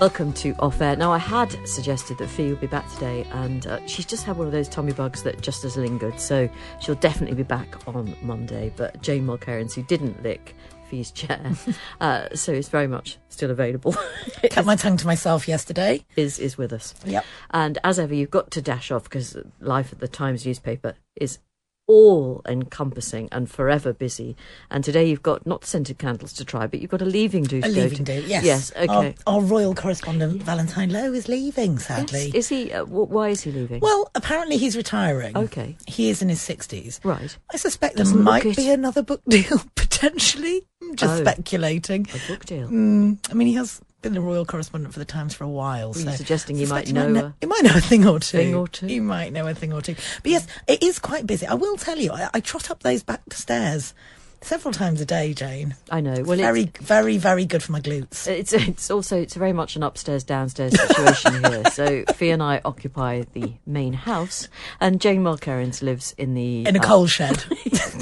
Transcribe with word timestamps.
Welcome 0.00 0.32
to 0.32 0.54
Off 0.60 0.80
Air. 0.80 0.96
Now, 0.96 1.12
I 1.12 1.18
had 1.18 1.54
suggested 1.68 2.16
that 2.16 2.28
Fi 2.28 2.48
would 2.48 2.60
be 2.62 2.66
back 2.66 2.90
today, 2.94 3.26
and 3.32 3.66
uh, 3.66 3.86
she's 3.86 4.06
just 4.06 4.24
had 4.24 4.38
one 4.38 4.46
of 4.46 4.52
those 4.52 4.66
tummy 4.66 4.94
bugs 4.94 5.22
that 5.24 5.42
just 5.42 5.62
has 5.64 5.76
lingered, 5.76 6.18
so 6.18 6.48
she'll 6.80 6.94
definitely 6.94 7.36
be 7.36 7.42
back 7.42 7.86
on 7.86 8.16
Monday. 8.22 8.72
But 8.76 9.02
Jane 9.02 9.26
Mulkerrins, 9.26 9.74
who 9.74 9.82
didn't 9.82 10.22
lick 10.22 10.56
Fi's 10.88 11.10
chair, 11.10 11.52
uh, 12.00 12.34
so 12.34 12.50
is 12.50 12.70
very 12.70 12.86
much 12.86 13.18
still 13.28 13.50
available, 13.50 13.94
Kept 14.42 14.66
my 14.66 14.74
tongue 14.74 14.96
to 14.96 15.06
myself 15.06 15.46
yesterday. 15.46 16.02
is 16.16 16.38
is 16.38 16.56
with 16.56 16.72
us. 16.72 16.94
Yep. 17.04 17.22
And 17.50 17.76
as 17.84 17.98
ever, 17.98 18.14
you've 18.14 18.30
got 18.30 18.50
to 18.52 18.62
dash 18.62 18.90
off 18.90 19.04
because 19.04 19.36
life 19.60 19.92
at 19.92 20.00
the 20.00 20.08
Times 20.08 20.46
newspaper 20.46 20.94
is 21.14 21.40
all 21.90 22.40
encompassing 22.46 23.28
and 23.32 23.50
forever 23.50 23.92
busy. 23.92 24.36
And 24.70 24.84
today 24.84 25.08
you've 25.08 25.22
got 25.22 25.44
not 25.46 25.64
scented 25.64 25.98
candles 25.98 26.32
to 26.34 26.44
try, 26.44 26.66
but 26.68 26.80
you've 26.80 26.90
got 26.90 27.02
a 27.02 27.06
leaving 27.18 27.42
do. 27.44 27.60
A 27.64 27.68
leaving 27.68 28.04
do, 28.04 28.22
yes. 28.26 28.44
Yes, 28.44 28.72
okay. 28.76 29.14
Our, 29.26 29.34
our 29.34 29.40
royal 29.40 29.74
correspondent, 29.74 30.42
Valentine 30.44 30.90
Low, 30.90 31.12
is 31.12 31.26
leaving, 31.28 31.78
sadly. 31.78 32.26
Yes. 32.26 32.34
Is 32.34 32.48
he? 32.48 32.72
Uh, 32.72 32.84
wh- 32.84 33.10
why 33.10 33.28
is 33.30 33.40
he 33.42 33.50
leaving? 33.50 33.80
Well, 33.80 34.08
apparently 34.14 34.56
he's 34.56 34.76
retiring. 34.76 35.36
Okay. 35.36 35.76
He 35.86 36.10
is 36.10 36.22
in 36.22 36.28
his 36.28 36.40
60s. 36.40 37.04
right. 37.04 37.36
I 37.52 37.56
suspect 37.56 37.96
there 37.96 38.04
Doesn't 38.04 38.22
might 38.22 38.56
be 38.56 38.70
another 38.70 39.02
book 39.02 39.22
deal, 39.28 39.60
potentially. 39.74 40.62
I'm 40.82 40.94
just 40.96 41.20
Oh. 41.20 41.24
speculating. 41.24 42.06
A 42.14 42.28
book 42.28 42.44
deal. 42.46 42.68
Mm, 42.68 43.18
I 43.30 43.34
mean, 43.34 43.48
he 43.48 43.54
has 43.54 43.80
been 44.02 44.16
a 44.16 44.20
royal 44.20 44.44
correspondent 44.46 44.92
for 44.94 44.98
the 44.98 45.04
Times 45.04 45.34
for 45.34 45.44
a 45.44 45.48
while. 45.48 45.88
You 45.94 46.04
so 46.04 46.10
suggesting 46.12 46.56
he 46.56 46.66
might 46.66 46.90
know 46.92 47.08
a- 47.26 47.34
he 47.40 47.46
might 47.46 47.62
know 47.64 47.74
a 47.76 47.80
thing 47.80 48.06
or 48.06 48.18
two. 48.18 48.38
Thing 48.38 48.54
or 48.54 48.66
two? 48.68 48.86
He 48.86 49.00
might 49.00 49.32
know 49.32 49.46
a 49.46 49.54
thing 49.54 49.72
or 49.72 49.82
two. 49.82 49.94
But 50.22 50.30
yes, 50.32 50.46
it 50.66 50.82
is 50.82 50.98
quite 50.98 51.26
busy. 51.26 51.46
I 51.46 51.54
will 51.54 51.76
tell 51.76 51.98
you, 51.98 52.12
I, 52.12 52.30
I 52.34 52.40
trot 52.40 52.70
up 52.70 52.82
those 52.82 53.02
back 53.02 53.20
stairs 53.32 53.92
several 54.42 54.72
times 54.72 55.00
a 55.00 55.06
day, 55.06 55.34
Jane. 55.34 55.74
I 55.90 56.00
know. 56.00 56.22
Well, 56.22 56.36
very, 56.38 56.62
it's, 56.62 56.80
very, 56.80 57.16
very 57.18 57.44
good 57.44 57.62
for 57.62 57.72
my 57.72 57.80
glutes. 57.80 58.26
it's 58.26 58.52
it's 58.52 58.90
also 58.90 59.20
it's 59.20 59.34
very 59.34 59.52
much 59.52 59.76
an 59.76 59.82
upstairs 59.82 60.24
downstairs 60.24 60.78
situation 60.80 61.44
here. 61.50 61.64
So 61.72 62.04
Fi 62.14 62.30
and 62.30 62.42
I 62.42 62.60
occupy 62.64 63.24
the 63.32 63.54
main 63.66 63.92
house, 63.92 64.48
and 64.80 65.00
Jane 65.00 65.22
Mulkerrins 65.22 65.82
lives 65.82 66.12
in 66.18 66.34
the 66.34 66.66
in 66.66 66.76
a 66.76 66.80
uh, 66.80 66.82
coal 66.82 67.06
shed. 67.18 67.42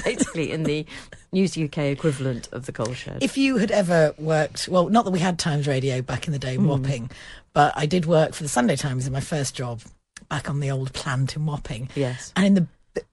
basically 0.05 0.53
in 0.53 0.63
the 0.63 0.87
News 1.33 1.59
UK 1.59 1.79
equivalent 1.79 2.49
of 2.53 2.67
the 2.67 2.73
coal 2.73 2.95
shed. 2.95 3.23
if 3.23 3.37
you 3.37 3.59
had 3.59 3.71
ever 3.71 4.15
worked, 4.19 4.69
well, 4.69 4.89
not 4.89 5.05
that 5.05 5.11
we 5.11 5.19
had 5.19 5.39
Times 5.39 5.67
Radio 5.67 6.01
back 6.01 6.27
in 6.27 6.33
the 6.33 6.39
day, 6.39 6.57
Hmm. 6.57 6.69
Wapping, 6.69 7.11
but 7.53 7.73
I 7.77 7.87
did 7.87 8.07
work 8.07 8.33
for 8.35 8.43
the 8.43 8.49
Sunday 8.49 8.77
Times 8.77 9.07
in 9.07 9.13
my 9.13 9.21
first 9.21 9.55
job 9.55 9.83
back 10.31 10.49
on 10.49 10.61
the 10.61 10.71
old 10.71 10.93
plant 10.93 11.37
in 11.37 11.45
Wapping. 11.47 11.89
Yes. 11.95 12.33
And 12.37 12.47
in 12.47 12.55
the 12.55 12.67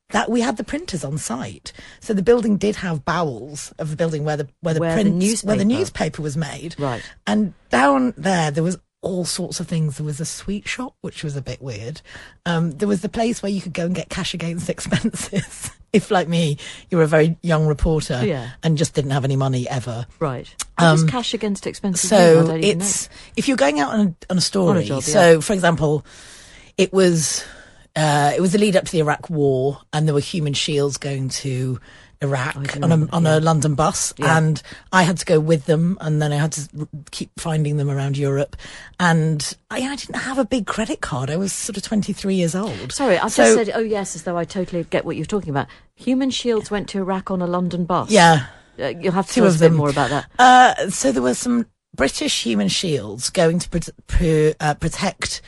that 0.09 0.29
we 0.29 0.41
had 0.41 0.57
the 0.57 0.63
printers 0.63 1.03
on 1.03 1.17
site, 1.17 1.73
so 1.99 2.13
the 2.13 2.21
building 2.21 2.57
did 2.57 2.75
have 2.77 3.03
bowels 3.05 3.73
of 3.79 3.89
the 3.89 3.95
building 3.95 4.23
where 4.25 4.37
the 4.37 4.47
where 4.61 4.73
the 4.73 4.79
Where 4.79 4.95
the 4.95 5.03
prints 5.03 5.43
where 5.43 5.55
the 5.57 5.65
newspaper- 5.65 5.79
newspaper 5.79 6.21
was 6.21 6.37
made. 6.37 6.75
Right. 6.79 7.01
And 7.27 7.53
down 7.69 8.13
there, 8.17 8.51
there 8.51 8.63
was 8.63 8.77
all 9.01 9.25
sorts 9.25 9.59
of 9.59 9.67
things. 9.67 9.97
There 9.97 10.05
was 10.05 10.19
a 10.19 10.25
sweet 10.25 10.67
shop, 10.67 10.95
which 11.01 11.23
was 11.23 11.35
a 11.35 11.41
bit 11.41 11.61
weird. 11.61 12.01
Um, 12.45 12.71
there 12.71 12.87
was 12.87 13.01
the 13.01 13.09
place 13.09 13.43
where 13.43 13.51
you 13.51 13.61
could 13.61 13.73
go 13.73 13.85
and 13.85 13.93
get 13.93 14.09
cash 14.09 14.33
against 14.33 14.67
expenses. 14.75 15.69
if, 15.93 16.09
like 16.11 16.27
me, 16.27 16.57
you 16.89 16.97
were 16.97 17.03
a 17.03 17.07
very 17.07 17.37
young 17.43 17.67
reporter 17.67 18.21
Yeah. 18.25 18.49
and 18.63 18.77
just 18.79 18.95
didn't 18.95 19.11
have 19.11 19.23
any 19.23 19.35
money 19.35 19.69
ever. 19.69 20.07
Right. 20.19 20.53
Um, 20.79 21.07
cash 21.07 21.33
against 21.35 21.67
expenses 21.67 22.09
So 22.09 22.49
it's 22.55 23.07
if 23.37 23.47
you're 23.47 23.57
going 23.57 23.79
out 23.79 23.93
on 23.93 23.99
a, 23.99 24.31
on 24.31 24.37
a 24.39 24.41
story. 24.41 24.83
job, 24.85 25.03
So, 25.03 25.39
for 25.39 25.53
example, 25.53 26.03
it 26.77 26.91
was 26.91 27.45
uh, 27.95 28.31
it 28.35 28.41
was 28.41 28.51
the 28.51 28.57
lead 28.57 28.75
up 28.75 28.85
to 28.85 28.91
the 28.91 28.99
Iraq 28.99 29.29
War, 29.29 29.81
and 29.93 30.07
there 30.07 30.13
were 30.13 30.19
human 30.19 30.53
shields 30.53 30.97
going 30.97 31.29
to 31.29 31.79
Iraq 32.21 32.73
do 32.73 32.81
on 32.81 32.91
a 32.91 33.07
on 33.11 33.23
yeah. 33.23 33.37
a 33.37 33.39
London 33.39 33.75
bus, 33.75 34.13
Yeah. 34.17 34.37
and 34.37 34.61
I 34.91 35.03
had 35.03 35.17
to 35.17 35.25
go 35.25 35.39
with 35.39 35.65
them, 35.65 35.97
and 36.01 36.21
then 36.21 36.31
I 36.31 36.37
had 36.37 36.53
to 36.53 36.87
keep 37.11 37.31
finding 37.39 37.77
them 37.77 37.89
around 37.89 38.17
Europe, 38.17 38.55
and 38.99 39.55
I, 39.69 39.77
I 39.81 39.95
didn't 39.95 40.15
have 40.17 40.37
a 40.37 40.45
big 40.45 40.65
credit 40.65 41.01
card. 41.01 41.29
I 41.29 41.37
was 41.37 41.53
sort 41.53 41.77
of 41.77 41.83
23 41.83 42.35
years 42.35 42.55
old. 42.55 42.91
Sorry, 42.91 43.17
I 43.17 43.27
So- 43.27 43.43
just 43.43 43.55
said, 43.55 43.75
oh 43.77 43.83
yes, 43.83 44.15
as 44.15 44.23
though 44.23 44.37
I 44.37 44.45
totally 44.45 44.83
get 44.85 45.05
what 45.05 45.15
you're 45.15 45.25
talking 45.25 45.49
about. 45.49 45.67
Human 45.95 46.29
Shields 46.29 46.69
went 46.71 46.89
to 46.89 46.97
Iraq 46.99 47.31
on 47.31 47.41
a 47.41 47.47
London 47.47 47.85
bus. 47.85 48.09
Yeah. 48.11 48.47
Uh, 48.77 48.87
you'll 48.87 49.13
have 49.13 49.27
to 49.27 49.33
Two 49.33 49.41
tell 49.41 49.49
us 49.49 49.55
a 49.57 49.59
bit 49.59 49.71
more 49.71 49.89
about 49.89 50.09
that. 50.09 50.29
Uh, 50.37 50.89
so 50.89 51.13
there 51.13 51.21
were 51.21 51.33
some 51.33 51.65
British 51.95 52.43
human 52.43 52.67
shields 52.67 53.29
going 53.29 53.59
to 53.59 54.53
uh, 54.59 54.73
protect 54.73 55.41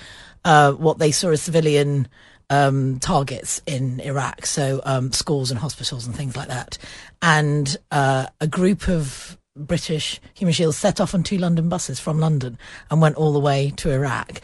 uh, 0.46 0.72
what 0.72 0.98
they 0.98 1.12
saw 1.12 1.32
as 1.32 1.42
civilian 1.42 2.08
um, 2.50 3.00
targets 3.00 3.62
in 3.66 4.00
Iraq, 4.00 4.46
so 4.46 4.82
um, 4.86 5.12
schools 5.12 5.52
and 5.52 5.60
hospitals 5.60 6.06
and 6.06 6.16
things 6.16 6.36
like 6.36 6.48
that. 6.48 6.78
And 7.22 7.76
uh, 7.92 8.28
a 8.40 8.48
group 8.48 8.88
of 8.88 9.38
British 9.56 10.22
human 10.34 10.54
shields 10.54 10.78
set 10.78 11.02
off 11.02 11.14
on 11.14 11.24
two 11.24 11.38
London 11.38 11.70
buses 11.70 12.00
from 12.00 12.20
London 12.20 12.58
and 12.90 13.02
went 13.02 13.16
all 13.16 13.34
the 13.34 13.40
way 13.40 13.74
to 13.78 13.92
Iraq. 13.92 14.42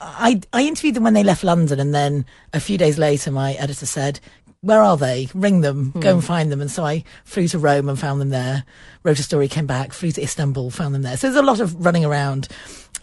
I, 0.00 0.40
I 0.52 0.62
interviewed 0.62 0.94
them 0.94 1.04
when 1.04 1.14
they 1.14 1.24
left 1.24 1.44
London, 1.44 1.80
and 1.80 1.94
then 1.94 2.26
a 2.52 2.60
few 2.60 2.76
days 2.76 2.98
later, 2.98 3.30
my 3.30 3.54
editor 3.54 3.86
said, 3.86 4.20
Where 4.60 4.82
are 4.82 4.96
they? 4.96 5.28
Ring 5.32 5.62
them, 5.62 5.92
go 5.98 6.14
and 6.14 6.24
find 6.24 6.52
them. 6.52 6.60
And 6.60 6.70
so 6.70 6.84
I 6.84 7.04
flew 7.24 7.48
to 7.48 7.58
Rome 7.58 7.88
and 7.88 7.98
found 7.98 8.20
them 8.20 8.30
there. 8.30 8.64
Wrote 9.04 9.18
a 9.18 9.22
story, 9.22 9.48
came 9.48 9.66
back, 9.66 9.92
flew 9.92 10.10
to 10.12 10.22
Istanbul, 10.22 10.70
found 10.70 10.94
them 10.94 11.02
there. 11.02 11.16
So 11.16 11.28
there's 11.28 11.42
a 11.42 11.46
lot 11.46 11.60
of 11.60 11.84
running 11.84 12.04
around. 12.04 12.48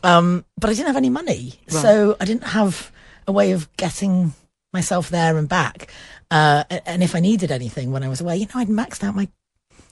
Um, 0.03 0.45
but 0.57 0.69
I 0.69 0.73
didn't 0.73 0.87
have 0.87 0.97
any 0.97 1.09
money. 1.09 1.53
So 1.81 2.17
I 2.19 2.25
didn't 2.25 2.43
have 2.43 2.91
a 3.27 3.31
way 3.31 3.51
of 3.51 3.71
getting 3.77 4.33
myself 4.71 5.09
there 5.09 5.37
and 5.37 5.47
back. 5.47 5.91
Uh, 6.31 6.63
and 6.85 7.03
if 7.03 7.15
I 7.15 7.19
needed 7.19 7.51
anything 7.51 7.91
when 7.91 8.03
I 8.03 8.07
was 8.09 8.21
away, 8.21 8.37
you 8.37 8.45
know, 8.45 8.59
I'd 8.61 8.67
maxed 8.69 9.03
out 9.03 9.15
my 9.15 9.27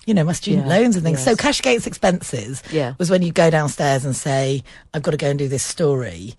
you 0.08 0.16
know, 0.16 0.24
my 0.24 0.34
student 0.34 0.66
Yeah, 0.66 0.80
loans 0.80 0.96
and 0.96 1.06
things. 1.06 1.24
So 1.24 1.32
yes. 1.32 1.40
cash 1.40 1.60
against 1.60 1.86
expenses 1.86 2.64
Yeah. 2.72 2.96
was 2.98 3.12
when 3.12 3.22
you 3.22 3.32
go 3.32 3.52
downstairs 3.52 4.04
and 4.04 4.16
say, 4.16 4.64
I've 4.96 5.04
got 5.04 5.12
to 5.12 5.18
go 5.18 5.30
and 5.30 5.38
do 5.38 5.48
this 5.48 5.62
story. 5.64 6.34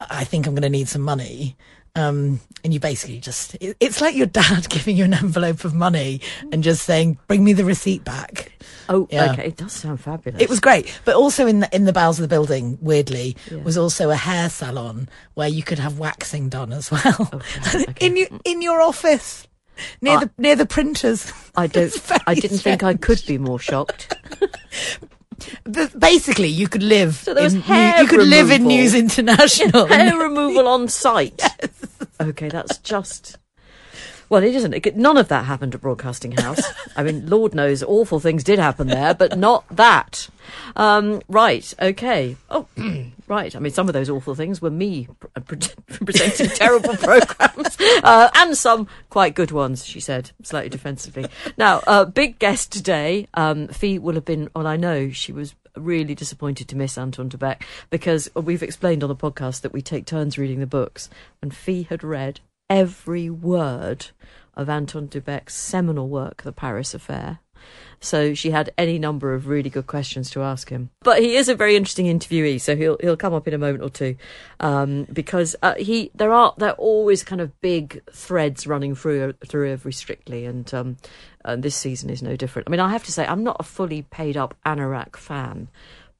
I 0.00 0.24
think 0.24 0.46
I'm 0.48 0.54
going 0.54 0.62
to 0.62 0.68
need 0.68 0.88
some 0.88 1.02
money. 1.02 1.56
Um, 1.96 2.40
and 2.64 2.74
you 2.74 2.80
basically 2.80 3.20
just, 3.20 3.54
it, 3.56 3.76
it's 3.78 4.00
like 4.00 4.16
your 4.16 4.26
dad 4.26 4.68
giving 4.68 4.96
you 4.96 5.04
an 5.04 5.14
envelope 5.14 5.64
of 5.64 5.74
money 5.74 6.20
and 6.50 6.64
just 6.64 6.82
saying, 6.82 7.18
bring 7.28 7.44
me 7.44 7.52
the 7.52 7.64
receipt 7.64 8.02
back. 8.02 8.50
Oh, 8.88 9.06
Yeah. 9.12 9.30
okay. 9.32 9.46
It 9.46 9.56
does 9.56 9.72
sound 9.72 10.00
fabulous. 10.00 10.42
It 10.42 10.48
was 10.50 10.58
great. 10.58 10.98
But 11.04 11.14
also 11.14 11.46
in 11.46 11.60
the, 11.60 11.74
in 11.76 11.84
the 11.84 11.92
bowels 11.92 12.18
of 12.18 12.22
the 12.22 12.28
building, 12.34 12.78
weirdly, 12.80 13.36
Yeah. 13.50 13.58
was 13.58 13.78
also 13.78 14.10
a 14.10 14.16
hair 14.16 14.50
salon 14.50 15.08
where 15.34 15.46
you 15.48 15.62
could 15.62 15.78
have 15.78 15.98
waxing 16.00 16.48
done 16.48 16.72
as 16.72 16.90
well. 16.90 17.30
Okay, 17.74 17.84
okay. 17.88 18.06
in 18.06 18.16
your, 18.16 18.28
in 18.44 18.60
your 18.60 18.80
office. 18.80 19.46
Near 20.00 20.18
I- 20.18 20.24
the 20.24 20.30
near 20.38 20.56
the 20.56 20.66
printers. 20.66 21.32
I 21.56 21.66
don't. 21.68 21.92
I 22.26 22.34
didn't 22.34 22.58
think 22.58 22.82
I 22.84 22.94
could 22.94 23.22
be 23.26 23.38
more 23.38 23.58
shocked. 23.58 24.16
Basically, 25.98 26.48
you 26.48 26.68
could 26.68 26.82
live. 26.82 27.14
So 27.14 27.34
there 27.34 27.44
was 27.44 27.54
in, 27.54 27.60
hair 27.62 28.00
you 28.02 28.08
could 28.08 28.26
live 28.26 28.50
in. 28.50 28.64
News 28.64 28.94
International. 28.94 29.86
Hair 29.88 30.16
removal 30.16 30.68
on 30.68 30.88
site. 30.88 31.40
Okay, 32.20 32.48
that's 32.48 32.78
just. 32.78 33.38
Well, 34.28 34.42
it 34.44 34.54
isn't. 34.54 34.72
It, 34.72 34.96
none 34.96 35.16
of 35.16 35.28
that 35.28 35.44
happened 35.46 35.74
at 35.74 35.80
Broadcasting 35.80 36.32
House. 36.32 36.62
I 36.96 37.02
mean, 37.02 37.26
Lord 37.30 37.54
knows 37.54 37.82
awful 37.82 38.20
things 38.20 38.44
did 38.44 38.58
happen 38.58 38.86
there, 38.86 39.14
but 39.14 39.36
not 39.36 39.64
that. 39.68 40.28
Um, 40.76 41.22
right. 41.28 41.74
Okay. 41.80 42.36
Oh, 42.50 42.68
right. 43.26 43.54
I 43.54 43.58
mean, 43.58 43.72
some 43.72 43.88
of 43.88 43.92
those 43.92 44.10
awful 44.10 44.34
things 44.34 44.60
were 44.60 44.70
me 44.70 45.08
pre- 45.46 45.58
presenting 46.04 46.48
terrible 46.48 46.96
programs, 46.96 47.76
uh, 48.02 48.30
and 48.34 48.56
some 48.56 48.86
quite 49.10 49.34
good 49.34 49.50
ones. 49.50 49.84
She 49.84 50.00
said 50.00 50.30
slightly 50.42 50.70
defensively. 50.70 51.26
Now, 51.56 51.82
uh, 51.86 52.04
big 52.04 52.38
guest 52.38 52.72
today. 52.72 53.28
Um, 53.34 53.68
Fi 53.68 53.98
will 53.98 54.14
have 54.14 54.24
been. 54.24 54.50
Well, 54.54 54.66
I 54.66 54.76
know 54.76 55.10
she 55.10 55.32
was 55.32 55.54
really 55.76 56.14
disappointed 56.14 56.68
to 56.68 56.76
miss 56.76 56.96
Anton 56.96 57.28
Du 57.28 57.36
Beke 57.36 57.64
because 57.90 58.30
we've 58.34 58.62
explained 58.62 59.02
on 59.02 59.08
the 59.08 59.16
podcast 59.16 59.62
that 59.62 59.72
we 59.72 59.82
take 59.82 60.06
turns 60.06 60.38
reading 60.38 60.60
the 60.60 60.66
books, 60.66 61.10
and 61.42 61.54
Fi 61.54 61.86
had 61.88 62.04
read 62.04 62.40
every 62.70 63.28
word 63.30 64.06
of 64.54 64.68
Anton 64.68 65.06
Du 65.06 65.20
Beke's 65.20 65.54
seminal 65.54 66.08
work, 66.08 66.42
The 66.42 66.52
Paris 66.52 66.94
Affair. 66.94 67.40
So 68.00 68.34
she 68.34 68.50
had 68.50 68.70
any 68.76 68.98
number 68.98 69.32
of 69.32 69.48
really 69.48 69.70
good 69.70 69.86
questions 69.86 70.30
to 70.30 70.42
ask 70.42 70.68
him. 70.68 70.90
But 71.00 71.22
he 71.22 71.36
is 71.36 71.48
a 71.48 71.54
very 71.54 71.74
interesting 71.74 72.06
interviewee, 72.06 72.60
so 72.60 72.76
he'll 72.76 72.98
he'll 73.00 73.16
come 73.16 73.32
up 73.32 73.48
in 73.48 73.54
a 73.54 73.58
moment 73.58 73.82
or 73.82 73.88
two, 73.88 74.16
um, 74.60 75.06
because 75.12 75.56
uh, 75.62 75.74
he 75.76 76.10
there 76.14 76.32
are 76.32 76.54
there 76.58 76.70
are 76.70 76.76
always 76.76 77.24
kind 77.24 77.40
of 77.40 77.58
big 77.60 78.02
threads 78.12 78.66
running 78.66 78.94
through 78.94 79.34
through 79.46 79.72
every 79.72 79.92
Strictly, 79.92 80.44
and 80.44 80.72
um, 80.74 80.96
and 81.44 81.62
this 81.62 81.76
season 81.76 82.10
is 82.10 82.22
no 82.22 82.36
different. 82.36 82.68
I 82.68 82.70
mean, 82.70 82.80
I 82.80 82.90
have 82.90 83.04
to 83.04 83.12
say, 83.12 83.26
I'm 83.26 83.42
not 83.42 83.56
a 83.58 83.62
fully 83.62 84.02
paid 84.02 84.36
up 84.36 84.54
Anorak 84.66 85.16
fan, 85.16 85.68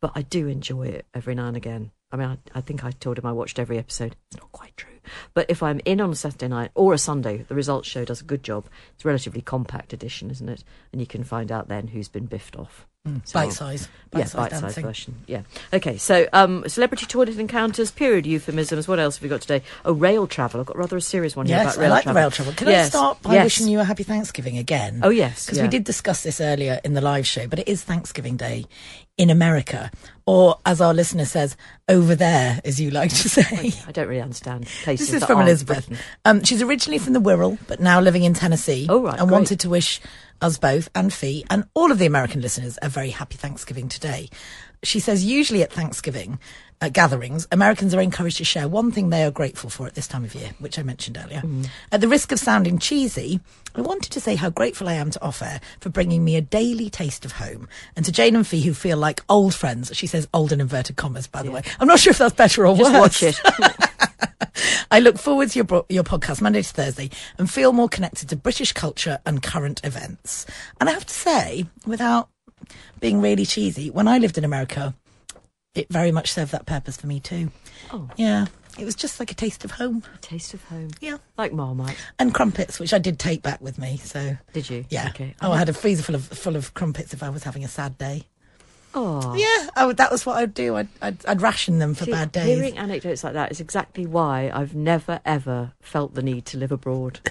but 0.01 0.13
I 0.15 0.23
do 0.23 0.49
enjoy 0.49 0.87
it 0.87 1.07
every 1.13 1.35
now 1.35 1.49
and 1.49 1.57
again. 1.57 1.91
I 2.13 2.17
mean, 2.17 2.29
I, 2.29 2.59
I 2.59 2.61
think 2.61 2.85
I 2.85 2.93
told 2.93 3.19
him 3.19 3.27
I 3.27 3.33
watched 3.33 3.59
every 3.59 3.79
episode. 3.79 4.17
It's 4.31 4.41
not 4.41 4.53
quite 4.53 4.77
true. 4.77 4.94
But 5.35 5.47
if 5.49 5.63
I'm 5.63 5.81
in 5.85 6.01
on 6.01 6.11
a 6.11 6.15
Saturday 6.17 6.49
night 6.49 6.71
or 6.75 6.93
a 6.95 6.99
Sunday, 6.99 7.45
the 7.49 7.55
results 7.55 7.89
show 7.89 8.05
does 8.05 8.21
a 8.21 8.25
good 8.25 8.43
job. 8.43 8.67
It's 8.95 9.05
a 9.05 9.09
relatively 9.09 9.41
compact 9.41 9.93
edition, 9.93 10.31
isn't 10.31 10.49
it? 10.49 10.65
And 10.93 11.01
you 11.01 11.07
can 11.07 11.25
find 11.25 11.51
out 11.53 11.69
then 11.69 11.89
who's 11.89 12.09
been 12.09 12.27
biffed 12.27 12.57
off. 12.57 12.87
So- 13.25 13.39
Bite 13.39 13.53
size. 13.53 13.89
yeah, 14.15 14.21
Bite 14.21 14.29
size 14.29 14.33
bite-sized 14.35 14.63
dancing. 14.63 14.83
version. 14.85 15.15
Yeah. 15.27 15.43
Okay, 15.75 15.99
so 15.99 16.27
um, 16.33 16.67
celebrity 16.67 17.05
toilet 17.05 17.39
encounters, 17.39 17.91
period 17.91 18.25
euphemisms. 18.25 18.89
What 18.89 18.99
else 18.99 19.17
have 19.17 19.23
we 19.23 19.29
got 19.29 19.43
today? 19.43 19.63
Oh, 19.85 19.93
rail 19.93 20.27
travel. 20.27 20.61
I've 20.61 20.67
got 20.67 20.79
rather 20.79 20.97
a 20.97 21.03
serious 21.03 21.37
one 21.37 21.45
here 21.45 21.57
Yes, 21.59 21.75
about 21.75 21.79
I 21.79 21.83
rail 21.83 21.91
like 21.91 22.03
travel. 22.05 22.15
the 22.15 22.21
rail 22.23 22.31
travel. 22.31 22.53
Can 22.55 22.69
Yes, 22.69 22.87
I 22.87 22.89
start 22.89 23.21
by 23.23 23.35
yes. 23.35 23.45
wishing 23.45 23.69
you 23.69 23.81
a 23.81 23.85
happy 23.85 24.05
Thanksgiving 24.05 24.57
again? 24.57 25.01
Oh, 25.03 25.11
yes, 25.11 25.45
because 25.45 25.59
yeah. 25.59 25.65
we 25.65 25.69
did 25.69 25.85
discuss 25.85 26.23
this 26.23 26.41
earlier 26.41 26.81
in 26.83 26.95
the 26.95 27.03
live 27.03 27.27
show, 27.27 27.47
but 27.47 27.59
it 27.59 27.69
is 27.69 27.83
Thanksgiving 27.85 28.39
Day 28.39 28.65
in 29.19 29.29
America, 29.29 29.91
or 30.27 30.59
as 30.65 30.81
our 30.81 30.95
listener 30.95 31.27
says, 31.27 31.59
over 31.91 32.15
there, 32.15 32.61
as 32.65 32.81
you 32.81 32.91
like 32.91 33.11
to 33.11 33.29
say. 33.29 33.71
I 33.87 33.93
don't 33.93 34.09
really 34.09 34.23
understand 34.23 34.67
places 34.97 35.13
This 35.13 35.23
is 35.23 35.27
from 35.27 35.41
Elizabeth. 35.41 35.89
Um, 36.25 36.43
she's 36.45 36.63
originally 36.63 36.99
from 36.99 37.13
the 37.13 37.21
Wirral, 37.21 37.59
but 37.67 37.81
now 37.81 38.01
living 38.01 38.25
in 38.25 38.35
Tennessee. 38.35 38.87
Oh, 38.89 39.03
right, 39.03 39.19
And 39.19 39.29
great. 39.29 39.33
wanted 39.39 39.61
to 39.61 39.71
wish 39.71 40.01
us 40.41 40.59
both 40.59 40.89
and 40.95 41.13
Fi 41.13 41.45
and 41.51 41.65
all 41.75 41.91
of 41.93 41.99
the 41.99 42.07
American 42.07 42.41
listeners 42.41 42.79
a 42.83 42.89
very 42.89 43.11
happy 43.11 43.37
Thanksgiving 43.37 43.89
today. 43.89 44.29
She 44.83 45.01
says 45.01 45.25
usually 45.25 45.63
at 45.63 45.73
Thanksgiving 45.73 46.39
uh, 46.83 46.91
gatherings, 46.91 47.47
Americans 47.51 47.95
are 47.95 48.01
encouraged 48.03 48.37
to 48.39 48.45
share 48.45 48.69
one 48.69 48.91
thing 48.93 49.09
they 49.09 49.23
are 49.25 49.31
grateful 49.31 49.71
for 49.71 49.87
at 49.87 49.95
this 49.95 50.07
time 50.07 50.25
of 50.25 50.35
year, 50.35 50.51
which 50.59 50.79
I 50.79 50.83
mentioned 50.83 51.17
earlier. 51.25 51.41
Mm. 51.41 51.69
At 51.91 52.03
the 52.03 52.09
risk 52.09 52.33
of 52.33 52.39
sounding 52.39 52.79
cheesy, 52.79 53.41
I 53.75 53.81
wanted 53.81 54.13
to 54.13 54.21
say 54.21 54.35
how 54.35 54.51
grateful 54.51 54.89
I 54.89 54.95
am 54.95 55.11
to 55.13 55.23
offer 55.23 55.59
for 55.81 55.89
bringing 55.89 56.23
me 56.23 56.37
a 56.37 56.43
daily 56.43 56.91
taste 56.91 57.25
of 57.25 57.33
home. 57.33 57.67
And 57.97 58.05
to 58.05 58.13
Jane 58.13 58.37
and 58.37 58.47
Fi, 58.47 58.61
who 58.61 58.75
feel 58.75 58.99
like 58.99 59.23
old 59.31 59.55
friends, 59.55 59.91
she 59.97 60.07
says 60.07 60.29
old 60.35 60.53
in 60.53 60.61
inverted 60.61 60.97
commas, 60.97 61.27
by 61.29 61.43
the 61.43 61.51
way. 61.51 61.63
I'm 61.81 61.89
not 61.89 62.01
sure 62.01 62.11
if 62.11 62.19
that's 62.19 62.35
better 62.35 62.67
or 62.67 62.77
Just 62.77 62.93
worse. 62.93 63.01
watch 63.01 63.23
it. 63.23 63.41
I 64.91 65.01
look 65.01 65.19
forward 65.19 65.51
to 65.51 65.59
your 65.59 65.65
bro- 65.65 65.87
your 65.89 66.05
podcast 66.05 66.41
Monday 66.41 66.63
to 66.63 66.69
Thursday 66.73 67.11
and 67.39 67.51
feel 67.51 67.73
more 67.73 67.89
connected 67.89 68.29
to 68.29 68.37
British 68.37 68.73
culture 68.73 69.19
and 69.27 69.43
current 69.43 69.81
events. 69.85 70.47
And 70.81 70.89
I 70.89 70.93
have 70.93 71.07
to 71.07 71.15
say, 71.15 71.67
without 71.87 72.29
being 73.01 73.21
really 73.21 73.45
cheesy, 73.47 73.91
when 73.91 74.07
I 74.09 74.19
lived 74.19 74.39
in 74.39 74.45
America, 74.45 74.95
it 75.75 75.89
very 75.91 76.13
much 76.13 76.33
served 76.33 76.53
that 76.53 76.67
purpose 76.67 76.97
for 76.97 77.07
me 77.09 77.19
too. 77.21 77.51
Oh. 77.93 78.09
Yeah, 78.17 78.47
it 78.79 78.85
was 78.85 78.95
just 78.95 79.19
like 79.19 79.31
a 79.33 79.35
taste 79.35 79.65
of 79.65 79.73
home. 79.73 80.05
A 80.15 80.19
Taste 80.19 80.55
of 80.55 80.63
home. 80.65 80.91
Yeah, 81.01 81.17
Like 81.37 81.53
Marmite. 81.53 81.97
and 82.19 82.33
crumpets, 82.33 82.79
which 82.79 82.95
I 82.95 82.99
did 82.99 83.19
take 83.19 83.43
back 83.43 83.61
with 83.61 83.79
me. 83.79 83.97
So 83.97 84.37
Did 84.53 84.71
you? 84.71 84.85
yeah, 84.91 85.09
Okay. 85.09 85.35
oh, 85.41 85.47
I 85.47 85.51
uh-huh. 85.51 85.59
had 85.59 85.69
a 85.69 85.73
freezer 85.75 86.03
full 86.05 86.15
of 86.15 86.25
full 86.27 86.55
of 86.57 86.75
crumpets 86.75 87.13
if 87.13 87.23
I 87.23 87.31
was 87.31 87.43
having 87.43 87.65
a 87.65 87.69
sad 87.69 87.99
day. 87.99 88.25
Oh. 88.95 89.35
Yeah, 89.35 89.69
I 89.75 89.87
would, 89.87 89.97
that 89.97 90.13
was 90.13 90.25
what 90.25 90.37
I'd 90.37 90.55
do. 90.55 90.77
I'd, 90.77 90.89
I'd, 91.03 91.27
I'd 91.27 91.43
ration 91.43 91.79
them 91.79 91.95
for 91.95 92.05
See, 92.05 92.13
bad 92.13 92.31
days. 92.33 92.45
Hearing 92.45 92.79
anecdotes 92.79 93.25
like 93.25 93.33
that 93.33 93.51
is 93.51 93.61
exactly 93.61 94.07
why 94.07 94.51
I've 94.55 94.75
never 94.75 95.21
ever 95.25 95.73
felt 95.81 96.15
the 96.15 96.23
need 96.23 96.47
to 96.47 96.59
live 96.59 96.71
abroad. 96.73 97.21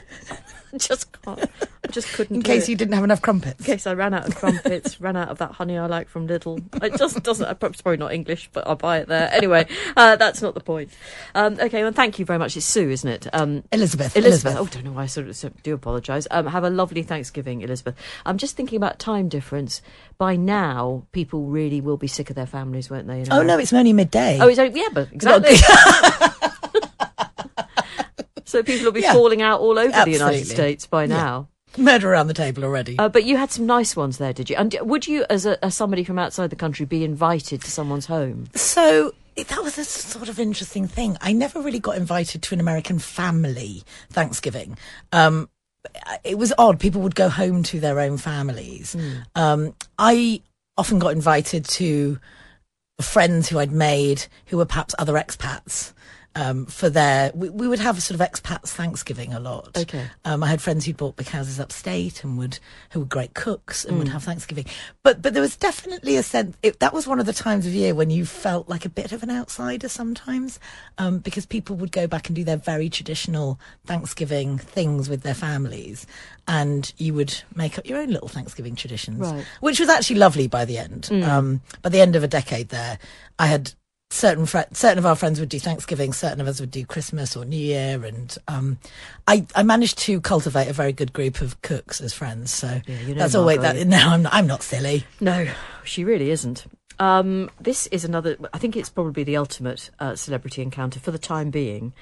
Just 0.78 1.22
can't. 1.22 1.40
I 1.84 1.92
just 1.92 2.08
couldn't. 2.14 2.38
in 2.38 2.42
case 2.42 2.64
it. 2.64 2.70
you 2.72 2.76
didn't 2.76 2.94
have 2.94 3.04
enough 3.04 3.22
crumpets. 3.22 3.60
In 3.60 3.66
case 3.66 3.86
I 3.86 3.94
ran 3.94 4.14
out 4.14 4.28
of 4.28 4.36
crumpets, 4.36 5.00
ran 5.02 5.16
out 5.16 5.28
of 5.28 5.38
that 5.38 5.52
honey 5.52 5.78
I 5.78 5.86
like 5.86 6.08
from 6.08 6.28
Lidl. 6.28 6.64
It 6.82 6.98
just 6.98 7.22
doesn't. 7.22 7.48
It's 7.62 7.82
probably 7.82 7.98
not 7.98 8.14
English, 8.14 8.50
but 8.54 8.66
I'll 8.66 8.76
buy 8.76 9.00
it 9.00 9.08
there 9.08 9.30
anyway. 9.32 9.68
Uh, 9.96 10.16
that's 10.16 10.42
not 10.42 10.56
the 10.56 10.62
point. 10.62 10.90
Um, 11.36 11.60
okay, 11.60 11.84
well, 11.84 11.92
thank 11.92 12.18
you 12.18 12.26
very 12.26 12.40
much. 12.40 12.58
It's 12.58 12.66
Sue, 12.66 12.90
isn't 12.90 13.10
it? 13.10 13.28
Um, 13.34 13.64
Elizabeth. 13.72 14.18
Elizabeth. 14.18 14.56
Oh, 14.58 14.66
don't 14.66 14.86
know 14.86 14.94
why 14.94 15.04
I 15.04 15.06
sort 15.06 15.28
of 15.28 15.62
do 15.62 15.76
apologise. 15.76 16.26
Um, 16.32 16.48
have 16.48 16.64
a 16.64 16.70
lovely 16.70 17.04
Thanksgiving, 17.04 17.62
Elizabeth. 17.62 17.96
I'm 18.26 18.38
just 18.38 18.56
thinking 18.56 18.78
about 18.78 18.98
time 18.98 19.30
difference. 19.30 19.82
By 20.18 20.36
now, 20.38 21.06
people 21.12 21.46
really 21.46 21.82
will 21.82 21.98
be 21.98 22.08
sick 22.08 22.30
of 22.30 22.36
their 22.36 22.48
families, 22.48 22.90
won't 22.90 23.08
they? 23.08 23.22
in 23.22 23.32
Oh 23.32 23.44
no, 23.44 23.60
it's 23.60 23.74
only 23.74 23.94
midday. 23.94 24.40
Oh, 24.42 24.48
it's 24.48 24.58
only, 24.58 24.80
yeah, 24.80 24.90
but 24.94 25.12
exactly. 25.12 25.58
so 28.46 28.64
people 28.64 28.86
will 28.86 28.92
be 28.92 29.02
Yeah. 29.02 29.14
falling 29.14 29.42
out 29.42 29.60
all 29.62 29.78
over 29.80 29.92
the 30.06 30.12
United 30.12 30.46
States 30.46 30.86
by 30.86 31.06
now. 31.06 31.48
Murder 31.78 32.12
around 32.12 32.28
the 32.28 32.36
table 32.36 32.64
already. 32.64 33.00
Uh, 33.00 33.10
but 33.10 33.24
you 33.24 33.36
had 33.36 33.50
some 33.52 33.66
nice 33.66 33.96
ones 33.96 34.20
there, 34.20 34.32
did 34.32 34.48
you? 34.50 34.56
And 34.56 34.78
would 34.82 35.08
you, 35.08 35.26
as, 35.30 35.48
a, 35.48 35.64
as 35.66 35.74
somebody 35.76 36.04
from 36.04 36.20
outside 36.20 36.52
the 36.52 36.56
country, 36.56 36.86
be 36.86 37.04
invited 37.04 37.62
to 37.64 37.72
someone's 37.72 38.06
home? 38.06 38.48
so 38.54 39.12
that 39.36 39.64
was 39.64 39.80
a 39.80 39.84
sort 39.86 40.30
of 40.30 40.40
interesting 40.40 40.88
thing. 40.88 41.18
I 41.20 41.34
never 41.34 41.60
really 41.62 41.80
got 41.80 41.98
invited 41.98 42.44
to 42.44 42.54
an 42.54 42.60
American 42.60 43.00
family 43.00 43.82
Thanksgiving. 44.12 44.78
Um, 45.12 45.50
it 46.24 46.38
was 46.38 46.54
odd. 46.60 46.80
People 46.80 47.02
would 47.02 47.16
go 47.16 47.28
home 47.30 47.64
to 47.64 47.80
their 47.80 48.00
own 48.00 48.18
families. 48.18 48.96
Um, 49.34 49.74
I 49.98 50.42
often 50.78 51.00
got 51.00 51.14
invited 51.14 51.66
to 51.66 52.20
friends 53.02 53.50
who 53.50 53.58
I'd 53.60 53.72
made 53.72 54.28
who 54.46 54.58
were 54.58 54.66
perhaps 54.66 54.94
other 55.00 55.14
expats. 55.14 55.94
Um, 56.36 56.66
for 56.66 56.90
their, 56.90 57.32
we, 57.36 57.50
we 57.52 57.68
would 57.68 57.78
have 57.78 57.96
a 57.96 58.02
sort 58.02 58.20
of 58.20 58.28
expats 58.28 58.70
Thanksgiving 58.70 59.34
a 59.34 59.40
lot. 59.40 59.78
Okay. 59.78 60.08
Um, 60.26 60.44
I 60.44 60.48
had 60.48 60.64
friends 60.64 60.84
who'd 60.84 60.98
bought 60.98 61.16
big 61.16 61.28
houses 61.28 61.60
upstate 61.60 62.24
and 62.24 62.40
would, 62.40 62.58
who 62.90 63.02
were 63.02 63.06
great 63.06 63.36
cooks 63.36 63.86
and 63.86 64.00
would 64.00 64.08
have 64.08 64.24
Thanksgiving. 64.24 64.66
But, 65.04 65.22
but 65.22 65.34
there 65.36 65.44
was 65.44 65.56
definitely 65.56 66.18
a 66.18 66.24
sense, 66.24 66.58
it, 66.64 66.80
that 66.80 66.92
was 66.92 67.06
one 67.06 67.20
of 67.20 67.28
the 67.28 67.34
times 67.34 67.68
of 67.68 67.74
year 67.76 67.94
when 67.94 68.10
you 68.10 68.26
felt 68.26 68.68
like 68.68 68.84
a 68.84 68.90
bit 68.90 69.12
of 69.12 69.22
an 69.22 69.30
outsider 69.30 69.88
sometimes, 69.88 70.60
um, 70.98 71.20
because 71.20 71.46
people 71.46 71.76
would 71.76 71.92
go 71.92 72.08
back 72.08 72.30
and 72.30 72.36
do 72.36 72.44
their 72.44 72.58
very 72.58 72.90
traditional 72.90 73.60
Thanksgiving 73.86 74.58
things 74.58 75.10
with 75.10 75.22
their 75.22 75.36
families. 75.36 76.08
And 76.48 76.92
you 76.98 77.14
would 77.14 77.44
make 77.54 77.78
up 77.78 77.86
your 77.88 78.00
own 78.00 78.10
little 78.10 78.28
Thanksgiving 78.28 78.76
traditions, 78.76 79.20
Right. 79.20 79.46
which 79.62 79.80
was 79.80 79.88
actually 79.88 80.16
lovely 80.18 80.48
by 80.48 80.66
the 80.66 80.80
end. 80.80 81.12
Um, 81.12 81.62
by 81.84 81.90
the 81.90 82.02
end 82.02 82.16
of 82.16 82.24
a 82.24 82.28
decade 82.28 82.70
there, 82.70 82.98
I 83.38 83.46
had 83.46 83.74
certain 84.14 84.46
fri 84.46 84.64
certain 84.72 85.00
of 85.00 85.06
our 85.06 85.16
friends 85.16 85.40
would 85.40 85.50
do 85.50 85.60
Thanksgiving, 85.60 86.14
certain 86.14 86.40
of 86.40 86.48
us 86.48 86.60
would 86.60 86.72
do 86.72 86.86
Christmas 86.86 87.36
or 87.36 87.46
New 87.46 87.58
Year, 87.58 88.06
and 88.06 88.38
um, 88.48 88.78
I 89.28 89.46
I 89.56 89.64
managed 89.64 89.98
to 90.00 90.22
cultivate 90.22 90.68
a 90.68 90.74
very 90.74 90.94
good 90.94 91.12
group 91.14 91.42
of 91.42 91.62
cooks 91.62 92.00
as 92.00 92.14
friends. 92.14 92.54
So 92.54 92.80
Yeah, 92.86 93.00
you 93.02 93.16
know 93.16 93.20
that's 93.20 93.36
always 93.36 93.60
that. 93.60 93.76
No, 93.88 93.98
I'm 93.98 94.22
not, 94.24 94.34
I'm 94.34 94.48
not 94.48 94.64
silly. 94.64 95.06
No, 95.20 95.48
she 95.84 96.04
really 96.04 96.30
isn't. 96.30 96.66
Um, 97.00 97.50
this 97.60 97.88
is 97.88 98.06
another. 98.06 98.38
I 98.54 98.60
think 98.60 98.78
it's 98.78 98.90
probably 98.90 99.24
the 99.24 99.36
ultimate 99.36 99.90
uh, 100.00 100.16
celebrity 100.16 100.62
encounter 100.62 101.00
for 101.00 101.10
the 101.12 101.18
time 101.18 101.50
being. 101.50 101.94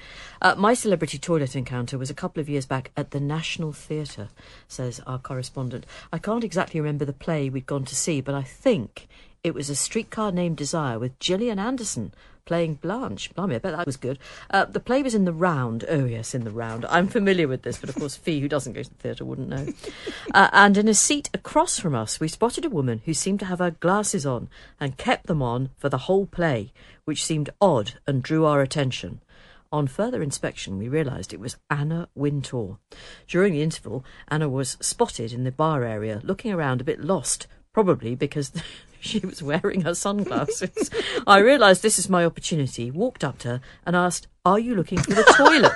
Uh, 0.42 0.54
my 0.56 0.74
celebrity 0.74 1.18
toilet 1.18 1.56
encounter 1.56 1.96
was 1.96 2.10
a 2.10 2.14
couple 2.14 2.40
of 2.40 2.48
years 2.48 2.66
back 2.66 2.90
at 2.94 3.10
the 3.10 3.20
National 3.20 3.72
Theatre, 3.72 4.28
says 4.68 5.00
our 5.06 5.18
correspondent. 5.18 5.86
I 6.12 6.18
can't 6.18 6.44
exactly 6.44 6.78
remember 6.78 7.06
the 7.06 7.14
play 7.14 7.48
we'd 7.48 7.66
gone 7.66 7.86
to 7.86 7.96
see, 7.96 8.20
but 8.20 8.34
I 8.34 8.42
think 8.42 9.08
it 9.44 9.54
was 9.54 9.68
a 9.68 9.74
streetcar 9.74 10.30
named 10.30 10.56
Desire 10.56 10.98
with 10.98 11.18
Gillian 11.18 11.58
Anderson 11.58 12.14
playing 12.44 12.74
Blanche. 12.74 13.32
Blimey, 13.34 13.56
I 13.56 13.58
bet 13.58 13.76
that 13.76 13.86
was 13.86 13.96
good. 13.96 14.18
Uh, 14.50 14.64
the 14.64 14.80
play 14.80 15.02
was 15.02 15.14
in 15.14 15.24
the 15.24 15.32
round. 15.32 15.84
Oh, 15.88 16.04
yes, 16.04 16.34
in 16.34 16.44
the 16.44 16.50
round. 16.50 16.84
I'm 16.86 17.08
familiar 17.08 17.48
with 17.48 17.62
this, 17.62 17.78
but 17.78 17.88
of 17.88 17.96
course, 17.96 18.16
Fi, 18.16 18.40
who 18.40 18.48
doesn't 18.48 18.72
go 18.72 18.82
to 18.82 18.88
the 18.88 18.96
theatre, 18.96 19.24
wouldn't 19.24 19.48
know. 19.48 19.66
Uh, 20.34 20.48
and 20.52 20.78
in 20.78 20.88
a 20.88 20.94
seat 20.94 21.28
across 21.34 21.78
from 21.78 21.94
us, 21.94 22.18
we 22.18 22.28
spotted 22.28 22.64
a 22.64 22.70
woman 22.70 23.02
who 23.04 23.12
seemed 23.12 23.38
to 23.40 23.44
have 23.46 23.58
her 23.58 23.72
glasses 23.72 24.24
on 24.24 24.48
and 24.80 24.96
kept 24.96 25.26
them 25.26 25.42
on 25.42 25.68
for 25.76 25.88
the 25.88 25.98
whole 25.98 26.26
play, 26.26 26.72
which 27.04 27.24
seemed 27.24 27.50
odd 27.60 27.94
and 28.06 28.22
drew 28.22 28.46
our 28.46 28.62
attention. 28.62 29.20
On 29.70 29.86
further 29.86 30.22
inspection, 30.22 30.78
we 30.78 30.88
realised 30.88 31.32
it 31.32 31.40
was 31.40 31.56
Anna 31.68 32.08
Wintour. 32.14 32.78
During 33.26 33.52
the 33.52 33.62
interval, 33.62 34.04
Anna 34.28 34.48
was 34.48 34.78
spotted 34.80 35.32
in 35.32 35.44
the 35.44 35.52
bar 35.52 35.84
area, 35.84 36.20
looking 36.22 36.52
around 36.52 36.80
a 36.80 36.84
bit 36.84 37.00
lost, 37.00 37.46
probably 37.72 38.14
because 38.14 38.52
she 39.04 39.18
was 39.18 39.42
wearing 39.42 39.80
her 39.80 39.94
sunglasses. 39.94 40.88
I 41.26 41.38
realised 41.38 41.82
this 41.82 41.98
is 41.98 42.08
my 42.08 42.24
opportunity, 42.24 42.88
walked 42.88 43.24
up 43.24 43.38
to 43.38 43.48
her 43.48 43.60
and 43.84 43.96
asked, 43.96 44.28
Are 44.44 44.60
you 44.60 44.76
looking 44.76 44.98
for 44.98 45.12
the 45.12 45.24
toilet? 45.36 45.72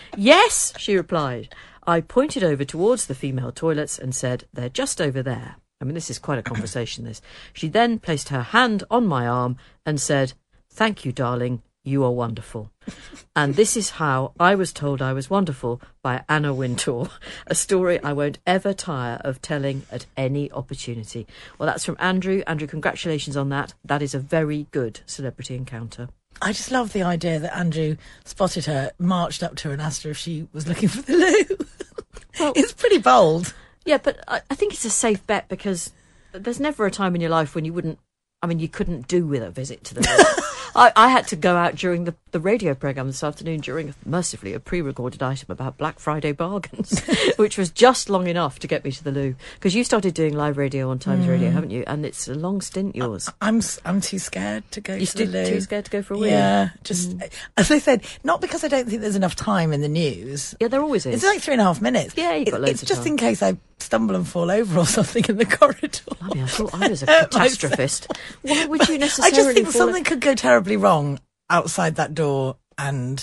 yes, 0.16 0.72
she 0.78 0.96
replied. 0.96 1.52
I 1.88 2.00
pointed 2.00 2.44
over 2.44 2.64
towards 2.64 3.06
the 3.06 3.16
female 3.16 3.50
toilets 3.50 3.98
and 3.98 4.14
said, 4.14 4.44
They're 4.52 4.68
just 4.68 5.00
over 5.00 5.24
there. 5.24 5.56
I 5.80 5.84
mean, 5.84 5.94
this 5.94 6.08
is 6.08 6.20
quite 6.20 6.38
a 6.38 6.42
conversation, 6.42 7.04
this. 7.04 7.20
She 7.52 7.66
then 7.66 7.98
placed 7.98 8.28
her 8.28 8.42
hand 8.42 8.84
on 8.88 9.08
my 9.08 9.26
arm 9.26 9.56
and 9.84 10.00
said, 10.00 10.34
Thank 10.70 11.04
you, 11.04 11.10
darling. 11.10 11.62
You 11.84 12.04
are 12.04 12.12
wonderful. 12.12 12.70
And 13.34 13.54
this 13.54 13.78
is 13.78 13.90
how 13.90 14.32
I 14.38 14.54
was 14.54 14.74
told 14.74 15.00
I 15.00 15.14
was 15.14 15.30
wonderful 15.30 15.80
by 16.02 16.22
Anna 16.28 16.52
Wintour, 16.52 17.08
a 17.46 17.54
story 17.54 17.98
I 18.02 18.12
won't 18.12 18.38
ever 18.46 18.74
tire 18.74 19.22
of 19.24 19.40
telling 19.40 19.86
at 19.90 20.04
any 20.18 20.52
opportunity. 20.52 21.26
Well, 21.58 21.66
that's 21.66 21.86
from 21.86 21.96
Andrew. 21.98 22.42
Andrew, 22.46 22.66
congratulations 22.66 23.34
on 23.34 23.48
that. 23.48 23.72
That 23.82 24.02
is 24.02 24.14
a 24.14 24.18
very 24.18 24.66
good 24.70 25.00
celebrity 25.06 25.54
encounter. 25.54 26.08
I 26.42 26.52
just 26.52 26.70
love 26.70 26.92
the 26.92 27.02
idea 27.02 27.38
that 27.38 27.56
Andrew 27.56 27.96
spotted 28.24 28.66
her, 28.66 28.92
marched 28.98 29.42
up 29.42 29.56
to 29.56 29.68
her, 29.68 29.72
and 29.72 29.80
asked 29.80 30.02
her 30.02 30.10
if 30.10 30.18
she 30.18 30.46
was 30.52 30.68
looking 30.68 30.90
for 30.90 31.00
the 31.00 31.16
loo. 31.16 32.52
it's 32.54 32.74
pretty 32.74 32.98
bold. 32.98 33.54
Yeah, 33.86 33.98
but 33.98 34.22
I, 34.28 34.42
I 34.50 34.54
think 34.54 34.74
it's 34.74 34.84
a 34.84 34.90
safe 34.90 35.26
bet 35.26 35.48
because 35.48 35.90
there's 36.32 36.60
never 36.60 36.84
a 36.84 36.90
time 36.90 37.14
in 37.14 37.22
your 37.22 37.30
life 37.30 37.54
when 37.54 37.64
you 37.64 37.72
wouldn't. 37.72 37.98
I 38.42 38.46
mean, 38.46 38.58
you 38.58 38.68
couldn't 38.68 39.06
do 39.08 39.26
with 39.26 39.42
a 39.42 39.50
visit 39.50 39.84
to 39.84 39.94
the 39.94 40.00
loo. 40.00 40.42
I, 40.74 40.90
I 40.96 41.08
had 41.10 41.28
to 41.28 41.36
go 41.36 41.54
out 41.54 41.76
during 41.76 42.04
the, 42.04 42.14
the 42.30 42.40
radio 42.40 42.72
programme 42.74 43.06
this 43.06 43.22
afternoon 43.22 43.60
during, 43.60 43.94
mercifully, 44.06 44.54
a 44.54 44.58
pre 44.58 44.80
recorded 44.80 45.22
item 45.22 45.46
about 45.50 45.76
Black 45.76 45.98
Friday 45.98 46.32
bargains, 46.32 46.98
which 47.36 47.58
was 47.58 47.70
just 47.70 48.08
long 48.08 48.26
enough 48.26 48.58
to 48.60 48.66
get 48.66 48.82
me 48.82 48.90
to 48.90 49.04
the 49.04 49.12
loo. 49.12 49.34
Because 49.54 49.74
you 49.74 49.84
started 49.84 50.14
doing 50.14 50.32
live 50.34 50.56
radio 50.56 50.88
on 50.90 50.98
Times 50.98 51.26
Radio, 51.28 51.50
Mm. 51.50 51.52
haven't 51.52 51.70
you? 51.70 51.84
And 51.86 52.06
it's 52.06 52.26
a 52.26 52.34
long 52.34 52.62
stint, 52.62 52.96
yours. 52.96 53.30
I'm 53.42 53.58
s- 53.58 53.78
I'm 53.84 54.00
too 54.00 54.18
scared 54.18 54.64
to 54.72 54.80
go 54.80 54.94
You're 54.94 55.06
to 55.06 55.16
the 55.18 55.26
loo. 55.26 55.46
too 55.46 55.60
scared 55.60 55.84
to 55.84 55.90
go 55.90 56.00
for 56.02 56.14
a 56.14 56.18
wee? 56.18 56.30
Yeah, 56.30 56.70
just 56.84 57.14
as 57.58 57.70
I 57.70 57.78
said, 57.78 58.02
not 58.24 58.40
because 58.40 58.64
I 58.64 58.68
don't 58.68 58.88
think 58.88 59.02
there's 59.02 59.14
enough 59.16 59.36
time 59.36 59.74
in 59.74 59.82
the 59.82 59.88
news. 59.88 60.54
Yeah, 60.58 60.68
there 60.68 60.80
always 60.80 61.04
is. 61.04 61.16
It's 61.16 61.24
like 61.24 61.42
three 61.42 61.52
and 61.54 61.60
a 61.60 61.64
half 61.64 61.82
minutes. 61.82 62.14
Yeah, 62.16 62.34
you've 62.34 62.48
got 62.48 62.56
It- 62.56 62.60
loads 62.62 62.82
It's 62.82 62.88
just 62.88 63.02
time. 63.02 63.08
in 63.12 63.16
case 63.18 63.42
I 63.42 63.58
stumble 63.82 64.14
and 64.16 64.26
fall 64.26 64.50
over 64.50 64.80
or 64.80 64.86
something 64.98 65.24
in 65.28 65.36
the 65.36 65.44
corridor. 65.44 65.88
I 66.20 66.40
I 66.42 66.46
thought 66.46 66.74
I 66.74 66.88
was 66.88 67.02
a 67.02 67.06
catastrophist. 67.26 68.14
Why 68.42 68.66
would 68.66 68.88
you 68.88 68.98
necessarily? 68.98 69.32
I 69.32 69.36
just 69.36 69.54
think 69.54 69.68
something 69.70 70.04
could 70.04 70.20
go 70.20 70.34
terribly 70.34 70.76
wrong 70.76 71.18
outside 71.50 71.96
that 71.96 72.14
door. 72.14 72.56
And 72.78 73.22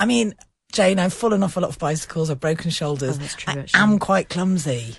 I 0.00 0.06
mean, 0.06 0.34
Jane, 0.72 0.98
I've 0.98 1.12
fallen 1.12 1.42
off 1.42 1.56
a 1.56 1.60
lot 1.60 1.70
of 1.70 1.78
bicycles. 1.78 2.30
I've 2.30 2.40
broken 2.40 2.70
shoulders. 2.70 3.16
Oh, 3.16 3.20
that's 3.20 3.34
true, 3.34 3.52
I 3.54 3.58
actually. 3.60 3.80
am 3.80 3.98
quite 3.98 4.28
clumsy. 4.28 4.96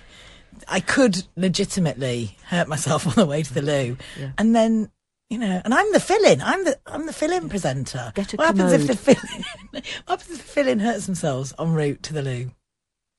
I 0.68 0.80
could 0.80 1.24
legitimately 1.36 2.36
hurt 2.46 2.68
myself 2.68 3.06
on 3.06 3.14
the 3.14 3.24
way 3.26 3.42
to 3.42 3.54
the 3.54 3.62
loo, 3.62 3.96
Yeah. 4.18 4.30
and 4.38 4.54
then. 4.54 4.90
You 5.32 5.38
know, 5.38 5.62
and 5.64 5.72
I'm 5.72 5.92
the 5.92 6.00
fill-in. 6.00 6.40
I'm 6.42 6.64
the 6.64 6.76
I'm 6.86 7.06
the 7.06 7.12
fill-in 7.12 7.48
presenter. 7.48 8.12
What 8.16 8.32
happens 8.32 8.72
if 8.72 8.88
the 8.88 8.96
fill-in? 8.96 9.44
what 9.70 9.84
happens 10.08 10.30
if 10.32 10.38
the 10.38 10.52
fill-in 10.52 10.80
hurts 10.80 11.06
themselves 11.06 11.54
en 11.56 11.72
route 11.72 12.02
to 12.02 12.12
the 12.12 12.20
loo? 12.22 12.50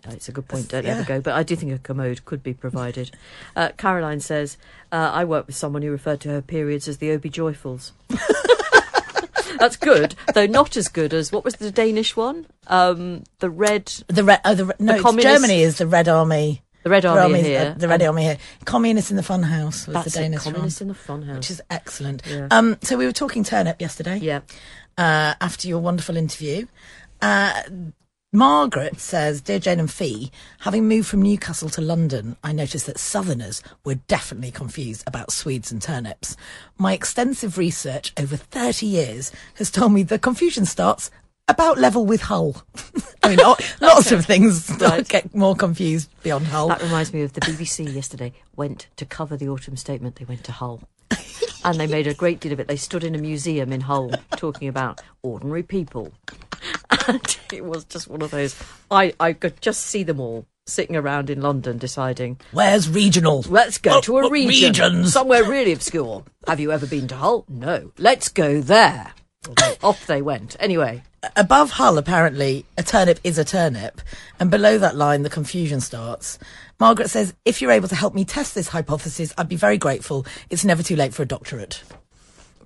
Oh, 0.07 0.11
it's 0.11 0.27
a 0.27 0.31
good 0.31 0.47
point. 0.47 0.69
Don't 0.69 0.83
Yeah. 0.85 0.95
ever 0.97 1.03
go. 1.03 1.21
But 1.21 1.33
I 1.35 1.43
do 1.43 1.55
think 1.55 1.71
a 1.71 1.77
commode 1.77 2.25
could 2.25 2.41
be 2.41 2.53
provided. 2.53 3.11
Uh, 3.55 3.69
Caroline 3.77 4.19
says, 4.19 4.57
uh, 4.91 5.11
I 5.13 5.23
worked 5.25 5.47
with 5.47 5.55
someone 5.55 5.81
who 5.83 5.91
referred 5.91 6.19
to 6.21 6.29
her 6.29 6.41
periods 6.41 6.87
as 6.87 6.97
the 6.97 7.11
Obi 7.11 7.29
Joyfuls. 7.29 7.91
That's 9.59 9.75
good, 9.75 10.15
though 10.33 10.47
not 10.47 10.75
as 10.75 10.87
good 10.87 11.13
as 11.13 11.31
what 11.31 11.43
was 11.43 11.55
the 11.55 11.69
Danish 11.71 12.15
one? 12.15 12.47
Um, 12.65 13.23
the 13.39 13.49
Red, 13.49 13.85
The 14.07 14.23
red, 14.23 14.41
oh, 14.43 14.55
the 14.55 14.65
re- 14.65 14.73
no, 14.79 14.95
it's 14.95 15.23
Germany 15.23 15.61
is 15.61 15.77
the 15.77 15.85
Red 15.85 16.07
Army. 16.07 16.63
the 16.81 16.89
Red 16.89 17.05
Army 17.05 17.41
here. 17.43 17.73
uh, 17.75 17.79
the 17.79 17.87
Red 17.87 18.01
and 18.01 18.07
Army 18.09 18.23
here. 18.23 18.37
Communists 18.65 19.11
in 19.11 19.17
the 19.17 19.23
Funhouse 19.23 19.87
was 19.87 20.03
the 20.05 20.09
Danish 20.19 20.47
it, 20.47 20.53
one, 20.57 20.63
in 20.65 20.87
the 20.87 20.95
Funhouse. 20.95 21.35
which 21.35 21.51
is 21.51 21.61
excellent. 21.69 22.23
Yeah. 22.25 22.47
Um, 22.49 22.77
so 22.81 22.97
we 22.97 23.05
were 23.05 23.11
talking 23.11 23.43
turnip 23.43 23.79
yesterday. 23.79 24.17
yeah. 24.17 24.39
uh, 24.97 25.35
after 25.39 25.67
your 25.67 25.77
wonderful 25.79 26.17
interview. 26.17 26.65
Uh, 27.21 27.61
Margaret 28.33 28.97
says, 29.01 29.41
Dear 29.41 29.59
Jane 29.59 29.81
and 29.81 29.91
Fi, 29.91 30.31
having 30.59 30.87
moved 30.87 31.09
from 31.09 31.21
Newcastle 31.21 31.67
to 31.71 31.81
London, 31.81 32.37
I 32.41 32.53
noticed 32.53 32.85
that 32.85 32.97
Southerners 32.97 33.61
were 33.83 33.95
definitely 33.95 34.51
confused 34.51 35.03
about 35.05 35.33
Swedes 35.33 35.69
and 35.69 35.81
turnips. 35.81 36.37
My 36.77 36.93
extensive 36.93 37.57
research 37.57 38.13
over 38.17 38.37
30 38.37 38.85
years 38.85 39.33
has 39.55 39.69
told 39.69 39.91
me 39.91 40.03
the 40.03 40.17
confusion 40.17 40.65
starts 40.65 41.11
about 41.49 41.77
level 41.77 42.05
with 42.05 42.21
Hull. 42.21 42.63
I 43.23 43.35
mean, 43.35 43.39
lots 43.81 44.13
of 44.13 44.25
things 44.25 44.69
Right. 44.79 45.05
get 45.05 45.35
more 45.35 45.53
confused 45.55 46.09
beyond 46.23 46.47
Hull. 46.47 46.69
That 46.69 46.81
reminds 46.81 47.11
me 47.11 47.23
of 47.23 47.33
the 47.33 47.41
BBC 47.41 47.93
yesterday 47.93 48.31
went 48.55 48.87
to 48.95 49.05
cover 49.05 49.35
the 49.35 49.49
autumn 49.49 49.75
statement. 49.75 50.15
They 50.15 50.25
went 50.25 50.45
to 50.45 50.53
Hull. 50.53 50.81
and 51.65 51.77
they 51.77 51.85
made 51.87 52.07
a 52.07 52.13
great 52.13 52.39
deal 52.39 52.53
of 52.53 52.61
it. 52.61 52.69
They 52.69 52.77
stood 52.77 53.03
in 53.03 53.13
a 53.13 53.17
museum 53.17 53.73
in 53.73 53.81
Hull 53.81 54.11
talking 54.37 54.69
about 54.69 55.01
ordinary 55.21 55.63
people. 55.63 56.13
And 57.07 57.37
it 57.51 57.65
was 57.65 57.83
just 57.85 58.07
one 58.07 58.21
of 58.21 58.31
those. 58.31 58.55
I, 58.89 59.13
I 59.19 59.33
could 59.33 59.59
just 59.61 59.81
see 59.81 60.03
them 60.03 60.19
all 60.19 60.45
sitting 60.67 60.95
around 60.95 61.29
in 61.29 61.41
London 61.41 61.77
deciding, 61.77 62.39
Where's 62.51 62.87
regional? 62.89 63.43
let's 63.49 63.77
go 63.77 63.97
Oh, 63.97 64.01
to 64.01 64.17
a 64.19 64.29
region. 64.29 64.69
regions. 64.69 65.13
Somewhere 65.13 65.43
really 65.43 65.71
obscure. 65.73 66.23
Have 66.47 66.59
you 66.59 66.71
ever 66.71 66.85
been 66.85 67.07
to 67.09 67.15
Hull? 67.15 67.45
No. 67.49 67.91
Let's 67.97 68.29
go 68.29 68.61
there. 68.61 69.13
Off 69.83 70.05
they 70.05 70.21
went. 70.21 70.55
Anyway, 70.59 71.01
above 71.35 71.71
Hull, 71.71 71.97
apparently, 71.97 72.63
a 72.77 72.83
turnip 72.83 73.19
is 73.23 73.39
a 73.39 73.43
turnip, 73.43 73.99
and 74.39 74.51
below 74.51 74.77
that 74.77 74.95
line, 74.95 75.23
the 75.23 75.29
confusion 75.31 75.81
starts. 75.81 76.37
Margaret 76.79 77.09
says, 77.09 77.33
if 77.43 77.59
you're 77.61 77.71
able 77.71 77.87
to 77.87 77.95
help 77.95 78.13
me 78.13 78.23
test 78.23 78.53
this 78.53 78.67
hypothesis, 78.67 79.33
I'd 79.39 79.49
be 79.49 79.55
very 79.55 79.79
grateful. 79.79 80.27
It's 80.51 80.63
never 80.63 80.83
too 80.83 80.95
late 80.95 81.13
for 81.15 81.23
a 81.23 81.27
doctorate. 81.27 81.81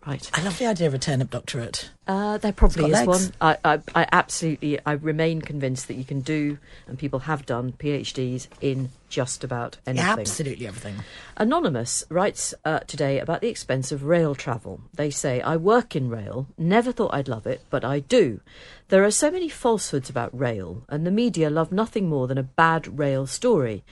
Right. 0.06 0.30
I 0.34 0.44
love 0.44 0.58
the 0.58 0.66
idea 0.68 0.88
of 0.88 0.94
a 0.94 1.00
turnip 1.00 1.30
doctorate. 1.30 1.90
Uh, 2.08 2.38
there 2.38 2.54
probably 2.54 2.86
is 2.86 2.92
legs. 2.92 3.08
one. 3.08 3.34
I, 3.42 3.58
I, 3.66 3.80
I 3.96 4.08
absolutely, 4.12 4.80
I 4.86 4.94
remain 4.94 5.42
convinced 5.42 5.88
that 5.88 5.96
you 5.96 6.04
can 6.04 6.22
do, 6.22 6.58
and 6.88 7.00
people 7.00 7.20
have 7.20 7.46
done 7.46 7.72
PhDs 7.72 8.48
in 8.62 8.90
just 9.10 9.44
about 9.44 9.78
anything. 9.88 10.08
Absolutely 10.08 10.68
everything. 10.68 10.96
Anonymous 11.38 12.04
writes 12.10 12.54
uh, 12.64 12.80
today 12.80 13.20
about 13.20 13.42
the 13.42 13.48
expense 13.48 13.92
of 13.92 14.04
rail 14.04 14.36
travel. 14.36 14.82
They 14.94 15.10
say, 15.10 15.42
I 15.42 15.56
work 15.56 15.96
in 15.96 16.10
rail, 16.10 16.48
never 16.58 16.92
thought 16.92 17.14
I'd 17.14 17.28
love 17.28 17.48
it, 17.48 17.62
but 17.70 17.84
I 17.84 18.00
do. 18.00 18.42
There 18.90 19.04
are 19.04 19.12
so 19.12 19.32
many 19.32 19.50
falsehoods 19.50 20.10
about 20.10 20.38
rail, 20.38 20.84
and 20.90 21.08
the 21.08 21.12
media 21.12 21.50
love 21.50 21.72
nothing 21.72 22.08
more 22.08 22.28
than 22.28 22.38
a 22.38 22.44
bad 22.44 23.00
rail 23.00 23.26
story. 23.26 23.84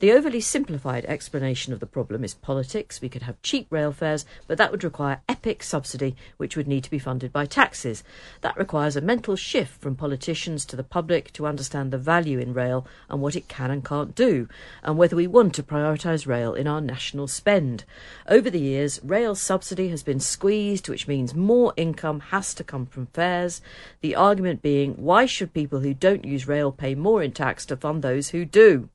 The 0.00 0.12
overly 0.12 0.40
simplified 0.40 1.04
explanation 1.06 1.72
of 1.72 1.80
the 1.80 1.86
problem 1.86 2.22
is 2.22 2.32
politics. 2.32 3.00
We 3.00 3.08
could 3.08 3.22
have 3.22 3.42
cheap 3.42 3.66
rail 3.68 3.90
fares, 3.90 4.24
but 4.46 4.56
that 4.56 4.70
would 4.70 4.84
require 4.84 5.22
epic 5.28 5.64
subsidy, 5.64 6.14
which 6.36 6.56
would 6.56 6.68
need 6.68 6.84
to 6.84 6.90
be 6.90 7.00
funded 7.00 7.32
by 7.32 7.46
taxes. 7.46 8.04
That 8.42 8.56
requires 8.56 8.94
a 8.94 9.00
mental 9.00 9.34
shift 9.34 9.80
from 9.80 9.96
politicians 9.96 10.64
to 10.66 10.76
the 10.76 10.84
public 10.84 11.32
to 11.32 11.48
understand 11.48 11.90
the 11.90 11.98
value 11.98 12.38
in 12.38 12.54
rail 12.54 12.86
and 13.10 13.20
what 13.20 13.34
it 13.34 13.48
can 13.48 13.72
and 13.72 13.84
can't 13.84 14.14
do, 14.14 14.48
and 14.84 14.96
whether 14.96 15.16
we 15.16 15.26
want 15.26 15.52
to 15.56 15.64
prioritise 15.64 16.28
rail 16.28 16.54
in 16.54 16.68
our 16.68 16.80
national 16.80 17.26
spend. 17.26 17.84
Over 18.28 18.50
the 18.50 18.60
years, 18.60 19.00
rail 19.02 19.34
subsidy 19.34 19.88
has 19.88 20.04
been 20.04 20.20
squeezed, 20.20 20.88
which 20.88 21.08
means 21.08 21.34
more 21.34 21.72
income 21.76 22.20
has 22.20 22.54
to 22.54 22.62
come 22.62 22.86
from 22.86 23.06
fares. 23.06 23.60
The 24.00 24.14
argument 24.14 24.62
being, 24.62 24.94
why 24.94 25.26
should 25.26 25.52
people 25.52 25.80
who 25.80 25.92
don't 25.92 26.24
use 26.24 26.46
rail 26.46 26.70
pay 26.70 26.94
more 26.94 27.20
in 27.20 27.32
tax 27.32 27.66
to 27.66 27.76
fund 27.76 28.02
those 28.02 28.28
who 28.28 28.44
do? 28.44 28.90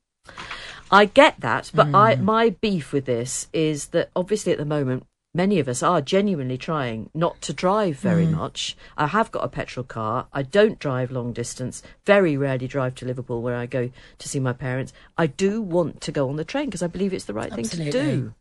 I 0.90 1.06
get 1.06 1.40
that, 1.40 1.70
but 1.74 1.88
I 1.94 2.16
mm. 2.16 2.22
my 2.22 2.50
beef 2.50 2.92
with 2.92 3.04
this 3.06 3.48
is 3.52 3.86
that 3.88 4.10
obviously 4.14 4.52
at 4.52 4.58
the 4.58 4.64
moment 4.64 5.06
many 5.34 5.58
of 5.58 5.68
us 5.68 5.82
are 5.82 6.00
genuinely 6.00 6.56
trying 6.56 7.10
not 7.12 7.40
to 7.42 7.52
drive 7.52 7.96
very 7.96 8.26
mm. 8.26 8.32
much. 8.32 8.76
I 8.96 9.08
have 9.08 9.32
got 9.32 9.44
a 9.44 9.48
petrol 9.48 9.84
car. 9.84 10.28
I 10.32 10.42
don't 10.42 10.78
drive 10.78 11.10
long 11.10 11.32
distance. 11.32 11.82
Very 12.06 12.36
rarely 12.36 12.68
drive 12.68 12.94
to 12.96 13.06
Liverpool 13.06 13.42
where 13.42 13.56
I 13.56 13.66
go 13.66 13.90
to 14.18 14.28
see 14.28 14.38
my 14.40 14.52
parents. 14.52 14.92
I 15.18 15.26
do 15.26 15.60
want 15.60 16.00
to 16.02 16.12
go 16.12 16.28
on 16.28 16.36
the 16.36 16.44
train 16.44 16.66
because 16.66 16.82
I 16.82 16.86
believe 16.86 17.12
it's 17.12 17.24
the 17.24 17.34
right 17.34 17.52
thing 17.52 17.64
to 17.64 17.90
do. 17.90 18.34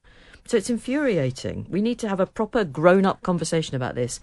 So 0.45 0.57
it's 0.57 0.69
infuriating. 0.69 1.65
We 1.69 1.81
need 1.81 1.99
to 1.99 2.09
have 2.09 2.19
a 2.19 2.25
proper 2.25 2.63
grown-up 2.63 3.23
conversation 3.23 3.75
about 3.75 3.95
this 3.95 4.19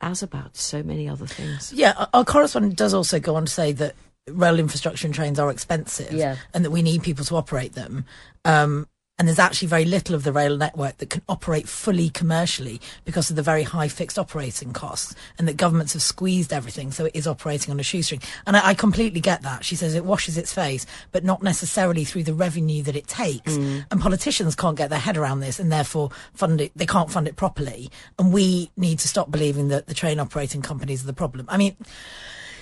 as 0.00 0.22
about 0.22 0.56
so 0.56 0.82
many 0.82 1.08
other 1.08 1.26
things. 1.26 1.72
Yeah, 1.72 1.92
our- 1.96 2.08
our 2.14 2.24
correspondent 2.24 2.76
does 2.76 2.94
also 2.94 3.20
go 3.20 3.36
on 3.36 3.44
to 3.44 3.52
say 3.52 3.72
that 3.72 3.94
rail 4.32 4.58
infrastructure 4.58 5.06
and 5.06 5.14
trains 5.14 5.38
are 5.38 5.50
expensive 5.50 6.12
Yeah. 6.12 6.36
and 6.54 6.64
that 6.64 6.70
we 6.70 6.82
need 6.82 7.02
people 7.02 7.24
to 7.26 7.36
operate 7.36 7.74
them. 7.74 8.04
Um, 8.44 8.86
and 9.20 9.26
there's 9.26 9.40
actually 9.40 9.66
very 9.66 9.84
little 9.84 10.14
of 10.14 10.22
the 10.22 10.30
rail 10.30 10.56
network 10.56 10.98
that 10.98 11.10
can 11.10 11.22
operate 11.28 11.68
fully 11.68 12.08
commercially 12.08 12.80
because 13.04 13.30
of 13.30 13.34
the 13.34 13.42
very 13.42 13.64
high 13.64 13.88
fixed 13.88 14.16
operating 14.16 14.72
costs 14.72 15.12
and 15.36 15.48
that 15.48 15.56
governments 15.56 15.92
have 15.94 16.02
squeezed 16.02 16.52
everything 16.52 16.92
so 16.92 17.04
it 17.04 17.16
is 17.16 17.26
operating 17.26 17.72
on 17.72 17.80
a 17.80 17.82
shoestring. 17.82 18.22
And 18.46 18.56
I, 18.56 18.68
I 18.68 18.74
completely 18.74 19.20
get 19.20 19.42
that. 19.42 19.64
She 19.64 19.74
says 19.74 19.96
it 19.96 20.04
washes 20.04 20.38
its 20.38 20.52
face, 20.52 20.86
but 21.10 21.24
not 21.24 21.42
necessarily 21.42 22.04
through 22.04 22.22
the 22.22 22.32
revenue 22.32 22.84
that 22.84 22.94
it 22.94 23.08
takes. 23.08 23.56
And 23.56 24.00
politicians 24.00 24.54
can't 24.54 24.78
get 24.78 24.88
their 24.88 25.00
head 25.00 25.16
around 25.16 25.40
this 25.40 25.58
and 25.58 25.72
therefore 25.72 26.10
fund 26.32 26.60
it, 26.60 26.70
they 26.76 26.86
can't 26.86 27.10
fund 27.10 27.26
it 27.26 27.34
properly. 27.34 27.90
And 28.20 28.32
we 28.32 28.70
need 28.76 29.00
to 29.00 29.08
stop 29.08 29.32
believing 29.32 29.66
that 29.66 29.88
the 29.88 29.94
train 29.94 30.20
operating 30.20 30.62
companies 30.62 31.02
are 31.02 31.08
the 31.08 31.12
problem. 31.12 31.46
I 31.48 31.56
mean, 31.56 31.74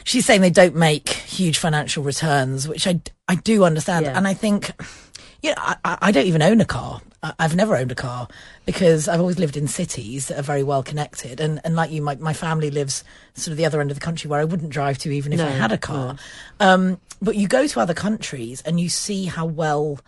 she's 0.06 0.24
saying 0.24 0.40
they 0.40 0.50
don't 0.50 0.76
make 0.76 1.08
huge 1.08 1.58
financial 1.58 2.02
returns, 2.02 2.66
which 2.68 2.86
I, 2.86 3.00
I 3.28 3.34
do 3.34 3.64
understand. 3.64 4.06
Yeah. 4.06 4.16
And 4.16 4.26
I 4.26 4.34
think, 4.34 4.70
you 5.42 5.50
know, 5.50 5.56
I, 5.58 5.98
I- 6.00 6.12
don't 6.12 6.26
even 6.26 6.40
own 6.42 6.60
a 6.60 6.64
car. 6.64 7.02
I've 7.40 7.56
never 7.56 7.76
owned 7.76 7.90
a 7.90 7.96
car 7.96 8.28
because 8.66 9.08
I've 9.08 9.18
always 9.18 9.36
lived 9.40 9.56
in 9.56 9.66
cities 9.66 10.28
that 10.28 10.38
are 10.38 10.42
very 10.42 10.62
well 10.62 10.84
connected. 10.84 11.40
And, 11.40 11.60
and 11.64 11.74
like 11.74 11.90
you, 11.90 12.00
my, 12.00 12.14
my 12.16 12.32
family 12.32 12.70
lives 12.70 13.02
sort 13.34 13.50
of 13.50 13.56
the 13.56 13.66
other 13.66 13.80
end 13.80 13.90
of 13.90 13.96
the 13.96 14.04
country 14.04 14.30
where 14.30 14.38
I 14.38 14.44
wouldn't 14.44 14.70
drive 14.70 14.98
to 14.98 15.10
even 15.10 15.32
if 15.32 15.40
I 15.40 15.50
had 15.50 15.72
a 15.72 15.78
car. 15.78 16.16
Um, 16.60 17.00
but 17.20 17.34
you 17.34 17.48
go 17.48 17.66
to 17.66 17.80
other 17.80 17.94
countries 17.94 18.62
and 18.62 18.78
you 18.78 18.88
see 18.88 19.24
how 19.24 19.44
well 19.44 19.98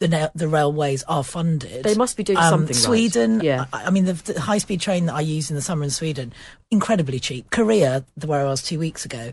the 0.00 0.30
the 0.34 0.48
railways 0.48 1.02
are 1.04 1.24
funded. 1.24 1.84
They 1.84 1.94
must 1.94 2.16
be 2.16 2.22
doing 2.22 2.38
something 2.38 2.68
right. 2.68 2.76
Sweden, 2.76 3.40
Yeah. 3.40 3.64
I, 3.72 3.86
I 3.86 3.90
mean, 3.90 4.04
the, 4.04 4.12
the 4.12 4.40
high 4.40 4.58
speed 4.58 4.80
train 4.80 5.06
that 5.06 5.14
I 5.14 5.20
used 5.20 5.50
in 5.50 5.56
the 5.56 5.62
summer 5.62 5.82
in 5.84 5.90
Sweden, 5.90 6.32
incredibly 6.70 7.18
cheap. 7.18 7.50
Korea, 7.50 8.04
the- 8.16 8.26
where 8.26 8.40
I 8.40 8.44
was 8.44 8.62
two 8.62 8.78
weeks 8.78 9.04
ago, 9.04 9.32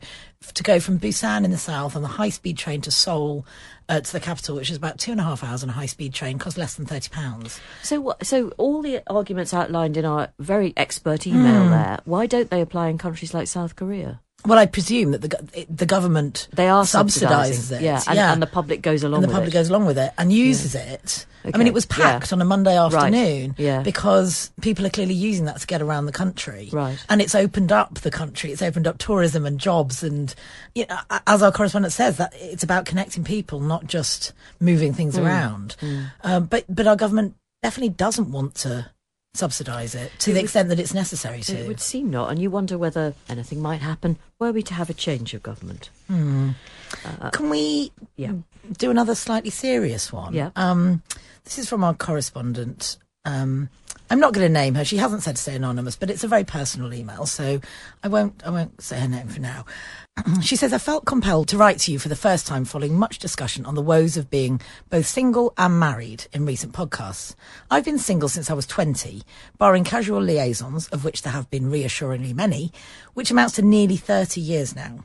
to 0.53 0.63
go 0.63 0.79
from 0.79 0.99
Busan 0.99 1.45
in 1.45 1.51
the 1.51 1.57
south 1.57 1.95
on 1.95 2.01
the 2.01 2.07
high 2.07 2.29
speed 2.29 2.57
train 2.57 2.81
to 2.81 2.91
Seoul. 2.91 3.45
Uh, 3.87 3.99
to 4.01 4.13
the 4.13 4.19
capital, 4.19 4.55
which 4.55 4.71
is 4.71 4.77
about 4.77 4.97
two 4.97 5.11
and 5.11 5.19
a 5.21 5.23
half 5.23 5.43
hours 5.43 5.61
on 5.61 5.69
a 5.69 5.71
high 5.71 5.85
speed 5.85 6.11
train, 6.11 6.39
costs 6.39 6.57
less 6.57 6.73
than 6.73 6.87
thirty 6.87 7.07
pounds. 7.07 7.59
So, 7.83 8.01
what, 8.01 8.25
so 8.25 8.49
all 8.57 8.81
the 8.81 9.03
arguments 9.05 9.53
outlined 9.53 9.95
in 9.95 10.05
our 10.05 10.29
very 10.39 10.73
expert 10.75 11.27
email 11.27 11.65
Hmm. 11.65 11.69
there, 11.69 11.99
why 12.03 12.25
don't 12.25 12.49
they 12.49 12.61
apply 12.61 12.87
in 12.87 12.97
countries 12.97 13.31
like 13.35 13.47
South 13.47 13.75
Korea? 13.75 14.21
Well, 14.45 14.59
I 14.59 14.65
presume 14.65 15.11
that 15.11 15.21
the 15.21 15.65
the 15.69 15.85
government 15.85 16.47
They 16.53 16.67
are 16.67 16.83
subsidises 16.83 17.71
it, 17.71 17.81
yeah, 17.81 18.01
and, 18.07 18.19
and 18.19 18.41
the 18.41 18.47
public 18.47 18.81
goes 18.81 19.03
along 19.03 19.15
and 19.15 19.23
the 19.23 19.27
with 19.27 19.35
public 19.35 19.53
it. 19.53 19.57
goes 19.57 19.69
along 19.69 19.85
with 19.85 19.97
it 19.97 20.11
and 20.17 20.31
uses 20.31 20.75
it. 20.75 21.25
I 21.53 21.57
mean, 21.59 21.67
it 21.67 21.75
was 21.75 21.85
yeah. 21.91 21.95
packed 21.97 22.33
on 22.33 22.41
a 22.41 22.45
Monday 22.45 22.75
afternoon 22.75 23.53
yeah. 23.59 23.83
because 23.83 24.51
people 24.61 24.83
are 24.83 24.89
clearly 24.89 25.13
using 25.13 25.45
that 25.45 25.59
to 25.59 25.67
get 25.67 25.79
around 25.79 26.07
the 26.07 26.11
country. 26.11 26.69
Right. 26.71 26.97
And 27.07 27.21
it's 27.21 27.35
opened 27.35 27.71
up 27.71 27.99
the 27.99 28.09
country. 28.09 28.51
It's 28.51 28.63
opened 28.63 28.87
up 28.87 28.97
tourism 28.97 29.45
and 29.45 29.59
jobs. 29.59 30.01
And 30.01 30.33
you 30.73 30.87
know, 30.89 30.97
as 31.27 31.43
our 31.43 31.51
correspondent 31.51 31.93
says, 31.93 32.17
that 32.17 32.33
it's 32.35 32.63
about 32.63 32.85
connecting 32.87 33.23
people, 33.23 33.59
not 33.59 33.85
just 33.85 34.33
moving 34.59 34.91
things 34.93 35.15
Hmm. 35.17 35.23
around. 35.25 35.75
Um, 36.23 36.45
but 36.45 36.65
but 36.67 36.87
our 36.87 36.95
government 36.95 37.35
definitely 37.61 37.89
doesn't 37.89 38.31
want 38.31 38.55
to 38.55 38.89
subsidise 39.37 39.95
it 39.95 40.11
to 40.19 40.33
the 40.33 40.39
extent 40.39 40.69
that 40.69 40.79
it's 40.79 40.93
necessary 40.93 41.41
to. 41.41 41.57
It 41.57 41.67
would 41.67 41.79
seem 41.79 42.09
not, 42.09 42.29
and 42.31 42.39
you 42.41 42.49
wonder 42.49 42.77
whether 42.77 43.13
anything 43.29 43.61
might 43.61 43.81
happen 43.81 44.17
were 44.39 44.51
we 44.51 44.63
to 44.63 44.73
have 44.73 44.89
a 44.89 44.93
change 44.93 45.33
of 45.33 45.43
government. 45.43 45.89
Can 46.07 47.49
we 47.49 47.91
Yeah. 48.15 48.33
do 48.77 48.89
another 48.91 49.15
slightly 49.15 49.49
serious 49.49 50.11
one? 50.13 50.33
Yeah. 50.33 50.51
Um, 50.55 51.03
this 51.43 51.57
is 51.57 51.67
from 51.69 51.83
our 51.83 51.93
correspondent. 51.93 52.97
Um, 53.25 53.69
I'm 54.09 54.19
not 54.19 54.33
going 54.33 54.47
to 54.47 54.53
name 54.53 54.75
her. 54.75 54.85
She 54.85 54.97
hasn't 54.97 55.23
said 55.23 55.35
to 55.35 55.41
stay 55.41 55.55
anonymous, 55.55 55.95
but 55.95 56.09
it's 56.09 56.23
a 56.23 56.27
very 56.27 56.43
personal 56.43 56.93
email, 56.93 57.25
so 57.25 57.59
I 58.03 58.07
won't. 58.07 58.41
I 58.45 58.51
won't 58.51 58.81
say 58.81 58.99
her 58.99 59.07
name 59.07 59.27
for 59.27 59.41
now. 59.41 59.65
she 60.41 60.55
says, 60.55 60.73
"I 60.73 60.77
felt 60.77 61.05
compelled 61.05 61.47
to 61.49 61.57
write 61.57 61.79
to 61.79 61.91
you 61.91 61.97
for 61.97 62.09
the 62.09 62.15
first 62.15 62.45
time, 62.45 62.65
following 62.65 62.97
much 62.97 63.17
discussion 63.17 63.65
on 63.65 63.73
the 63.73 63.81
woes 63.81 64.15
of 64.15 64.29
being 64.29 64.61
both 64.89 65.07
single 65.07 65.53
and 65.57 65.79
married 65.79 66.27
in 66.33 66.45
recent 66.45 66.73
podcasts. 66.73 67.35
I've 67.71 67.85
been 67.85 67.97
single 67.97 68.29
since 68.29 68.51
I 68.51 68.53
was 68.53 68.67
20, 68.67 69.23
barring 69.57 69.83
casual 69.83 70.21
liaisons, 70.21 70.87
of 70.89 71.03
which 71.03 71.23
there 71.23 71.33
have 71.33 71.49
been 71.49 71.71
reassuringly 71.71 72.33
many, 72.33 72.71
which 73.15 73.31
amounts 73.31 73.55
to 73.55 73.63
nearly 73.63 73.97
30 73.97 74.39
years 74.39 74.75
now." 74.75 75.03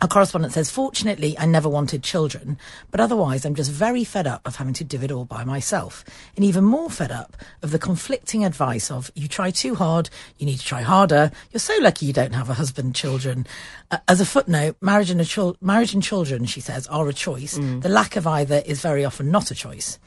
Our 0.00 0.06
correspondent 0.06 0.52
says, 0.52 0.70
Fortunately, 0.70 1.36
I 1.38 1.46
never 1.46 1.68
wanted 1.68 2.04
children, 2.04 2.56
but 2.92 3.00
otherwise, 3.00 3.44
I'm 3.44 3.56
just 3.56 3.70
very 3.70 4.04
fed 4.04 4.28
up 4.28 4.46
of 4.46 4.56
having 4.56 4.74
to 4.74 4.84
do 4.84 5.02
it 5.02 5.10
all 5.10 5.24
by 5.24 5.42
myself. 5.42 6.04
And 6.36 6.44
even 6.44 6.62
more 6.62 6.88
fed 6.88 7.10
up 7.10 7.36
of 7.62 7.72
the 7.72 7.80
conflicting 7.80 8.44
advice 8.44 8.92
of, 8.92 9.10
you 9.16 9.26
try 9.26 9.50
too 9.50 9.74
hard, 9.74 10.08
you 10.38 10.46
need 10.46 10.58
to 10.58 10.64
try 10.64 10.82
harder, 10.82 11.32
you're 11.50 11.58
so 11.58 11.76
lucky 11.80 12.06
you 12.06 12.12
don't 12.12 12.34
have 12.34 12.48
a 12.48 12.54
husband, 12.54 12.94
children. 12.94 13.44
Uh, 13.90 13.98
as 14.06 14.20
a 14.20 14.26
footnote, 14.26 14.76
marriage 14.80 15.10
and, 15.10 15.20
a 15.20 15.24
chil- 15.24 15.56
marriage 15.60 15.94
and 15.94 16.02
children, 16.02 16.44
she 16.44 16.60
says, 16.60 16.86
are 16.86 17.08
a 17.08 17.12
choice. 17.12 17.54
The 17.80 17.88
lack 17.88 18.14
of 18.14 18.26
either 18.26 18.62
is 18.64 18.80
very 18.80 19.04
often 19.04 19.32
not 19.32 19.50
a 19.50 19.54
choice. 19.54 19.98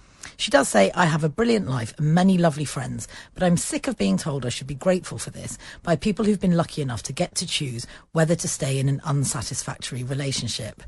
She 0.42 0.50
does 0.50 0.68
say, 0.68 0.90
I 0.96 1.06
have 1.06 1.24
a 1.24 1.30
brilliant 1.30 1.70
life 1.70 1.94
and 2.00 2.16
many 2.16 2.36
lovely 2.36 2.66
friends, 2.66 3.08
but 3.36 3.44
I'm 3.44 3.58
sick 3.58 3.88
of 3.88 3.96
being 3.96 4.18
told 4.18 4.44
I 4.44 4.50
should 4.50 4.66
be 4.66 4.74
grateful 4.74 5.20
for 5.20 5.30
this 5.30 5.56
by 5.84 5.96
people 5.96 6.26
who've 6.26 6.40
been 6.40 6.58
lucky 6.58 6.82
enough 6.82 7.04
to 7.04 7.14
get 7.14 7.36
to 7.36 7.46
choose 7.46 7.86
whether 8.14 8.34
to 8.34 8.48
stay 8.48 8.80
in 8.80 8.90
an 8.90 9.02
unsatisfactory 9.04 10.04
relationship. 10.04 10.82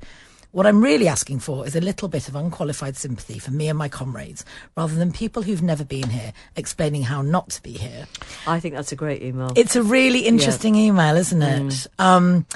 What 0.54 0.66
I'm 0.66 0.84
really 0.84 1.08
asking 1.08 1.38
for 1.42 1.68
is 1.68 1.76
a 1.76 1.82
little 1.82 2.08
bit 2.08 2.28
of 2.28 2.36
unqualified 2.36 2.96
sympathy 2.96 3.38
for 3.38 3.52
me 3.52 3.68
and 3.70 3.78
my 3.78 3.90
comrades, 3.90 4.44
rather 4.76 4.96
than 4.96 5.12
people 5.12 5.44
who've 5.44 5.62
never 5.62 5.86
been 5.86 6.10
here 6.10 6.34
explaining 6.56 7.04
how 7.04 7.22
not 7.22 7.52
to 7.52 7.62
be 7.62 7.74
here. 7.74 8.08
I 8.48 8.60
think 8.60 8.74
that's 8.74 8.92
a 8.92 8.96
great 8.96 9.22
email. 9.22 9.52
It's 9.56 9.76
a 9.76 9.84
really 9.84 10.22
interesting 10.22 10.74
email, 10.74 11.16
isn't 11.16 11.40
Mm. 11.42 11.68
it? 11.70 11.88
Um, 12.00 12.48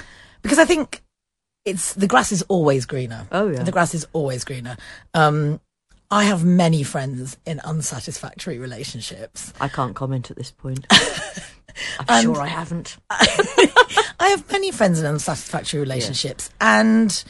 because 0.42 0.58
I 0.58 0.64
think 0.64 1.00
it's 1.64 1.94
the 1.94 2.08
grass 2.08 2.32
is 2.32 2.42
always 2.48 2.86
greener. 2.86 3.28
Oh, 3.30 3.48
yeah. 3.50 3.62
the 3.62 3.70
grass 3.72 3.94
is 3.94 4.04
always 4.12 4.42
greener. 4.42 4.76
Um, 5.14 5.60
I 6.10 6.24
have 6.24 6.42
many 6.44 6.82
friends 6.82 7.36
in 7.44 7.60
unsatisfactory 7.60 8.58
relationships. 8.58 9.52
I 9.60 9.68
can't 9.68 9.94
comment 9.94 10.30
at 10.30 10.38
this 10.38 10.50
point. 10.50 10.86
I'm 12.08 12.24
sure 12.24 12.40
I 12.40 12.46
haven't. 12.46 12.96
I 13.10 14.28
have 14.30 14.50
many 14.50 14.70
friends 14.70 14.98
in 15.00 15.06
unsatisfactory 15.06 15.80
relationships, 15.80 16.50
and 16.60 17.22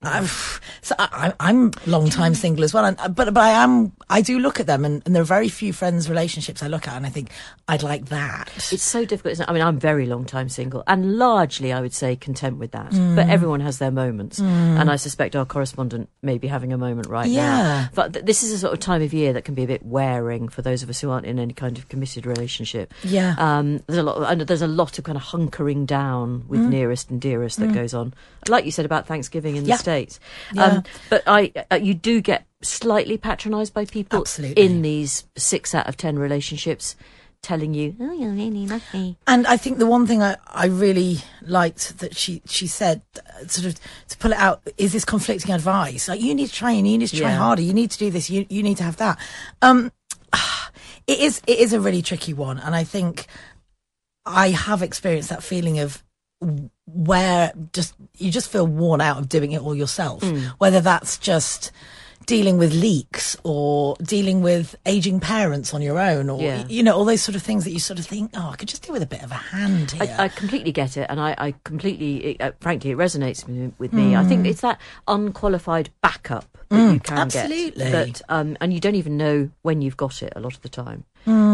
I've, 0.00 0.60
so 0.80 0.94
I, 0.96 1.32
I'm 1.40 1.72
long 1.86 2.08
time 2.08 2.34
single 2.34 2.62
as 2.62 2.72
well. 2.72 2.84
And, 2.84 2.96
but 3.16 3.34
but 3.34 3.36
I 3.38 3.50
am 3.64 3.92
I 4.08 4.20
do 4.22 4.38
look 4.38 4.60
at 4.60 4.66
them, 4.68 4.84
and, 4.84 5.02
and 5.04 5.12
there 5.14 5.22
are 5.22 5.26
very 5.26 5.48
few 5.48 5.72
friends 5.72 6.08
relationships 6.08 6.62
I 6.62 6.68
look 6.68 6.86
at, 6.86 6.94
and 6.96 7.04
I 7.04 7.08
think 7.08 7.32
I'd 7.66 7.82
like 7.82 8.06
that. 8.06 8.48
It's 8.72 8.82
so 8.84 9.04
difficult. 9.04 9.32
Isn't 9.32 9.44
it? 9.46 9.50
I 9.50 9.52
mean, 9.52 9.62
I'm 9.62 9.76
very 9.78 10.06
long 10.06 10.24
time 10.24 10.48
single, 10.48 10.84
and 10.86 11.16
largely, 11.18 11.72
I 11.72 11.80
would 11.80 11.92
say, 11.92 12.14
content 12.14 12.58
with 12.58 12.70
that. 12.72 12.92
Mm. 12.92 13.16
But 13.16 13.28
everyone 13.28 13.58
has 13.60 13.78
their 13.78 13.90
moments, 13.90 14.38
and 14.38 14.88
I 14.88 14.94
suspect 14.96 15.34
our 15.34 15.44
correspondent 15.44 16.08
may 16.22 16.38
be 16.38 16.46
having 16.46 16.72
a 16.72 16.78
moment 16.78 17.08
right 17.08 17.26
Yeah. 17.26 17.42
now. 17.46 17.88
But 17.92 18.12
th- 18.12 18.24
this 18.24 18.44
is 18.44 18.52
a 18.52 18.58
sort 18.58 18.72
of 18.74 18.78
time 18.78 19.02
of 19.02 19.12
year 19.12 19.32
that 19.32 19.44
can 19.44 19.54
be 19.54 19.64
a 19.64 19.66
bit 19.66 19.84
wearing 19.84 20.48
for 20.48 20.62
those 20.62 20.84
of 20.84 20.90
us 20.90 21.00
who 21.00 21.10
aren't 21.10 21.26
in 21.26 21.40
any 21.40 21.54
kind 21.54 21.76
of 21.76 21.88
committed 21.88 22.24
relationship. 22.24 22.94
Yeah. 23.02 23.34
Um, 23.36 23.78
there's 23.88 23.98
a 23.98 24.04
lot. 24.04 24.30
And 24.30 24.42
there's 24.42 24.62
a 24.62 24.68
lot 24.68 24.96
of 24.98 25.02
kind 25.04 25.18
of 25.18 25.24
hunkering 25.24 25.86
down 25.86 26.44
with 26.46 26.60
Mm. 26.60 26.68
nearest 26.68 27.10
and 27.10 27.20
dearest 27.20 27.58
that 27.58 27.72
goes 27.74 27.94
on, 27.94 28.14
like 28.48 28.64
you 28.64 28.70
said 28.70 28.84
about 28.84 29.06
Thanksgiving 29.08 29.56
in 29.56 29.64
Yeah. 29.64 29.76
the 29.76 29.87
states. 29.88 30.20
Yeah. 30.52 30.64
Um, 30.64 30.82
but 31.08 31.22
I, 31.26 31.52
uh, 31.70 31.76
you 31.76 31.94
do 31.94 32.20
get 32.20 32.44
slightly 32.62 33.16
patronised 33.16 33.72
by 33.72 33.84
people 33.86 34.20
Absolutely. 34.20 34.62
in 34.62 34.82
these 34.82 35.24
six 35.36 35.74
out 35.74 35.88
of 35.88 35.96
ten 35.96 36.18
relationships 36.18 36.94
telling 37.40 37.72
you, 37.72 37.94
"Oh, 38.00 38.12
you're 38.12 38.32
really 38.32 38.66
lucky." 38.66 39.16
And 39.26 39.46
I 39.46 39.56
think 39.56 39.78
the 39.78 39.86
one 39.86 40.06
thing 40.06 40.22
I, 40.22 40.36
I 40.46 40.66
really 40.66 41.18
liked 41.40 41.98
that 42.00 42.16
she 42.16 42.42
she 42.46 42.66
said, 42.66 43.00
uh, 43.16 43.46
sort 43.46 43.66
of 43.68 43.74
to 44.08 44.18
pull 44.18 44.32
it 44.32 44.38
out, 44.38 44.60
is 44.76 44.92
this 44.92 45.04
conflicting 45.04 45.54
advice. 45.54 46.08
Like 46.08 46.20
you 46.20 46.34
need 46.34 46.48
to 46.48 46.52
try 46.52 46.72
and 46.72 46.86
you 46.86 46.98
need 46.98 47.08
to 47.08 47.16
try 47.16 47.30
Yeah. 47.30 47.36
harder. 47.38 47.62
You 47.62 47.72
need 47.72 47.90
to 47.92 47.98
do 47.98 48.10
this. 48.10 48.28
You 48.28 48.44
you 48.50 48.62
need 48.62 48.76
to 48.78 48.84
have 48.84 48.96
that. 48.96 49.18
Um, 49.62 49.90
it 51.06 51.18
is 51.20 51.40
it 51.46 51.58
is 51.58 51.72
a 51.72 51.80
really 51.80 52.02
tricky 52.02 52.34
one, 52.34 52.58
and 52.58 52.74
I 52.74 52.84
think 52.84 53.26
I 54.26 54.50
have 54.50 54.82
experienced 54.82 55.30
that 55.30 55.42
feeling 55.42 55.78
of 55.78 56.02
where 56.94 57.52
just 57.72 57.94
you 58.16 58.30
just 58.30 58.50
feel 58.50 58.66
worn 58.66 59.00
out 59.00 59.18
of 59.18 59.28
doing 59.28 59.52
it 59.52 59.60
all 59.62 59.74
yourself. 59.74 60.24
Whether 60.58 60.80
that's 60.80 61.18
just 61.18 61.70
dealing 62.26 62.58
with 62.58 62.74
leaks 62.74 63.38
or 63.42 63.96
dealing 64.02 64.42
with 64.42 64.76
aging 64.84 65.18
parents 65.18 65.72
on 65.72 65.80
your 65.80 65.98
own 65.98 66.28
or 66.28 66.42
Yeah. 66.42 66.66
you 66.68 66.82
know 66.82 66.94
all 66.94 67.06
those 67.06 67.22
sort 67.22 67.36
of 67.36 67.42
things 67.42 67.64
that 67.64 67.70
you 67.70 67.80
sort 67.80 67.98
of 67.98 68.04
think 68.04 68.32
oh 68.34 68.50
i 68.50 68.56
could 68.56 68.68
just 68.68 68.86
do 68.86 68.92
with 68.92 69.02
a 69.02 69.06
bit 69.06 69.22
of 69.22 69.30
a 69.30 69.34
hand 69.36 69.92
here 69.92 70.14
I, 70.18 70.24
I 70.24 70.28
completely 70.28 70.70
get 70.70 70.98
it, 70.98 71.06
and 71.08 71.18
I, 71.18 71.34
I 71.38 71.54
completely, 71.64 72.16
it, 72.32 72.40
uh, 72.42 72.52
frankly, 72.60 72.90
it 72.90 72.98
resonates 72.98 73.46
with, 73.78 73.94
me. 73.94 74.14
I 74.14 74.24
think 74.24 74.46
it's 74.46 74.60
that 74.60 74.78
unqualified 75.06 75.88
backup 76.02 76.44
that 76.68 76.92
you 76.92 77.00
can 77.00 77.18
absolutely. 77.18 77.84
get, 77.84 77.92
that, 77.92 78.22
um, 78.28 78.58
and 78.60 78.74
you 78.74 78.80
don't 78.80 78.94
even 78.94 79.16
know 79.16 79.48
when 79.62 79.80
you've 79.80 79.96
got 79.96 80.22
it 80.22 80.32
a 80.36 80.40
lot 80.40 80.54
of 80.54 80.60
the 80.60 80.68
time. 80.68 81.04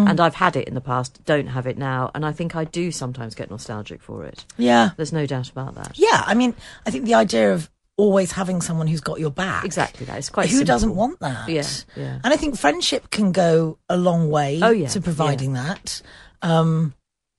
Hmm. 0.04 0.08
And 0.10 0.20
I've 0.20 0.34
had 0.34 0.56
it 0.56 0.68
in 0.68 0.74
the 0.74 0.80
past, 0.80 1.24
don't 1.24 1.46
have 1.48 1.66
it 1.66 1.78
now, 1.78 2.10
and 2.14 2.24
I 2.26 2.32
think 2.32 2.54
I 2.56 2.64
do 2.64 2.90
sometimes 2.92 3.34
get 3.34 3.50
nostalgic 3.50 4.02
for 4.02 4.24
it. 4.24 4.44
yeah 4.56 4.90
There's 4.96 5.12
no 5.12 5.26
doubt 5.26 5.50
about 5.50 5.74
that. 5.76 5.98
yeah 5.98 6.22
i 6.26 6.34
mean 6.34 6.54
i 6.86 6.90
think 6.90 7.04
the 7.04 7.14
idea 7.14 7.52
of 7.54 7.70
always 7.96 8.32
having 8.32 8.60
someone 8.60 8.86
who's 8.88 9.00
got 9.00 9.20
your 9.20 9.30
back 9.30 9.64
Exactly, 9.64 10.04
that 10.06 10.18
is 10.18 10.28
quite. 10.30 10.46
who 10.50 10.56
simple. 10.58 10.66
doesn't 10.74 10.94
want 10.96 11.20
that 11.20 11.48
Yeah, 11.48 11.62
yeah. 11.96 12.18
and 12.24 12.32
i 12.34 12.36
think 12.36 12.56
friendship 12.56 13.10
can 13.10 13.32
go 13.32 13.78
a 13.88 13.96
long 13.96 14.30
way 14.30 14.58
Oh, 14.62 14.70
yeah, 14.70 14.88
to 14.88 15.00
providing 15.00 15.52
that 15.54 16.02
um 16.42 16.92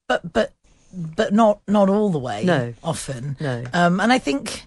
but 0.08 0.22
but 0.32 0.54
but 0.94 1.34
not 1.34 1.60
not 1.68 1.90
all 1.90 2.10
the 2.10 2.20
way 2.20 2.44
No. 2.46 2.74
often 2.84 3.36
No. 3.40 3.64
um 3.74 4.00
and 4.00 4.14
i 4.14 4.18
think 4.20 4.66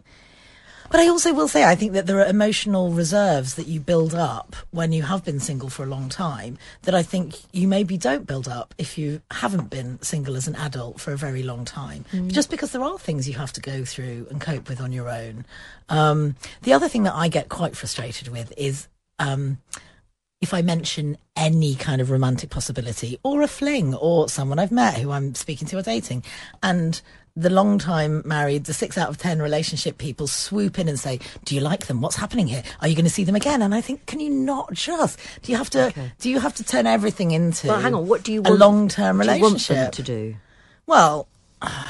but 0.91 1.01
I 1.01 1.09
also 1.09 1.35
will 1.35 1.49
say, 1.49 1.65
I 1.65 1.75
think 1.75 1.93
that 1.93 2.07
there 2.07 2.19
are 2.21 2.27
emotional 2.27 2.93
reserves 2.93 3.55
that 3.55 3.67
you 3.67 3.81
build 3.81 4.15
up 4.15 4.57
when 4.71 4.93
you 4.93 5.03
have 5.03 5.25
been 5.25 5.41
single 5.41 5.69
for 5.69 5.83
a 5.83 5.87
long 5.87 6.09
time 6.09 6.59
that 6.83 6.95
I 6.95 7.03
think 7.03 7.37
you 7.53 7.69
maybe 7.69 7.97
don't 7.97 8.27
build 8.27 8.49
up 8.49 8.75
if 8.79 8.99
you 8.99 9.21
haven't 9.31 9.71
been 9.71 10.01
single 10.03 10.37
as 10.37 10.49
an 10.49 10.57
adult 10.57 11.01
for 11.01 11.13
a 11.13 11.17
very 11.17 11.43
long 11.43 11.65
time. 11.65 12.05
Just 12.29 12.51
because 12.51 12.73
there 12.73 12.83
are 12.83 12.99
things 12.99 13.29
you 13.29 13.35
have 13.35 13.53
to 13.55 13.61
go 13.61 13.85
through 13.85 14.27
and 14.31 14.41
cope 14.41 14.69
with 14.69 14.81
on 14.81 14.93
your 14.93 15.09
own. 15.09 15.45
Um, 15.89 16.37
the 16.63 16.73
other 16.73 16.89
thing 16.89 17.05
that 17.05 17.15
I 17.15 17.29
get 17.29 17.49
quite 17.49 17.77
frustrated 17.77 18.29
with 18.29 18.53
is 18.57 18.89
um, 19.19 19.59
if 20.41 20.55
I 20.55 20.63
mention 20.63 21.19
any 21.37 21.75
kind 21.75 22.01
of 22.01 22.11
romantic 22.11 22.51
possibility 22.51 23.19
or 23.23 23.43
a 23.43 23.49
fling 23.49 23.95
or 23.95 24.29
someone 24.29 24.59
I've 24.59 24.73
met 24.73 24.99
who 24.99 25.11
I'm 25.11 25.35
speaking 25.35 25.67
to 25.69 25.79
or 25.79 25.83
dating, 25.83 26.25
and 26.63 27.01
the 27.41 27.51
long 27.51 27.79
time 27.79 28.23
married, 28.25 28.65
the 28.65 28.75
six 28.75 28.99
out 28.99 29.09
of 29.09 29.19
ten 29.19 29.41
relationship 29.41 29.99
people 29.99 30.27
swoop 30.27 30.79
in 30.79 30.89
and 30.89 30.99
say, 30.99 31.21
"Do 31.45 31.55
you 31.55 31.61
like 31.61 31.87
them? 31.87 32.01
What's 32.01 32.17
happening 32.17 32.47
here? 32.49 32.63
Are 32.81 32.89
you 32.89 32.95
going 32.95 33.05
to 33.05 33.11
see 33.11 33.25
them 33.25 33.37
again?" 33.37 33.63
And 33.63 33.75
I 33.75 33.81
think, 33.81 34.07
can 34.07 34.21
you 34.21 34.31
not 34.31 34.73
just? 34.73 35.19
Do 35.43 35.53
you 35.53 35.59
have 35.59 35.71
to? 35.71 35.87
Okay. 35.87 36.13
Do 36.19 36.29
you 36.31 36.41
have 36.41 36.55
to 36.57 36.65
turn 36.65 36.87
everything 36.87 37.31
into? 37.31 37.69
Well, 37.69 37.81
hang 37.81 37.95
on. 37.95 38.09
What 38.09 38.23
do 38.25 38.33
you 38.33 38.43
want? 38.43 38.55
a 38.57 38.59
long 38.59 38.89
term 38.89 39.19
what 39.19 39.27
do 39.27 39.35
you 39.35 39.41
want 39.43 39.59
them 39.67 39.77
relationship 39.77 39.93
to 39.93 40.03
do? 40.03 40.37
Well, 40.87 41.29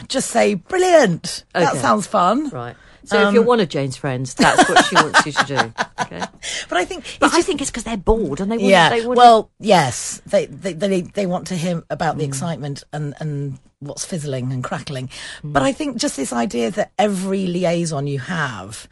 just 0.08 0.30
say 0.30 0.54
brilliant. 0.54 1.44
That 1.54 1.76
sounds 1.76 2.06
fun. 2.06 2.48
Right. 2.50 2.76
So 3.04 3.26
if 3.28 3.32
you're 3.32 3.42
one 3.42 3.58
of 3.60 3.70
Jane's 3.70 3.96
friends, 3.96 4.34
that's 4.34 4.68
what 4.68 4.84
she 4.84 4.94
wants 4.96 5.24
you 5.24 5.32
to 5.32 5.44
do. 5.46 5.74
Okay. 6.08 6.24
But 6.70 6.78
I 6.78 6.84
think 6.86 7.04
But 7.20 7.26
it's 7.26 7.34
I 7.34 7.42
think 7.42 7.60
it's 7.60 7.70
because 7.70 7.84
they're 7.84 7.96
bored 7.98 8.40
and 8.40 8.50
they 8.50 8.56
want. 8.56 8.68
yeah. 8.70 8.88
They 8.88 9.04
well, 9.06 9.50
yes, 9.60 10.22
they, 10.26 10.46
they 10.46 10.72
they 10.72 11.00
they 11.02 11.26
want 11.26 11.48
to 11.48 11.54
hear 11.56 11.82
about 11.90 12.14
Mm. 12.14 12.18
the 12.20 12.24
excitement 12.24 12.84
and 12.94 13.14
and 13.20 13.58
what's 13.80 14.04
fizzling 14.04 14.52
and 14.52 14.62
crackling. 14.64 15.08
Mm. 15.42 15.52
But 15.52 15.62
I 15.62 15.72
think 15.72 15.96
just 15.96 16.16
this 16.16 16.32
idea 16.32 16.70
that 16.72 16.92
every 16.98 17.46
liaison 17.46 18.06
you 18.06 18.18
have 18.18 18.88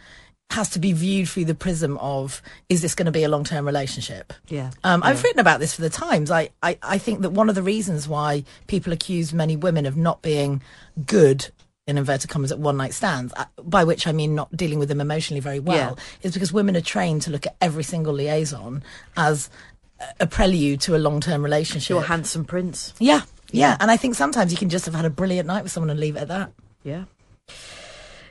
has 0.50 0.70
to 0.70 0.78
be 0.78 0.92
viewed 0.92 1.28
through 1.28 1.44
the 1.44 1.54
prism 1.56 1.98
of 1.98 2.40
is 2.68 2.80
this 2.80 2.94
going 2.94 3.06
to 3.06 3.12
be 3.12 3.24
a 3.24 3.28
long 3.28 3.42
term 3.44 3.66
relationship? 3.66 4.32
Yeah. 4.48 4.70
Um, 4.84 5.02
I've 5.02 5.22
written 5.22 5.40
about 5.40 5.58
this 5.60 5.74
for 5.74 5.82
the 5.82 5.90
Times. 5.90 6.30
I, 6.30 6.50
I, 6.62 6.78
I 6.82 6.98
think 6.98 7.22
that 7.22 7.30
one 7.30 7.48
of 7.48 7.54
the 7.54 7.62
reasons 7.62 8.06
why 8.06 8.44
people 8.68 8.92
accuse 8.92 9.34
many 9.34 9.56
women 9.56 9.86
of 9.86 9.96
not 9.96 10.22
being 10.22 10.62
good 11.04 11.48
in 11.88 11.98
inverted 11.98 12.30
commas 12.30 12.50
at 12.50 12.58
one 12.58 12.76
night 12.76 12.94
stands, 12.94 13.32
uh, 13.36 13.44
by 13.62 13.84
which 13.84 14.06
I 14.06 14.12
mean 14.12 14.34
not 14.34 14.56
dealing 14.56 14.78
with 14.78 14.88
them 14.88 15.00
emotionally 15.00 15.40
very 15.40 15.60
well, 15.60 15.98
is 16.22 16.32
because 16.32 16.52
women 16.52 16.76
are 16.76 16.80
trained 16.80 17.22
to 17.22 17.30
look 17.30 17.46
at 17.46 17.56
every 17.60 17.84
single 17.84 18.12
liaison 18.12 18.82
as 19.16 19.50
a- 20.20 20.26
prelude 20.26 20.80
to 20.82 20.96
a 20.96 20.98
long 20.98 21.20
term 21.20 21.42
relationship. 21.44 21.90
You're 21.90 22.02
a 22.02 22.06
handsome 22.06 22.44
prince. 22.44 22.92
yeah, 22.98 23.22
yeah. 23.50 23.76
And 23.80 23.90
I 23.90 23.96
think 23.96 24.14
sometimes 24.14 24.52
you 24.52 24.58
can 24.58 24.68
just 24.68 24.84
have 24.86 24.94
had 24.94 25.04
a 25.04 25.10
brilliant 25.10 25.46
night 25.46 25.62
with 25.62 25.72
someone 25.72 25.90
and 25.90 26.00
leave 26.00 26.16
it 26.16 26.20
at 26.20 26.28
that. 26.28 26.52
Yeah. 26.82 27.04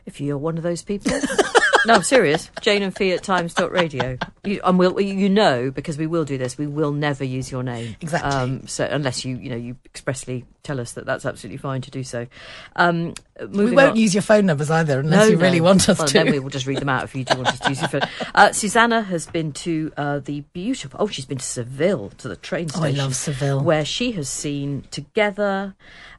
If 0.06 0.21
you're 0.21 0.38
one 0.38 0.58
of 0.58 0.63
those 0.63 0.84
people. 0.84 1.12
no, 1.85 1.93
I'm 1.95 2.03
serious. 2.03 2.49
Jane 2.61 2.81
and 2.83 2.95
Fi 2.95 3.11
at 3.11 3.23
times.radio. 3.23 4.17
You, 4.43 4.61
and 4.63 4.77
we'll, 4.77 4.99
you 4.99 5.29
know, 5.29 5.71
because 5.71 5.97
we 5.97 6.07
will 6.07 6.25
do 6.25 6.37
this, 6.37 6.57
we 6.57 6.67
will 6.67 6.91
never 6.91 7.23
use 7.23 7.51
your 7.51 7.63
name. 7.63 7.95
Exactly. 8.01 8.29
Um, 8.31 8.67
so 8.67 8.85
unless 8.85 9.25
you, 9.25 9.37
you 9.37 9.49
know, 9.49 9.55
you 9.55 9.75
expressly 9.85 10.45
tell 10.63 10.79
us 10.79 10.93
that 10.93 11.05
that's 11.05 11.25
absolutely 11.25 11.57
fine 11.57 11.81
to 11.81 11.91
do 11.91 12.03
so. 12.03 12.27
Um, 12.75 13.13
We 13.49 13.71
won't 13.71 13.91
on- 13.91 13.95
use 13.97 14.13
your 14.15 14.21
phone 14.23 14.45
numbers 14.45 14.69
either 14.71 14.99
unless 14.99 15.19
No, 15.25 15.25
you 15.31 15.37
really 15.37 15.59
no. 15.59 15.65
want 15.65 15.87
us 15.89 15.97
well, 15.99 16.07
to. 16.07 16.13
Then 16.13 16.31
we 16.31 16.39
will 16.39 16.49
just 16.49 16.65
read 16.67 16.79
them 16.79 16.89
out 16.89 17.03
if 17.03 17.15
you 17.15 17.23
do 17.23 17.35
want 17.35 17.47
us 17.49 17.59
to 17.59 17.69
use 17.69 17.79
your 17.81 17.89
phone. 17.89 18.01
Uh, 18.35 18.51
Susanna 18.51 19.01
has 19.03 19.27
been 19.27 19.51
to 19.53 19.91
uh, 19.97 20.19
the 20.19 20.41
beautiful. 20.53 20.99
Oh, 21.01 21.07
she's 21.07 21.25
been 21.25 21.37
to 21.37 21.45
Seville 21.45 22.09
to 22.17 22.27
the 22.27 22.35
train 22.35 22.67
Oh, 22.75 22.83
I 22.83 22.89
love 22.91 23.15
Seville. 23.15 23.61
where 23.61 23.85
she 23.85 24.11
has 24.13 24.27
seen 24.27 24.83
together. 24.91 25.75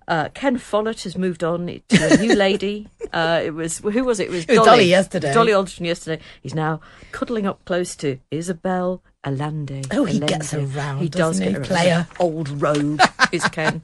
Uh, 0.08 0.28
Ken 0.34 0.56
Follett 0.56 1.02
has 1.02 1.16
moved 1.18 1.42
on 1.42 1.66
to 1.88 2.14
a 2.14 2.16
new 2.18 2.34
lady. 2.34 2.88
Uh, 3.12 3.40
it 3.44 3.54
was 3.54 3.78
who 3.78 4.04
was 4.04 4.18
it? 4.18 4.24
It 4.24 4.30
was 4.30 4.44
It 4.44 4.48
was 4.48 4.56
Dolly, 4.56 4.66
Dolly 4.66 4.84
yesterday. 4.86 5.32
Dolly 5.32 5.52
Alderton 5.52 5.86
yesterday. 5.86 6.22
He's 6.42 6.56
now 6.56 6.80
cuddling 7.12 7.46
up 7.46 7.64
close 7.64 7.94
to 7.96 8.18
Isabel 8.32 9.00
Allende. 9.26 9.82
Oh, 9.90 10.04
he 10.04 10.18
Allende. 10.18 10.26
gets 10.26 10.54
around, 10.54 10.98
He 11.00 11.08
does 11.08 11.40
get 11.40 11.54
around. 11.54 11.64
player? 11.64 12.06
Old 12.20 12.48
rogue 12.62 13.00
is 13.32 13.42
Ken. 13.48 13.82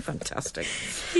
Fantastic. 0.00 0.66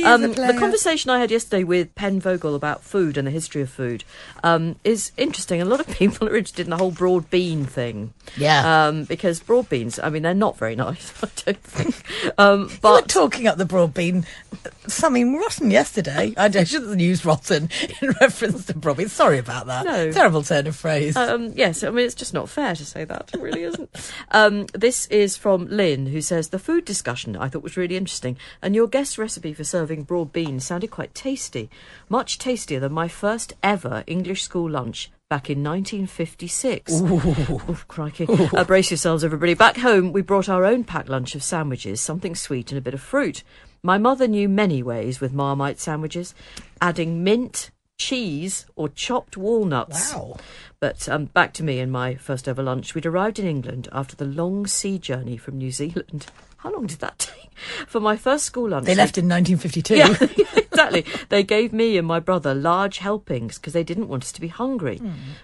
Um, 0.04 0.22
the 0.32 0.56
conversation 0.58 1.10
I 1.10 1.18
had 1.20 1.30
yesterday 1.30 1.64
with 1.64 1.94
Pen 1.94 2.18
Vogler 2.20 2.54
about 2.56 2.82
food 2.82 3.18
and 3.18 3.26
the 3.26 3.30
history 3.30 3.60
of 3.60 3.68
food 3.68 4.04
um, 4.42 4.76
is 4.84 5.12
interesting. 5.18 5.60
A 5.60 5.66
lot 5.66 5.80
of 5.80 5.86
people 5.98 6.28
are 6.28 6.36
interested 6.36 6.66
in 6.66 6.70
the 6.70 6.76
whole 6.78 6.90
broad 6.90 7.28
bean 7.30 7.64
thing. 7.66 8.14
Yeah. 8.36 8.86
Um, 8.86 9.04
because 9.04 9.40
broad 9.40 9.68
beans, 9.68 9.98
I 10.02 10.08
mean, 10.08 10.22
they're 10.22 10.32
not 10.34 10.56
very 10.56 10.74
nice, 10.76 11.12
I 11.22 11.28
don't 11.44 11.62
think. 11.62 12.34
Um, 12.38 12.60
We 12.60 12.64
were 12.66 12.78
but 12.80 13.08
talking 13.08 13.46
up 13.46 13.58
the 13.58 13.64
broad 13.66 13.92
bean, 13.92 14.24
uh, 14.52 14.70
something 14.86 15.36
rotten 15.36 15.70
yesterday. 15.70 16.32
I 16.36 16.50
shouldn't 16.64 17.00
use 17.00 17.24
rotten 17.26 17.68
in 18.00 18.10
reference 18.20 18.64
to 18.66 18.74
broad 18.74 18.96
bean. 18.96 19.08
Sorry 19.08 19.38
about 19.38 19.66
that. 19.66 19.84
No. 19.84 20.10
Terrible 20.10 20.42
turn 20.42 20.66
of 20.66 20.76
phrase. 20.76 21.16
Um, 21.16 21.52
yes, 21.54 21.82
I 21.84 21.90
mean, 21.90 22.06
it's 22.06 22.14
just 22.14 22.32
not 22.32 22.48
fair 22.48 22.74
to 22.74 22.84
say 22.84 23.04
that. 23.04 23.30
It 23.34 23.40
isn't. 23.62 24.12
Um, 24.30 24.66
this 24.74 25.06
is 25.06 25.36
from 25.36 25.66
Lynn, 25.66 26.06
who 26.06 26.20
says 26.20 26.48
The 26.48 26.58
food 26.58 26.84
discussion 26.84 27.36
I 27.36 27.48
thought 27.48 27.62
was 27.62 27.76
really 27.76 27.96
interesting, 27.96 28.36
and 28.62 28.74
your 28.74 28.86
guest 28.86 29.18
recipe 29.18 29.52
for 29.52 29.64
serving 29.64 30.04
broad 30.04 30.32
beans 30.32 30.64
sounded 30.64 30.90
quite 30.90 31.14
tasty. 31.14 31.70
Much 32.08 32.38
tastier 32.38 32.80
than 32.80 32.92
my 32.92 33.08
first 33.08 33.54
ever 33.62 34.04
English 34.06 34.42
school 34.42 34.70
lunch 34.70 35.10
back 35.28 35.50
in 35.50 35.62
1956. 35.62 36.92
Oh, 36.94 37.80
crikey. 37.86 38.26
Uh, 38.28 38.64
brace 38.64 38.90
yourselves, 38.90 39.22
everybody. 39.24 39.54
Back 39.54 39.76
home, 39.76 40.12
we 40.12 40.22
brought 40.22 40.48
our 40.48 40.64
own 40.64 40.84
packed 40.84 41.08
lunch 41.08 41.34
of 41.34 41.42
sandwiches, 41.42 42.00
something 42.00 42.34
sweet 42.34 42.72
and 42.72 42.78
a 42.78 42.82
bit 42.82 42.94
of 42.94 43.00
fruit. 43.00 43.42
My 43.82 43.98
mother 43.98 44.26
knew 44.26 44.48
many 44.48 44.82
ways 44.82 45.20
with 45.20 45.32
Marmite 45.32 45.78
sandwiches, 45.78 46.34
adding 46.80 47.22
mint, 47.22 47.70
cheese, 47.98 48.64
or 48.76 48.88
chopped 48.88 49.36
walnuts. 49.36 50.14
Wow. 50.14 50.36
But 50.80 51.08
um, 51.08 51.26
back 51.26 51.52
to 51.54 51.64
me 51.64 51.80
and 51.80 51.90
my 51.92 52.14
first 52.14 52.48
ever 52.48 52.62
lunch. 52.62 52.94
We'd 52.94 53.04
arrived 53.06 53.38
in 53.38 53.46
England 53.46 53.88
after 53.92 54.16
the 54.16 54.24
long 54.24 54.66
sea 54.66 54.98
journey 54.98 55.36
from 55.36 55.58
New 55.58 55.72
Zealand. 55.72 56.26
How 56.58 56.72
long 56.72 56.86
did 56.86 56.98
that 57.00 57.18
take? 57.20 57.50
For 57.86 58.00
my 58.00 58.16
first 58.16 58.44
school 58.44 58.70
lunch, 58.70 58.86
they 58.86 58.94
left 58.94 59.16
in 59.18 59.28
1952. 59.28 59.96
yeah, 59.96 60.16
exactly. 60.56 61.04
They 61.28 61.44
gave 61.44 61.72
me 61.72 61.96
and 61.98 62.06
my 62.06 62.18
brother 62.18 62.52
large 62.52 62.98
helpings 62.98 63.58
because 63.58 63.72
they 63.74 63.84
didn't 63.84 64.08
want 64.08 64.24
us 64.24 64.32
to 64.32 64.40
be 64.40 64.48
hungry. 64.48 65.00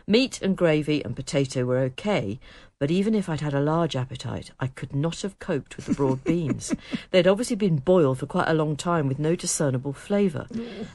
Meat 0.08 0.40
and 0.42 0.56
gravy 0.56 1.04
and 1.04 1.14
potato 1.14 1.64
were 1.64 1.78
okay, 1.78 2.40
but 2.78 2.90
even 2.90 3.14
if 3.14 3.28
I'd 3.28 3.40
had 3.40 3.54
a 3.54 3.60
large 3.60 3.96
appetite, 3.96 4.50
I 4.60 4.66
could 4.66 4.94
not 4.94 5.22
have 5.22 5.38
coped 5.38 5.76
with 5.76 5.86
the 5.86 5.94
broad 5.94 6.24
beans. 6.24 6.74
They'd 7.10 7.26
obviously 7.26 7.56
been 7.56 7.76
boiled 7.76 8.18
for 8.18 8.26
quite 8.26 8.48
a 8.48 8.54
long 8.54 8.76
time 8.76 9.08
with 9.08 9.18
no 9.18 9.36
discernible 9.36 9.92
flavour. 9.92 10.46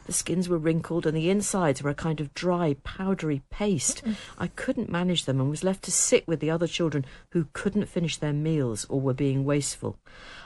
The 0.06 0.14
skins 0.14 0.50
were 0.50 0.58
wrinkled 0.58 1.06
and 1.06 1.16
the 1.16 1.30
insides 1.30 1.82
were 1.82 1.90
a 1.90 1.96
kind 1.96 2.20
of 2.20 2.34
dry, 2.34 2.76
powdery 2.84 3.42
paste. 3.50 4.04
I 4.38 4.48
couldn't 4.48 4.90
manage 4.90 5.26
them 5.26 5.40
and 5.40 5.50
was 5.50 5.64
left 5.64 5.84
to 5.84 5.92
sit 5.92 6.28
with 6.28 6.40
the 6.40 6.52
other 6.52 6.68
children 6.68 7.06
who 7.32 7.48
couldn't 7.54 7.86
finish 7.88 8.18
their 8.18 8.34
meals 8.34 8.86
or 8.90 9.00
were 9.00 9.14
being 9.14 9.46
wasteful. 9.46 9.98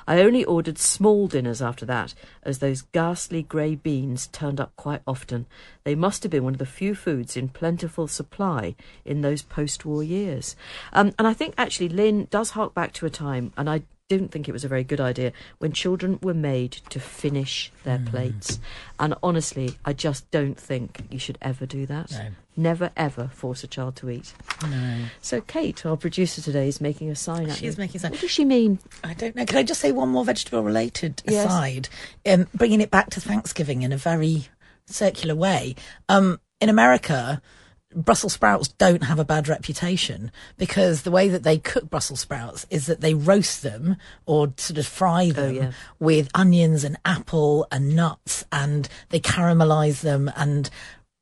I 0.07 0.21
only 0.21 0.43
ordered 0.43 0.77
small 0.77 1.27
dinners 1.27 1.61
after 1.61 1.85
that, 1.85 2.13
as 2.43 2.59
those 2.59 2.81
ghastly 2.81 3.43
grey 3.43 3.75
beans 3.75 4.27
turned 4.27 4.59
up 4.59 4.75
quite 4.75 5.01
often. 5.07 5.45
They 5.83 5.95
must 5.95 6.23
have 6.23 6.31
been 6.31 6.43
one 6.43 6.53
of 6.53 6.59
the 6.59 6.65
few 6.65 6.95
foods 6.95 7.37
in 7.37 7.49
plentiful 7.49 8.07
supply 8.07 8.75
in 9.05 9.21
those 9.21 9.41
post 9.41 9.85
war 9.85 10.03
years. 10.03 10.55
Um, 10.91 11.13
and 11.17 11.27
I 11.27 11.33
think 11.33 11.53
actually 11.57 11.89
Lynn 11.89 12.27
does 12.29 12.51
hark 12.51 12.73
back 12.73 12.93
to 12.93 13.05
a 13.05 13.09
time, 13.09 13.53
and 13.57 13.69
I 13.69 13.83
don't 14.17 14.29
think 14.29 14.47
it 14.47 14.51
was 14.51 14.63
a 14.63 14.67
very 14.67 14.83
good 14.83 15.01
idea, 15.01 15.31
when 15.59 15.71
children 15.71 16.19
were 16.21 16.33
made 16.33 16.71
to 16.89 16.99
finish 16.99 17.71
their 17.83 17.99
plates. 17.99 18.59
And 18.99 19.15
honestly, 19.23 19.77
I 19.85 19.93
just 19.93 20.29
don't 20.31 20.57
think 20.59 21.05
you 21.09 21.19
should 21.19 21.37
ever 21.41 21.65
do 21.65 21.85
that. 21.87 22.11
No. 22.11 22.27
Never 22.55 22.91
ever 22.95 23.29
force 23.33 23.63
a 23.63 23.67
child 23.67 23.95
to 23.97 24.09
eat. 24.11 24.33
No. 24.69 25.05
So 25.21 25.41
Kate, 25.41 25.85
our 25.85 25.97
producer 25.97 26.39
today, 26.41 26.67
is 26.67 26.79
making 26.79 27.09
a 27.09 27.15
sign 27.15 27.49
She 27.51 27.65
is 27.65 27.77
me. 27.77 27.85
making 27.85 27.97
a 27.97 27.99
sign. 28.01 28.11
What 28.11 28.21
does 28.21 28.29
she 28.29 28.45
mean? 28.45 28.77
I 29.03 29.13
don't 29.15 29.35
know. 29.35 29.45
Can 29.45 29.57
I 29.57 29.63
just 29.63 29.81
say 29.81 29.91
one 29.91 30.09
more 30.09 30.23
vegetable 30.23 30.61
related 30.63 31.23
Yes. 31.27 31.47
aside? 31.47 31.89
Um, 32.27 32.47
bringing 32.53 32.79
it 32.81 32.91
back 32.91 33.09
to 33.11 33.19
Thanksgiving 33.21 33.81
in 33.81 33.91
a 33.91 33.97
very 33.97 34.49
circular 34.85 35.35
way. 35.35 35.75
Um, 36.09 36.39
in 36.61 36.69
America, 36.69 37.41
Brussels 37.95 38.33
sprouts 38.33 38.67
don't 38.67 39.03
have 39.03 39.19
a 39.19 39.25
bad 39.25 39.47
reputation 39.47 40.31
because 40.57 41.01
the 41.01 41.11
way 41.11 41.29
that 41.29 41.43
they 41.43 41.57
cook 41.57 41.89
Brussels 41.89 42.21
sprouts 42.21 42.65
is 42.69 42.85
that 42.87 43.01
they 43.01 43.13
roast 43.13 43.63
them 43.63 43.97
or 44.25 44.53
sort 44.57 44.77
of 44.77 44.87
fry 44.87 45.27
oh, 45.29 45.31
them 45.31 45.55
yeah. 45.55 45.71
with 45.99 46.29
onions 46.33 46.83
and 46.83 46.97
apple 47.05 47.67
and 47.71 47.95
nuts 47.95 48.43
and 48.51 48.87
they 49.09 49.19
caramelize 49.19 50.01
them 50.01 50.31
and 50.35 50.69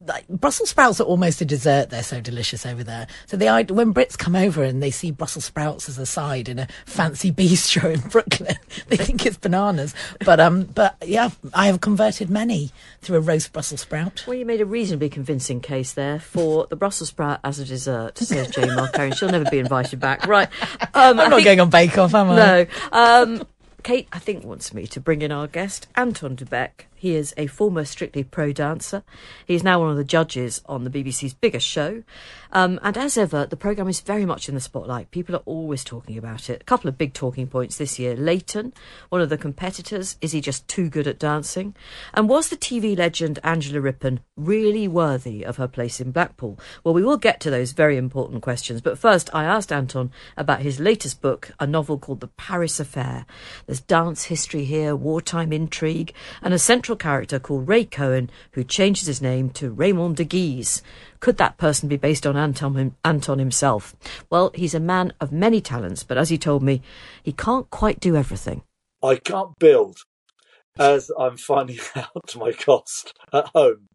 like 0.07 0.27
Brussels 0.27 0.69
sprouts 0.69 0.99
are 0.99 1.03
almost 1.05 1.41
a 1.41 1.45
dessert. 1.45 1.89
They're 1.89 2.03
so 2.03 2.21
delicious 2.21 2.65
over 2.65 2.83
there. 2.83 3.07
So 3.27 3.37
the 3.37 3.45
when 3.73 3.93
Brits 3.93 4.17
come 4.17 4.35
over 4.35 4.63
and 4.63 4.81
they 4.81 4.91
see 4.91 5.11
Brussels 5.11 5.45
sprouts 5.45 5.87
as 5.89 5.97
a 5.97 6.05
side 6.05 6.49
in 6.49 6.59
a 6.59 6.67
fancy 6.85 7.31
bistro 7.31 7.93
in 7.93 7.99
Brooklyn, 8.09 8.55
they 8.87 8.97
think 8.97 9.25
it's 9.25 9.37
bananas. 9.37 9.93
But 10.25 10.39
um, 10.39 10.63
but 10.63 10.95
yeah, 11.05 11.29
I 11.53 11.67
have 11.67 11.81
converted 11.81 12.29
many 12.29 12.71
through 13.01 13.17
a 13.17 13.21
roast 13.21 13.53
Brussels 13.53 13.81
sprout. 13.81 14.23
Well, 14.27 14.35
you 14.37 14.45
made 14.45 14.61
a 14.61 14.65
reasonably 14.65 15.09
convincing 15.09 15.59
case 15.61 15.93
there 15.93 16.19
for 16.19 16.67
the 16.67 16.75
Brussels 16.75 17.09
sprout 17.09 17.39
as 17.43 17.59
a 17.59 17.65
dessert, 17.65 18.17
says 18.17 18.49
Jane 18.49 18.69
Mulkerrins. 18.69 19.17
She'll 19.17 19.29
never 19.29 19.49
be 19.49 19.59
invited 19.59 19.99
back. 19.99 20.25
Right. 20.25 20.49
Um, 20.81 20.89
I 20.93 21.09
I'm 21.09 21.15
not 21.17 21.29
think- 21.31 21.45
going 21.45 21.59
on 21.59 21.69
Bake 21.69 21.97
Off, 21.97 22.13
am 22.15 22.29
I? 22.31 22.35
No. 22.35 22.65
Um, 22.91 23.47
Kate, 23.83 24.07
I 24.13 24.19
think, 24.19 24.43
wants 24.43 24.73
me 24.73 24.85
to 24.87 24.99
bring 24.99 25.21
in 25.23 25.31
our 25.31 25.47
guest, 25.47 25.87
Anton 25.95 26.35
Du 26.35 26.45
Beke. 26.45 26.85
He 27.01 27.15
is 27.15 27.33
a 27.35 27.47
former 27.47 27.83
Strictly 27.83 28.23
Pro 28.23 28.51
dancer. 28.51 29.01
He 29.47 29.55
is 29.55 29.63
now 29.63 29.79
one 29.79 29.89
of 29.89 29.97
the 29.97 30.03
judges 30.03 30.61
on 30.67 30.83
the 30.83 30.91
BBC's 30.91 31.33
biggest 31.33 31.65
show. 31.65 32.03
Um, 32.51 32.79
and 32.83 32.95
as 32.95 33.17
ever, 33.17 33.47
the 33.47 33.57
programme 33.57 33.87
is 33.87 34.01
very 34.01 34.23
much 34.23 34.47
in 34.47 34.53
the 34.53 34.61
spotlight. 34.61 35.09
People 35.09 35.35
are 35.35 35.43
always 35.45 35.83
talking 35.83 36.15
about 36.15 36.47
it. 36.47 36.61
A 36.61 36.65
couple 36.65 36.89
of 36.89 36.99
big 36.99 37.13
talking 37.13 37.47
points 37.47 37.77
this 37.77 37.97
year. 37.97 38.15
Layton, 38.15 38.73
one 39.09 39.19
of 39.19 39.29
the 39.29 39.37
competitors, 39.39 40.15
is 40.21 40.33
he 40.33 40.41
just 40.41 40.67
too 40.67 40.89
good 40.91 41.07
at 41.07 41.17
dancing? 41.17 41.73
And 42.13 42.29
was 42.29 42.49
the 42.49 42.55
TV 42.55 42.95
legend 42.95 43.39
Angela 43.43 43.81
Rippon 43.81 44.19
really 44.37 44.87
worthy 44.87 45.43
of 45.43 45.57
her 45.57 45.67
place 45.67 45.99
in 45.99 46.11
Blackpool? 46.11 46.59
Well, 46.83 46.93
we 46.93 47.03
will 47.03 47.17
get 47.17 47.39
to 47.39 47.49
those 47.49 47.71
very 47.71 47.97
important 47.97 48.43
questions. 48.43 48.79
But 48.79 48.99
first, 48.99 49.27
I 49.33 49.45
asked 49.45 49.71
Anton 49.71 50.11
about 50.37 50.61
his 50.61 50.79
latest 50.79 51.19
book, 51.19 51.51
a 51.59 51.65
novel 51.65 51.97
called 51.97 52.19
The 52.19 52.27
Paris 52.27 52.79
Affair. 52.79 53.25
There's 53.65 53.81
dance 53.81 54.25
history 54.25 54.65
here, 54.65 54.95
wartime 54.95 55.51
intrigue, 55.51 56.13
and 56.43 56.53
a 56.53 56.59
central 56.59 56.90
character 56.95 57.39
called 57.39 57.67
Ray 57.67 57.85
Cohen, 57.85 58.29
who 58.53 58.63
changes 58.63 59.07
his 59.07 59.21
name 59.21 59.49
to 59.51 59.71
Raymond 59.71 60.17
de 60.17 60.23
Guise. 60.23 60.81
Could 61.19 61.37
that 61.37 61.57
person 61.57 61.89
be 61.89 61.97
based 61.97 62.25
on 62.25 62.37
Anton, 62.37 62.95
Anton 63.03 63.39
himself? 63.39 63.95
Well, 64.29 64.51
he's 64.55 64.73
a 64.73 64.79
man 64.79 65.13
of 65.19 65.31
many 65.31 65.61
talents, 65.61 66.03
but 66.03 66.17
as 66.17 66.29
he 66.29 66.37
told 66.37 66.63
me, 66.63 66.81
he 67.23 67.31
can't 67.31 67.69
quite 67.69 67.99
do 67.99 68.15
everything. 68.15 68.63
I 69.03 69.15
can't 69.15 69.57
build, 69.59 69.97
as 70.77 71.11
I'm 71.17 71.37
finding 71.37 71.79
out 71.95 72.27
to 72.27 72.39
my 72.39 72.51
cost 72.51 73.13
at 73.33 73.47
home. 73.47 73.87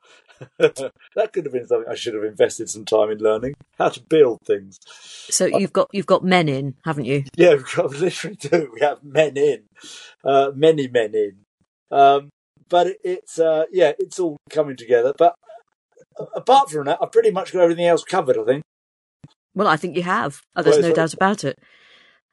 that 0.58 1.32
could 1.32 1.44
have 1.44 1.52
been 1.52 1.66
something 1.66 1.90
I 1.90 1.94
should 1.94 2.14
have 2.14 2.24
invested 2.24 2.68
some 2.68 2.84
time 2.84 3.10
in 3.10 3.18
learning 3.18 3.54
how 3.78 3.88
to 3.88 4.00
build 4.00 4.40
things. 4.44 4.78
So 5.30 5.46
you've 5.46 5.72
got 5.72 5.88
you've 5.92 6.06
got 6.06 6.24
men 6.24 6.48
in, 6.48 6.74
haven't 6.84 7.06
you? 7.06 7.24
Yeah, 7.36 7.54
we've 7.54 7.74
got 7.74 7.90
literally 8.00 8.36
do. 8.36 8.70
We 8.72 8.80
have 8.80 9.02
men 9.02 9.36
in, 9.36 9.62
uh, 10.24 10.50
many 10.54 10.88
men 10.88 11.14
in. 11.14 11.36
Um, 11.90 12.30
but 12.68 12.96
it's 13.04 13.38
uh, 13.38 13.64
yeah, 13.70 13.92
it's 13.98 14.18
all 14.18 14.36
coming 14.50 14.76
together. 14.76 15.12
But 15.16 15.34
apart 16.34 16.70
from 16.70 16.86
that, 16.86 16.98
I've 17.00 17.12
pretty 17.12 17.30
much 17.30 17.52
got 17.52 17.62
everything 17.62 17.86
else 17.86 18.04
covered. 18.04 18.38
I 18.38 18.44
think. 18.44 18.62
Well, 19.54 19.68
I 19.68 19.76
think 19.76 19.96
you 19.96 20.02
have. 20.02 20.42
Oh, 20.54 20.62
there's 20.62 20.76
Well, 20.76 20.90
no 20.90 20.94
doubt 20.94 21.14
about 21.14 21.44
it. 21.44 21.58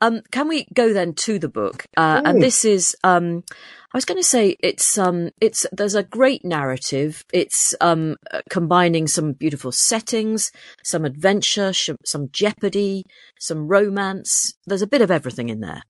Um, 0.02 0.22
can 0.32 0.50
we 0.50 0.68
go 0.74 0.92
then 0.92 1.14
to 1.14 1.40
the 1.40 1.48
book? 1.48 1.86
Uh, 1.96 2.22
and 2.26 2.44
this 2.44 2.66
is, 2.66 2.94
um, 3.06 3.46
I 3.94 3.98
was 3.98 4.04
going 4.04 4.20
to 4.20 4.28
say, 4.28 4.58
it's, 4.60 4.98
um, 4.98 5.30
it's, 5.40 5.66
there's 5.72 5.96
a 5.96 6.04
great 6.04 6.44
narrative. 6.44 7.24
It's, 7.32 7.74
um, 7.80 8.18
uh, 8.30 8.42
combining 8.50 9.08
some 9.08 9.32
beautiful 9.32 9.72
settings, 9.72 10.52
some 10.84 11.06
adventure, 11.06 11.72
sh- 11.72 11.92
some 12.04 12.28
jeopardy, 12.34 13.06
some 13.40 13.70
romance. 13.70 14.56
There's 14.66 14.82
a 14.82 14.88
bit 14.88 15.02
of 15.02 15.10
everything 15.10 15.48
in 15.48 15.62
there. 15.62 15.84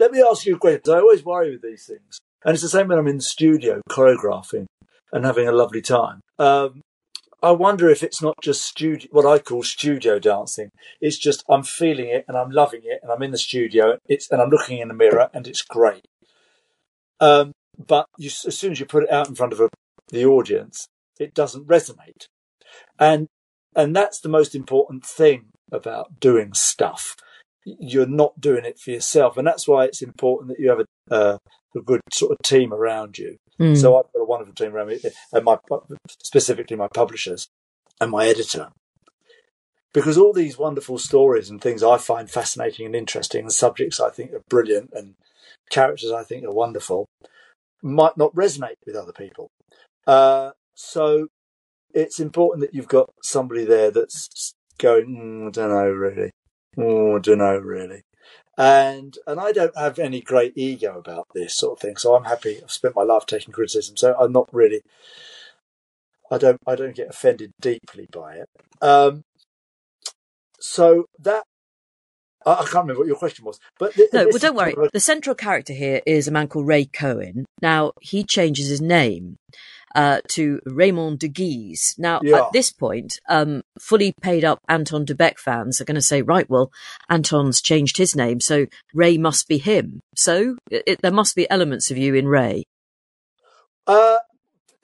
Let 0.00 0.10
me 0.10 0.20
ask 0.28 0.44
you 0.46 0.56
a 0.56 0.58
question. 0.58 0.92
I 0.92 0.98
always 0.98 1.24
worry 1.24 1.52
with 1.52 1.62
these 1.62 1.86
things, 1.86 2.18
and 2.44 2.54
it's 2.54 2.62
the 2.62 2.68
same 2.68 2.88
when 2.88 2.98
I'm 2.98 3.08
in 3.08 3.16
the 3.16 3.22
studio 3.22 3.80
choreographing 3.90 4.66
and 5.12 5.24
having 5.24 5.48
a 5.48 5.52
lovely 5.52 5.82
time. 5.82 6.20
Um, 6.38 6.82
I 7.42 7.50
wonder 7.50 7.90
if 7.90 8.02
it's 8.02 8.22
not 8.22 8.36
just 8.42 8.64
studio, 8.64 9.08
what 9.12 9.26
I 9.26 9.38
call 9.38 9.62
studio 9.62 10.18
dancing. 10.18 10.70
It's 11.00 11.18
just 11.18 11.44
I'm 11.48 11.62
feeling 11.62 12.06
it 12.06 12.24
and 12.26 12.36
I'm 12.36 12.50
loving 12.50 12.80
it, 12.84 13.00
and 13.02 13.12
I'm 13.12 13.22
in 13.22 13.32
the 13.32 13.38
studio. 13.38 13.98
It's 14.08 14.30
and 14.30 14.40
I'm 14.40 14.48
looking 14.48 14.78
in 14.78 14.88
the 14.88 14.94
mirror, 14.94 15.28
and 15.34 15.46
it's 15.46 15.62
great. 15.62 16.06
Um, 17.20 17.52
but 17.86 18.06
you, 18.18 18.28
as 18.28 18.58
soon 18.58 18.72
as 18.72 18.80
you 18.80 18.86
put 18.86 19.04
it 19.04 19.10
out 19.10 19.28
in 19.28 19.34
front 19.34 19.52
of 19.52 19.60
a, 19.60 19.68
the 20.08 20.24
audience, 20.24 20.86
it 21.20 21.34
doesn't 21.34 21.68
resonate, 21.68 22.26
and 22.98 23.28
and 23.76 23.94
that's 23.94 24.20
the 24.20 24.28
most 24.28 24.54
important 24.54 25.04
thing 25.04 25.46
about 25.70 26.20
doing 26.20 26.54
stuff 26.54 27.14
you're 27.64 28.06
not 28.06 28.40
doing 28.40 28.64
it 28.64 28.78
for 28.78 28.90
yourself, 28.90 29.36
and 29.36 29.46
that's 29.46 29.66
why 29.66 29.84
it's 29.84 30.02
important 30.02 30.50
that 30.50 30.60
you 30.60 30.68
have 30.68 30.80
a, 30.80 31.14
uh, 31.14 31.38
a 31.76 31.80
good 31.80 32.00
sort 32.12 32.32
of 32.32 32.38
team 32.42 32.72
around 32.72 33.18
you. 33.18 33.36
Mm. 33.58 33.76
So 33.76 33.96
I've 33.96 34.12
got 34.12 34.20
a 34.20 34.24
wonderful 34.24 34.54
team 34.54 34.74
around 34.74 34.88
me, 34.88 35.00
and 35.32 35.44
my 35.44 35.58
specifically 36.22 36.76
my 36.76 36.88
publishers 36.88 37.48
and 38.00 38.10
my 38.10 38.26
editor, 38.26 38.68
because 39.92 40.18
all 40.18 40.32
these 40.32 40.58
wonderful 40.58 40.98
stories 40.98 41.48
and 41.48 41.60
things 41.60 41.82
I 41.82 41.98
find 41.98 42.30
fascinating 42.30 42.86
and 42.86 42.96
interesting, 42.96 43.42
and 43.42 43.52
subjects 43.52 44.00
I 44.00 44.10
think 44.10 44.32
are 44.32 44.42
brilliant, 44.48 44.90
and 44.92 45.14
characters 45.70 46.10
I 46.10 46.24
think 46.24 46.44
are 46.44 46.52
wonderful, 46.52 47.06
might 47.82 48.16
not 48.16 48.34
resonate 48.34 48.76
with 48.86 48.96
other 48.96 49.12
people. 49.12 49.48
Uh, 50.06 50.50
so 50.74 51.28
it's 51.94 52.18
important 52.18 52.60
that 52.60 52.74
you've 52.74 52.88
got 52.88 53.10
somebody 53.22 53.64
there 53.64 53.90
that's 53.90 54.52
going, 54.78 55.06
mm, 55.06 55.48
I 55.48 55.50
don't 55.50 55.70
know 55.70 55.90
really. 55.90 56.30
Oh, 56.78 57.16
I 57.16 57.18
don't 57.20 57.38
know 57.38 57.56
really. 57.56 58.02
And 58.56 59.16
and 59.26 59.40
I 59.40 59.52
don't 59.52 59.76
have 59.76 59.98
any 59.98 60.20
great 60.20 60.52
ego 60.56 60.98
about 60.98 61.26
this 61.34 61.56
sort 61.56 61.78
of 61.78 61.80
thing. 61.80 61.96
So 61.96 62.14
I'm 62.14 62.24
happy. 62.24 62.60
I've 62.62 62.70
spent 62.70 62.94
my 62.94 63.02
life 63.02 63.26
taking 63.26 63.52
criticism, 63.52 63.96
so 63.96 64.14
I'm 64.18 64.32
not 64.32 64.48
really. 64.52 64.80
I 66.30 66.38
don't. 66.38 66.58
I 66.66 66.76
don't 66.76 66.94
get 66.94 67.10
offended 67.10 67.50
deeply 67.60 68.06
by 68.12 68.36
it. 68.36 68.48
Um, 68.80 69.22
so 70.60 71.06
that 71.18 71.44
I, 72.46 72.56
can't 72.56 72.74
remember 72.74 73.00
what 73.00 73.06
your 73.06 73.16
question 73.16 73.44
was, 73.44 73.58
but 73.78 73.94
th- 73.94 74.10
No, 74.12 74.26
well, 74.28 74.38
don't 74.38 74.56
worry. 74.56 74.74
The 74.92 75.00
central 75.00 75.34
character 75.34 75.72
here 75.72 76.00
is 76.06 76.28
a 76.28 76.30
man 76.30 76.48
called 76.48 76.66
Ray 76.66 76.84
Cohen. 76.84 77.46
Now, 77.62 77.92
he 78.00 78.22
changes 78.24 78.68
his 78.68 78.80
name 78.80 79.36
uh, 79.94 80.20
to 80.28 80.60
Raymond 80.66 81.20
de 81.20 81.28
Guise. 81.28 81.94
Now, 81.98 82.20
Yeah. 82.22 82.46
at 82.46 82.52
this 82.52 82.70
point, 82.72 83.20
um, 83.28 83.62
fully 83.78 84.12
paid 84.20 84.44
up 84.44 84.60
Anton 84.68 85.04
Du 85.04 85.14
Beke 85.14 85.38
fans 85.38 85.80
are 85.80 85.84
going 85.84 85.94
to 85.94 86.00
say, 86.02 86.22
right, 86.22 86.48
well, 86.48 86.70
Anton's 87.08 87.60
changed 87.60 87.96
his 87.96 88.16
name, 88.16 88.40
so 88.40 88.66
Ray 88.92 89.18
must 89.18 89.48
be 89.48 89.58
him. 89.58 90.00
So 90.16 90.56
it, 90.70 91.00
there 91.02 91.12
must 91.12 91.36
be 91.36 91.48
elements 91.50 91.90
of 91.90 91.96
you 91.96 92.14
in 92.14 92.26
Ray. 92.26 92.64
Uh, 93.86 94.18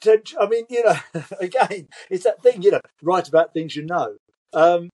I 0.06 0.46
mean, 0.48 0.64
you 0.68 0.84
know, 0.84 0.96
again, 1.40 1.88
it's 2.08 2.24
that 2.24 2.42
thing. 2.42 2.62
You 2.62 2.72
know, 2.72 2.80
write 3.02 3.28
about 3.28 3.52
things 3.52 3.76
you 3.76 3.84
know. 3.84 4.16
Um, 4.52 4.90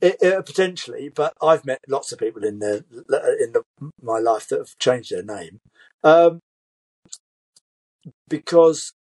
it, 0.00 0.16
it, 0.20 0.46
potentially, 0.46 1.10
but 1.14 1.34
I've 1.42 1.64
met 1.64 1.80
lots 1.88 2.12
of 2.12 2.18
people 2.18 2.44
in 2.44 2.58
the 2.58 2.84
in 3.40 3.52
the, 3.52 3.62
my 4.02 4.18
life 4.18 4.48
that 4.48 4.58
have 4.58 4.78
changed 4.78 5.10
their 5.10 5.22
name 5.22 5.60
um, 6.04 6.40
because 8.28 8.92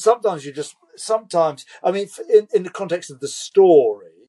sometimes 0.00 0.44
you 0.44 0.52
just 0.52 0.74
sometimes 0.96 1.64
I 1.82 1.90
mean 1.90 2.08
in, 2.32 2.48
in 2.52 2.62
the 2.62 2.70
context 2.70 3.10
of 3.10 3.20
the 3.20 3.28
story, 3.28 4.28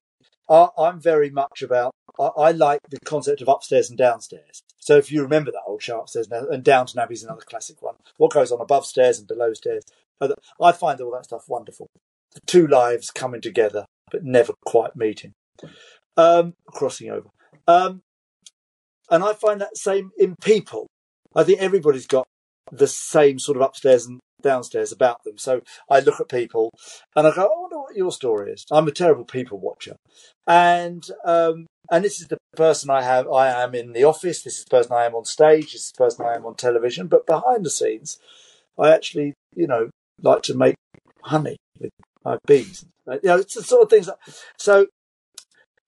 I, 0.49 0.67
I'm 0.77 0.99
very 0.99 1.29
much 1.29 1.61
about 1.61 1.91
I, 2.19 2.27
I 2.37 2.51
like 2.51 2.81
the 2.89 2.99
concept 3.05 3.41
of 3.41 3.47
upstairs 3.47 3.89
and 3.89 3.97
downstairs. 3.97 4.63
So 4.77 4.97
if 4.97 5.11
you 5.11 5.21
remember 5.21 5.51
that 5.51 5.63
old 5.67 5.81
show 5.81 6.01
upstairs 6.01 6.27
and 6.29 6.47
and 6.47 6.63
Downton 6.63 6.99
Abbey 6.99 7.15
is 7.15 7.23
another 7.23 7.45
classic 7.45 7.81
one. 7.81 7.95
What 8.17 8.33
goes 8.33 8.51
on 8.51 8.61
above 8.61 8.85
stairs 8.85 9.19
and 9.19 9.27
below 9.27 9.53
stairs? 9.53 9.83
I 10.61 10.71
find 10.71 11.01
all 11.01 11.11
that 11.13 11.25
stuff 11.25 11.45
wonderful. 11.47 11.87
The 12.33 12.41
two 12.45 12.67
lives 12.67 13.09
coming 13.09 13.41
together 13.41 13.85
but 14.11 14.23
never 14.23 14.53
quite 14.65 14.95
meeting 14.95 15.33
um, 16.17 16.53
crossing 16.67 17.09
over. 17.09 17.29
Um, 17.67 18.01
and 19.09 19.23
I 19.23 19.33
find 19.33 19.61
that 19.61 19.77
same 19.77 20.11
in 20.17 20.35
people. 20.41 20.87
I 21.35 21.43
think 21.43 21.59
everybody's 21.59 22.07
got 22.07 22.27
the 22.71 22.87
same 22.87 23.39
sort 23.39 23.57
of 23.57 23.63
upstairs 23.63 24.05
and 24.05 24.19
downstairs 24.41 24.91
about 24.91 25.23
them. 25.23 25.37
So 25.37 25.61
I 25.89 25.99
look 25.99 26.19
at 26.19 26.29
people 26.29 26.71
and 27.15 27.27
I 27.27 27.33
go, 27.33 27.43
I 27.43 27.59
wonder 27.59 27.77
what 27.79 27.95
your 27.95 28.11
story 28.11 28.51
is. 28.51 28.65
I'm 28.71 28.87
a 28.87 28.91
terrible 28.91 29.25
people 29.25 29.59
watcher. 29.59 29.95
And, 30.47 31.03
um, 31.25 31.67
and 31.89 32.03
this 32.05 32.21
is 32.21 32.27
the 32.27 32.37
person 32.55 32.89
I 32.89 33.01
have, 33.03 33.27
I 33.29 33.63
am 33.63 33.75
in 33.75 33.93
the 33.93 34.03
office. 34.03 34.43
This 34.43 34.59
is 34.59 34.65
the 34.65 34.77
person 34.77 34.93
I 34.93 35.05
am 35.05 35.15
on 35.15 35.25
stage. 35.25 35.73
This 35.73 35.85
is 35.85 35.91
the 35.91 36.03
person 36.03 36.25
I 36.25 36.35
am 36.35 36.45
on 36.45 36.55
television. 36.55 37.07
But 37.07 37.25
behind 37.25 37.65
the 37.65 37.69
scenes, 37.69 38.17
I 38.79 38.91
actually, 38.91 39.33
you 39.55 39.67
know, 39.67 39.89
like 40.21 40.43
to 40.43 40.53
make 40.53 40.75
honey 41.23 41.57
with 41.79 41.91
my 42.23 42.37
bees. 42.45 42.85
You 43.07 43.19
know, 43.23 43.37
it's 43.37 43.55
the 43.55 43.63
sort 43.63 43.83
of 43.83 43.89
things. 43.89 44.05
That, 44.05 44.17
so 44.57 44.87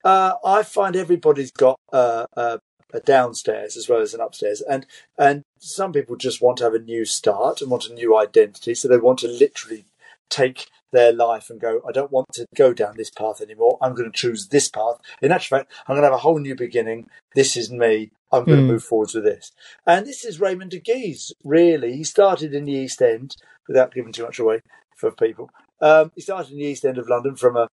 uh, 0.03 0.33
I 0.43 0.63
find 0.63 0.95
everybody's 0.95 1.51
got 1.51 1.77
uh, 1.91 2.25
uh, 2.35 2.57
a 2.93 2.99
downstairs 2.99 3.75
as 3.75 3.89
well 3.89 4.01
as 4.01 4.13
an 4.13 4.21
upstairs, 4.21 4.61
and 4.61 4.85
and 5.17 5.43
some 5.59 5.91
people 5.93 6.15
just 6.15 6.41
want 6.41 6.57
to 6.57 6.63
have 6.65 6.73
a 6.73 6.79
new 6.79 7.05
start 7.05 7.61
and 7.61 7.71
want 7.71 7.89
a 7.89 7.93
new 7.93 8.15
identity, 8.17 8.75
so 8.75 8.87
they 8.87 8.97
want 8.97 9.19
to 9.19 9.27
literally 9.27 9.85
take 10.29 10.67
their 10.91 11.11
life 11.11 11.49
and 11.49 11.59
go. 11.59 11.81
I 11.87 11.91
don't 11.91 12.11
want 12.11 12.27
to 12.33 12.45
go 12.55 12.73
down 12.73 12.95
this 12.97 13.09
path 13.09 13.41
anymore. 13.41 13.77
I'm 13.81 13.95
going 13.95 14.11
to 14.11 14.17
choose 14.17 14.47
this 14.49 14.69
path. 14.69 14.97
In 15.21 15.31
actual 15.31 15.57
fact, 15.57 15.71
I'm 15.87 15.95
going 15.95 16.03
to 16.03 16.07
have 16.07 16.13
a 16.13 16.19
whole 16.19 16.39
new 16.39 16.55
beginning. 16.55 17.09
This 17.35 17.57
is 17.57 17.71
me. 17.71 18.11
I'm 18.31 18.45
going 18.45 18.59
Mm. 18.59 18.67
to 18.67 18.73
move 18.73 18.83
forwards 18.83 19.13
with 19.15 19.23
this. 19.23 19.51
And 19.87 20.05
this 20.05 20.23
is 20.25 20.39
Raymond 20.39 20.71
de 20.71 20.79
Guise. 20.79 21.33
Really, 21.43 21.95
he 21.95 22.03
started 22.03 22.53
in 22.53 22.65
the 22.65 22.73
East 22.73 23.01
End 23.01 23.35
without 23.67 23.93
giving 23.93 24.11
too 24.11 24.23
much 24.23 24.39
away 24.39 24.61
for 24.95 25.11
people. 25.11 25.49
Um, 25.81 26.11
he 26.15 26.21
started 26.21 26.51
in 26.51 26.59
the 26.59 26.65
East 26.65 26.85
End 26.85 26.97
of 26.97 27.09
London 27.09 27.35
from 27.35 27.57
a 27.57 27.67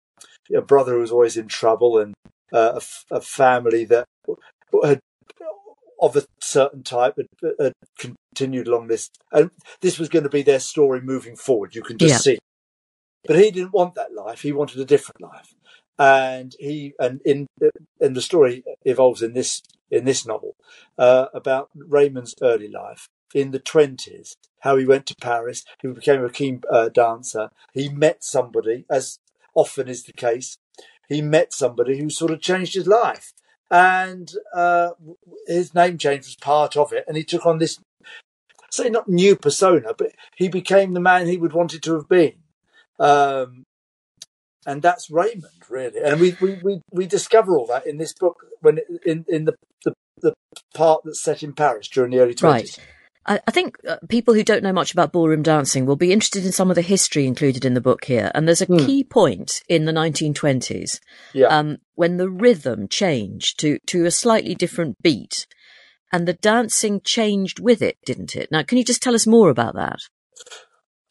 a 0.54 0.62
brother 0.62 0.92
who 0.92 1.00
was 1.00 1.10
always 1.10 1.36
in 1.36 1.48
trouble 1.48 1.98
and 1.98 2.14
uh, 2.52 2.72
a, 2.74 2.76
f- 2.76 3.04
a 3.10 3.20
family 3.20 3.84
that 3.84 4.06
had 4.84 5.00
of 6.00 6.16
a 6.16 6.24
certain 6.40 6.82
type 6.82 7.16
had, 7.16 7.52
had 7.58 7.72
continued 7.98 8.68
along 8.68 8.86
this 8.88 9.10
and 9.32 9.50
this 9.80 9.98
was 9.98 10.08
going 10.08 10.22
to 10.22 10.28
be 10.30 10.42
their 10.42 10.60
story 10.60 11.00
moving 11.00 11.36
forward 11.36 11.74
you 11.74 11.82
can 11.82 11.98
just 11.98 12.14
Yeah. 12.14 12.18
see. 12.32 12.38
But 13.26 13.36
he 13.38 13.50
didn't 13.50 13.72
want 13.72 13.94
that 13.94 14.14
life 14.14 14.42
he 14.42 14.52
wanted 14.52 14.80
a 14.80 14.84
different 14.84 15.20
life. 15.20 15.54
And 15.98 16.54
he 16.60 16.92
and 16.98 17.20
in 17.24 17.46
and 18.00 18.14
the 18.14 18.22
story 18.22 18.62
evolves 18.84 19.22
in 19.22 19.32
this 19.32 19.62
in 19.90 20.04
this 20.04 20.26
novel 20.26 20.54
uh, 20.98 21.26
about 21.34 21.70
Raymond's 21.74 22.34
early 22.42 22.68
life. 22.68 23.08
In 23.34 23.50
the 23.50 23.58
20s 23.60 24.34
how 24.60 24.76
he 24.76 24.86
went 24.86 25.06
to 25.06 25.14
Paris 25.20 25.64
he 25.82 25.88
became 25.88 26.24
a 26.24 26.30
keen 26.30 26.62
uh, 26.70 26.88
dancer. 26.90 27.50
He 27.72 27.88
met 27.88 28.22
somebody 28.22 28.84
as 28.88 29.18
often 29.54 29.88
is 29.88 30.04
the 30.04 30.12
case 30.12 30.58
he 31.08 31.22
met 31.22 31.52
somebody 31.52 31.98
who 31.98 32.10
sort 32.10 32.30
of 32.30 32.40
changed 32.40 32.74
his 32.74 32.86
life 32.86 33.32
and 33.70 34.32
uh, 34.54 34.90
his 35.46 35.74
name 35.74 35.98
change 35.98 36.26
was 36.26 36.36
part 36.36 36.76
of 36.76 36.92
it. 36.92 37.04
And 37.08 37.16
he 37.16 37.24
took 37.24 37.46
on 37.46 37.58
this 37.58 37.78
say 38.70 38.90
not 38.90 39.08
new 39.08 39.36
persona 39.36 39.94
but 39.96 40.12
he 40.36 40.48
became 40.48 40.92
the 40.92 41.00
man 41.00 41.26
he 41.26 41.36
would 41.36 41.52
wanted 41.52 41.82
to 41.82 41.94
have 41.94 42.08
been. 42.08 42.34
Um, 42.98 43.64
and 44.66 44.82
that's 44.82 45.10
Raymond 45.10 45.62
really. 45.68 46.00
And 46.02 46.20
we, 46.20 46.36
we, 46.40 46.58
we, 46.62 46.80
we 46.90 47.06
discover 47.06 47.56
all 47.56 47.66
that 47.66 47.86
in 47.86 47.98
this 47.98 48.12
book 48.12 48.46
when 48.60 48.80
in, 49.04 49.24
in 49.28 49.44
the, 49.44 49.54
the 49.84 49.92
the 50.22 50.32
part 50.74 51.02
that's 51.04 51.22
set 51.22 51.42
in 51.42 51.52
Paris 51.52 51.88
during 51.88 52.10
the 52.10 52.20
early 52.20 52.34
20s 52.34 52.42
Right. 52.42 52.80
I, 53.26 53.40
I 53.46 53.50
think 53.50 53.76
uh, 53.86 53.96
people 54.08 54.34
who 54.34 54.42
don't 54.44 54.62
know 54.62 54.72
much 54.72 54.92
about 54.92 55.12
ballroom 55.12 55.42
dancing 55.42 55.84
will 55.86 55.96
be 55.96 56.12
interested 56.12 56.44
in 56.44 56.52
some 56.52 56.70
of 56.70 56.76
the 56.76 56.82
history 56.82 57.26
included 57.26 57.64
in 57.64 57.74
the 57.74 57.80
book 57.80 58.04
here. 58.04 58.30
And 58.34 58.46
there's 58.46 58.62
a 58.62 58.66
Hmm. 58.66 58.78
key 58.78 59.04
point 59.04 59.62
in 59.68 59.84
the 59.84 59.92
1920s 59.92 61.00
yeah 61.32 61.48
um, 61.48 61.78
when 61.94 62.16
the 62.16 62.30
rhythm 62.30 62.88
changed 62.88 63.58
to, 63.60 63.78
to 63.86 64.04
a 64.04 64.10
slightly 64.10 64.54
different 64.54 64.96
beat. 65.02 65.46
And 66.12 66.26
the 66.26 66.34
dancing 66.34 67.00
changed 67.04 67.58
with 67.58 67.82
it, 67.82 67.96
didn't 68.06 68.36
it? 68.36 68.50
Now, 68.52 68.62
can 68.62 68.78
you 68.78 68.84
just 68.84 69.02
tell 69.02 69.14
us 69.14 69.26
more 69.26 69.50
about 69.50 69.74
that? 69.74 69.98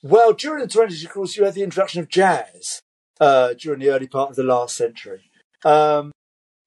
Well, 0.02 0.34
during 0.34 0.62
the 0.62 0.70
20s, 0.70 1.04
of 1.04 1.12
course, 1.12 1.36
you 1.36 1.44
had 1.44 1.54
the 1.54 1.64
introduction 1.64 2.00
of 2.00 2.08
jazz 2.08 2.82
uh, 3.20 3.54
during 3.60 3.80
the 3.80 3.90
early 3.90 4.08
part 4.08 4.30
of 4.30 4.36
the 4.36 4.44
last 4.44 4.76
century. 4.78 5.32
Um, 5.64 6.12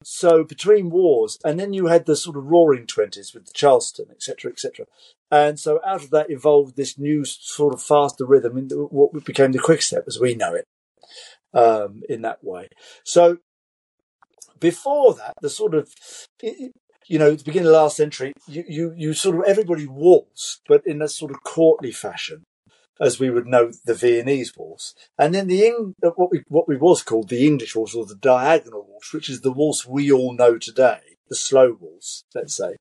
so 0.03 0.45
between 0.45 0.91
wars, 0.91 1.39
and 1.45 1.59
then 1.59 1.73
you 1.73 1.87
had 1.87 2.07
the 2.07 2.17
sort 2.17 2.37
of 2.37 2.47
roaring 2.47 2.87
20s 2.87 3.35
with 3.35 3.47
the 3.47 3.53
Charleston, 3.53 4.07
etc., 4.11 4.51
etc. 4.51 4.87
And 5.31 5.59
so 5.59 5.81
out 5.85 6.05
of 6.05 6.11
that 6.11 6.31
evolved 6.31 6.77
this 6.77 6.99
new 6.99 7.25
sort 7.25 7.75
of 7.75 7.83
faster 7.83 8.25
rhythm, 8.25 8.57
in 8.57 8.69
what 8.69 9.25
became 9.25 9.53
the 9.53 9.59
quick 9.59 9.83
step 9.83 10.05
as 10.07 10.19
we 10.21 10.35
know 10.35 10.55
it 10.55 10.67
um, 11.53 12.03
in 12.09 12.23
that 12.23 12.43
way. 12.43 12.69
So 13.05 13.39
before 14.61 15.15
that, 15.15 15.35
the 15.43 15.51
sort 15.51 15.75
of 15.75 15.93
you 17.09 17.19
know, 17.19 17.33
at 17.33 17.39
the 17.39 17.45
beginning 17.45 17.67
of 17.67 17.73
the 17.73 17.79
last 17.79 17.97
century, 17.97 18.35
you, 18.47 18.65
you, 18.69 18.95
you 18.97 19.15
sort 19.15 19.37
of 19.37 19.45
everybody 19.45 19.87
waltzed, 19.87 20.61
but 20.69 20.87
in 20.87 21.01
a 21.01 21.09
sort 21.09 21.31
of 21.31 21.43
courtly 21.43 21.91
fashion, 21.91 22.45
as 23.01 23.21
we 23.21 23.31
would 23.31 23.47
know 23.47 23.73
the 23.85 23.95
Viennese 23.95 24.57
waltz. 24.57 24.95
And 25.19 25.35
then 25.35 25.47
the 25.47 25.95
what 26.01 26.31
we 26.31 26.43
what 26.49 26.69
we 26.69 26.77
was 26.77 27.03
called 27.03 27.29
the 27.29 27.47
English 27.47 27.77
waltz 27.77 27.95
or 27.95 28.07
the 28.07 28.15
diagonal 28.15 28.87
waltz, 28.89 29.13
which 29.13 29.29
is 29.29 29.41
the 29.41 29.53
waltz 29.53 29.87
we 29.87 30.11
all 30.11 30.35
know 30.35 30.59
today, 30.59 31.01
the 31.29 31.37
slow 31.37 31.77
waltz, 31.79 32.25
let's 32.35 32.57
say. 32.57 32.77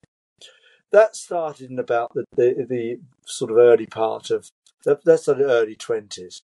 That 0.91 1.15
started 1.15 1.69
in 1.69 1.79
about 1.79 2.13
the, 2.13 2.25
the, 2.35 2.65
the 2.67 2.99
sort 3.25 3.51
of 3.51 3.57
early 3.57 3.85
part 3.85 4.31
of 4.31 4.49
that's 4.83 5.25
the 5.25 5.35
early 5.43 5.75
twenties. 5.75 6.41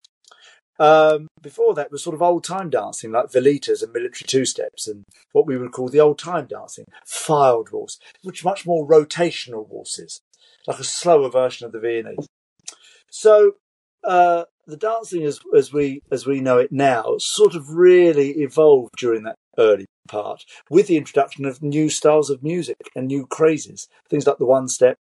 Um, 0.79 1.29
before 1.41 1.75
that 1.75 1.91
was 1.91 2.03
sort 2.03 2.15
of 2.15 2.21
old 2.21 2.45
time 2.45 2.69
dancing, 2.69 3.13
like 3.13 3.31
veletas 3.31 3.83
and 3.83 3.95
military 3.95 4.27
two 4.27 4.45
steps, 4.45 4.87
and 4.87 5.05
what 5.33 5.47
we 5.47 5.57
would 5.57 5.73
call 5.73 5.89
the 5.89 6.01
old 6.01 6.19
time 6.19 6.47
dancing, 6.47 6.85
filed 7.07 7.71
waltz, 7.73 7.99
which 8.23 8.45
much 8.45 8.67
more 8.67 8.87
rotational 8.87 9.67
waltzes, 9.67 10.21
like 10.67 10.79
a 10.79 10.85
slower 10.85 11.31
version 11.31 11.65
of 11.65 11.73
the 11.73 11.81
Viennese. 11.81 12.27
So 13.17 13.53
uh, 14.05 14.45
the 14.67 14.77
dancing, 14.77 15.25
as 15.25 15.41
as 15.57 15.73
we 15.73 16.03
as 16.13 16.27
we 16.27 16.41
know 16.41 16.59
it 16.59 16.71
now, 16.71 17.15
sort 17.19 17.55
of 17.55 17.71
really 17.71 18.31
evolved 18.43 18.93
during 18.99 19.23
that 19.23 19.37
early 19.59 19.87
part 20.07 20.45
with 20.69 20.87
the 20.87 20.99
introduction 20.99 21.47
of 21.47 21.63
new 21.63 21.89
styles 21.89 22.29
of 22.29 22.43
music 22.43 22.77
and 22.95 23.07
new 23.07 23.27
crazes, 23.27 23.89
things 24.11 24.27
like 24.27 24.37
the 24.37 24.45
one 24.45 24.69
step, 24.69 24.99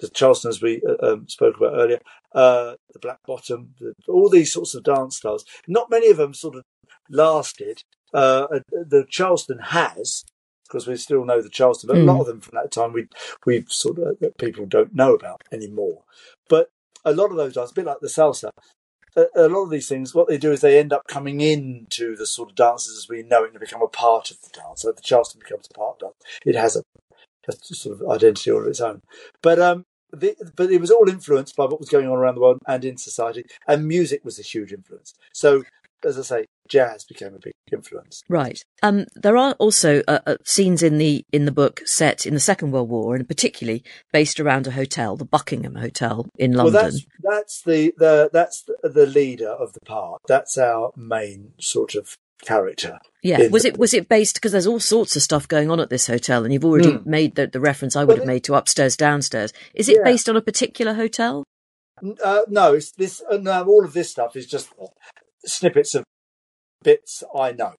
the 0.00 0.08
Charleston, 0.08 0.48
as 0.48 0.60
we 0.60 0.82
uh, 0.82 1.12
um, 1.12 1.28
spoke 1.28 1.56
about 1.56 1.74
earlier, 1.74 2.00
uh, 2.34 2.74
the 2.92 2.98
Black 2.98 3.20
Bottom, 3.24 3.74
the, 3.78 3.94
all 4.08 4.28
these 4.28 4.52
sorts 4.52 4.74
of 4.74 4.82
dance 4.82 5.18
styles. 5.18 5.44
Not 5.68 5.88
many 5.88 6.10
of 6.10 6.16
them 6.16 6.34
sort 6.34 6.56
of 6.56 6.64
lasted. 7.08 7.84
Uh, 8.12 8.48
uh 8.52 8.60
the 8.70 9.06
Charleston 9.08 9.60
has, 9.66 10.24
because 10.66 10.88
we 10.88 10.96
still 10.96 11.24
know 11.24 11.40
the 11.40 11.48
Charleston, 11.48 11.86
but 11.86 11.96
mm. 11.96 12.02
a 12.02 12.06
lot 12.06 12.14
hmm. 12.14 12.20
of 12.22 12.26
them 12.26 12.40
from 12.40 12.56
that 12.56 12.72
time 12.72 12.92
we 12.92 13.06
we 13.46 13.64
sort 13.68 13.98
of 14.00 14.16
uh, 14.20 14.26
people 14.36 14.66
don't 14.66 14.96
know 14.96 15.14
about 15.14 15.42
anymore. 15.52 16.02
A 17.04 17.12
lot 17.12 17.30
of 17.30 17.36
those 17.36 17.54
dances, 17.54 17.72
a 17.72 17.74
bit 17.74 17.86
like 17.86 18.00
the 18.00 18.08
salsa, 18.08 18.50
a, 19.16 19.26
a, 19.34 19.48
lot 19.48 19.64
of 19.64 19.70
these 19.70 19.88
things, 19.88 20.14
what 20.14 20.28
they 20.28 20.38
do 20.38 20.52
is 20.52 20.60
they 20.60 20.78
end 20.78 20.92
up 20.92 21.06
coming 21.08 21.40
into 21.40 22.16
the 22.16 22.26
sort 22.26 22.50
of 22.50 22.56
dances 22.56 22.96
as 22.96 23.08
we 23.08 23.22
know 23.22 23.44
it 23.44 23.50
and 23.50 23.60
become 23.60 23.82
a 23.82 23.88
part 23.88 24.30
of 24.30 24.40
the 24.40 24.50
dance. 24.50 24.82
So 24.82 24.92
the 24.92 25.02
Charleston 25.02 25.40
becomes 25.40 25.66
a 25.70 25.78
part 25.78 26.02
of 26.02 26.10
it. 26.10 26.50
It 26.50 26.56
has 26.56 26.76
a, 26.76 26.82
a 27.48 27.52
sort 27.52 28.00
of 28.00 28.08
identity 28.08 28.50
all 28.50 28.62
of 28.62 28.68
its 28.68 28.80
own. 28.80 29.02
But 29.42 29.58
um, 29.58 29.84
the, 30.12 30.34
but 30.56 30.70
it 30.70 30.80
was 30.80 30.90
all 30.90 31.08
influenced 31.08 31.56
by 31.56 31.64
what 31.64 31.80
was 31.80 31.88
going 31.88 32.06
on 32.06 32.18
around 32.18 32.34
the 32.34 32.40
world 32.40 32.58
and 32.66 32.84
in 32.84 32.96
society, 32.96 33.44
and 33.66 33.86
music 33.86 34.24
was 34.24 34.38
a 34.38 34.42
huge 34.42 34.72
influence. 34.72 35.14
So, 35.32 35.64
as 36.04 36.18
I 36.18 36.22
say, 36.22 36.46
jazz 36.68 37.04
became 37.04 37.34
a 37.34 37.38
big 37.38 37.52
influence. 37.72 38.22
Right. 38.28 38.62
Um, 38.82 39.06
there 39.14 39.36
are 39.36 39.52
also 39.54 40.02
uh, 40.08 40.20
uh, 40.26 40.36
scenes 40.44 40.82
in 40.82 40.98
the 40.98 41.24
in 41.32 41.44
the 41.44 41.52
book 41.52 41.82
set 41.84 42.26
in 42.26 42.34
the 42.34 42.40
Second 42.40 42.72
World 42.72 42.88
War, 42.88 43.14
and 43.14 43.26
particularly 43.26 43.82
based 44.12 44.40
around 44.40 44.66
a 44.66 44.72
hotel, 44.72 45.16
the 45.16 45.24
Buckingham 45.24 45.76
Hotel 45.76 46.26
in 46.38 46.52
London. 46.52 46.74
Well, 46.74 46.82
that's 46.82 47.06
that's 47.22 47.62
the, 47.62 47.92
the 47.98 48.30
that's 48.32 48.64
the 48.82 49.06
leader 49.06 49.50
of 49.50 49.72
the 49.72 49.80
part. 49.80 50.22
That's 50.26 50.56
our 50.58 50.92
main 50.96 51.52
sort 51.58 51.94
of 51.94 52.16
character. 52.42 52.98
Yeah, 53.22 53.48
was 53.48 53.64
it 53.64 53.78
was 53.78 53.92
it 53.92 54.08
based 54.08 54.34
because 54.34 54.52
there's 54.52 54.66
all 54.66 54.80
sorts 54.80 55.14
of 55.16 55.22
stuff 55.22 55.46
going 55.46 55.70
on 55.70 55.80
at 55.80 55.90
this 55.90 56.06
hotel, 56.06 56.44
and 56.44 56.52
you've 56.52 56.64
already 56.64 56.92
mm. 56.92 57.06
made 57.06 57.34
the, 57.34 57.46
the 57.46 57.60
reference 57.60 57.96
I 57.96 58.00
would 58.00 58.08
well, 58.08 58.16
have 58.18 58.26
made 58.26 58.44
to 58.44 58.54
upstairs 58.54 58.96
downstairs. 58.96 59.52
Is 59.74 59.88
it 59.88 59.96
yeah. 59.96 60.04
based 60.04 60.28
on 60.28 60.36
a 60.36 60.42
particular 60.42 60.94
hotel? 60.94 61.44
Uh, 62.24 62.40
no, 62.48 62.74
it's 62.74 62.92
this. 62.92 63.22
Uh, 63.30 63.36
no, 63.36 63.64
all 63.64 63.84
of 63.84 63.92
this 63.92 64.10
stuff 64.10 64.36
is 64.36 64.46
just 64.46 64.70
snippets 65.44 65.94
of 65.94 66.04
bits 66.82 67.22
I 67.34 67.52
know. 67.52 67.74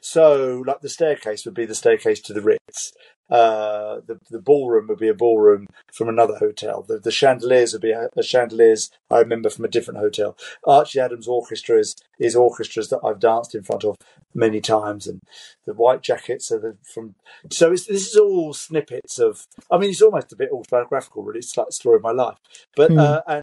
So, 0.00 0.62
like 0.66 0.80
the 0.80 0.88
staircase 0.88 1.44
would 1.44 1.54
be 1.54 1.66
the 1.66 1.74
staircase 1.74 2.20
to 2.20 2.32
the 2.32 2.40
Ritz. 2.40 2.92
Uh, 3.30 4.00
the 4.06 4.18
the 4.30 4.40
ballroom 4.40 4.86
would 4.88 4.98
be 4.98 5.08
a 5.08 5.14
ballroom 5.14 5.66
from 5.92 6.08
another 6.08 6.36
hotel. 6.38 6.82
The, 6.86 6.98
the 6.98 7.10
chandeliers 7.10 7.72
would 7.72 7.82
be 7.82 7.90
a, 7.90 8.08
a, 8.16 8.22
chandeliers 8.22 8.90
I 9.10 9.18
remember 9.18 9.50
from 9.50 9.66
a 9.66 9.68
different 9.68 10.00
hotel. 10.00 10.34
Archie 10.64 11.00
Adams 11.00 11.28
Orchestra 11.28 11.78
is, 11.78 11.94
is 12.18 12.34
orchestras 12.34 12.88
that 12.88 13.00
I've 13.04 13.20
danced 13.20 13.54
in 13.54 13.64
front 13.64 13.84
of 13.84 13.96
many 14.34 14.62
times, 14.62 15.06
and 15.06 15.20
the 15.66 15.74
white 15.74 16.00
jackets 16.00 16.50
are 16.50 16.58
the, 16.58 16.78
from. 16.94 17.16
So 17.50 17.70
this 17.70 17.88
is 17.88 18.16
all 18.16 18.54
snippets 18.54 19.18
of. 19.18 19.44
I 19.70 19.76
mean, 19.76 19.90
it's 19.90 20.00
almost 20.00 20.32
a 20.32 20.36
bit 20.36 20.50
autobiographical, 20.50 21.22
really. 21.22 21.40
It's 21.40 21.56
like 21.56 21.66
the 21.66 21.72
story 21.72 21.96
of 21.96 22.02
my 22.02 22.12
life, 22.12 22.38
but 22.76 22.92
mm. 22.92 22.98
uh, 22.98 23.20
and 23.26 23.42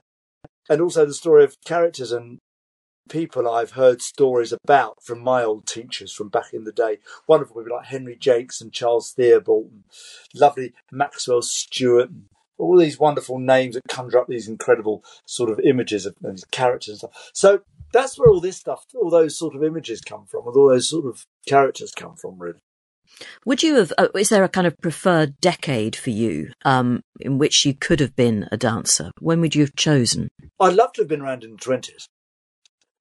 and 0.68 0.82
also 0.82 1.06
the 1.06 1.14
story 1.14 1.44
of 1.44 1.56
characters 1.64 2.12
and 2.12 2.40
people 3.10 3.50
I've 3.50 3.72
heard 3.72 4.02
stories 4.02 4.52
about 4.52 5.04
from 5.04 5.20
my 5.20 5.44
old 5.44 5.66
teachers 5.68 6.12
from 6.12 6.30
back 6.30 6.54
in 6.54 6.64
the 6.64 6.72
day. 6.72 7.00
One 7.26 7.42
of 7.42 7.48
them 7.48 7.56
would 7.58 7.66
be 7.66 7.72
like 7.72 7.86
Henry 7.86 8.16
Jakes 8.16 8.62
and 8.62 8.74
Charles 8.74 9.12
Theobald, 9.12 9.70
and 9.72 9.84
lovely 10.34 10.74
Maxwell 10.92 11.42
Stewart, 11.42 12.10
and 12.10 12.26
all 12.58 12.78
these 12.78 13.00
wonderful 13.00 13.40
names 13.40 13.76
that 13.76 13.84
conjure 13.90 14.20
up 14.20 14.28
these 14.28 14.48
incredible 14.48 15.04
sort 15.26 15.50
of 15.50 15.60
images 15.60 16.06
of 16.06 16.16
these 16.22 16.46
characters 16.52 16.90
and 16.90 16.98
stuff. 17.00 17.32
So 17.34 17.62
that's 17.92 18.18
where 18.18 18.30
all 18.30 18.42
this 18.42 18.58
stuff, 18.58 18.86
all 18.96 19.10
those 19.10 19.38
sort 19.38 19.56
of 19.56 19.64
images 19.64 20.02
come 20.02 20.26
from, 20.26 20.48
and 20.48 20.56
all 20.56 20.70
those 20.70 20.90
sort 20.90 21.06
of 21.06 21.26
characters 21.48 21.92
come 21.92 22.16
from, 22.16 22.40
really. 22.40 22.60
Would 23.46 23.62
you 23.62 23.76
have? 23.76 23.94
Uh, 23.98 24.08
is 24.16 24.30
there 24.30 24.44
a 24.44 24.50
kind 24.50 24.68
of 24.68 24.76
preferred 24.82 25.40
decade 25.40 25.96
for 25.96 26.10
you 26.10 26.52
um, 26.64 27.02
in 27.20 27.38
which 27.38 27.66
you 27.66 27.74
could 27.74 28.00
have 28.00 28.16
been 28.16 28.48
a 28.52 28.58
dancer? 28.58 29.12
When 29.20 29.42
would 29.42 29.56
you 29.56 29.62
have 29.62 29.76
chosen? 29.76 30.28
I'd 30.60 30.74
love 30.74 30.94
to 30.94 31.02
have 31.02 31.08
been 31.08 31.22
around 31.22 31.44
in 31.44 31.52
the 31.52 31.58
twenties. 31.58 32.08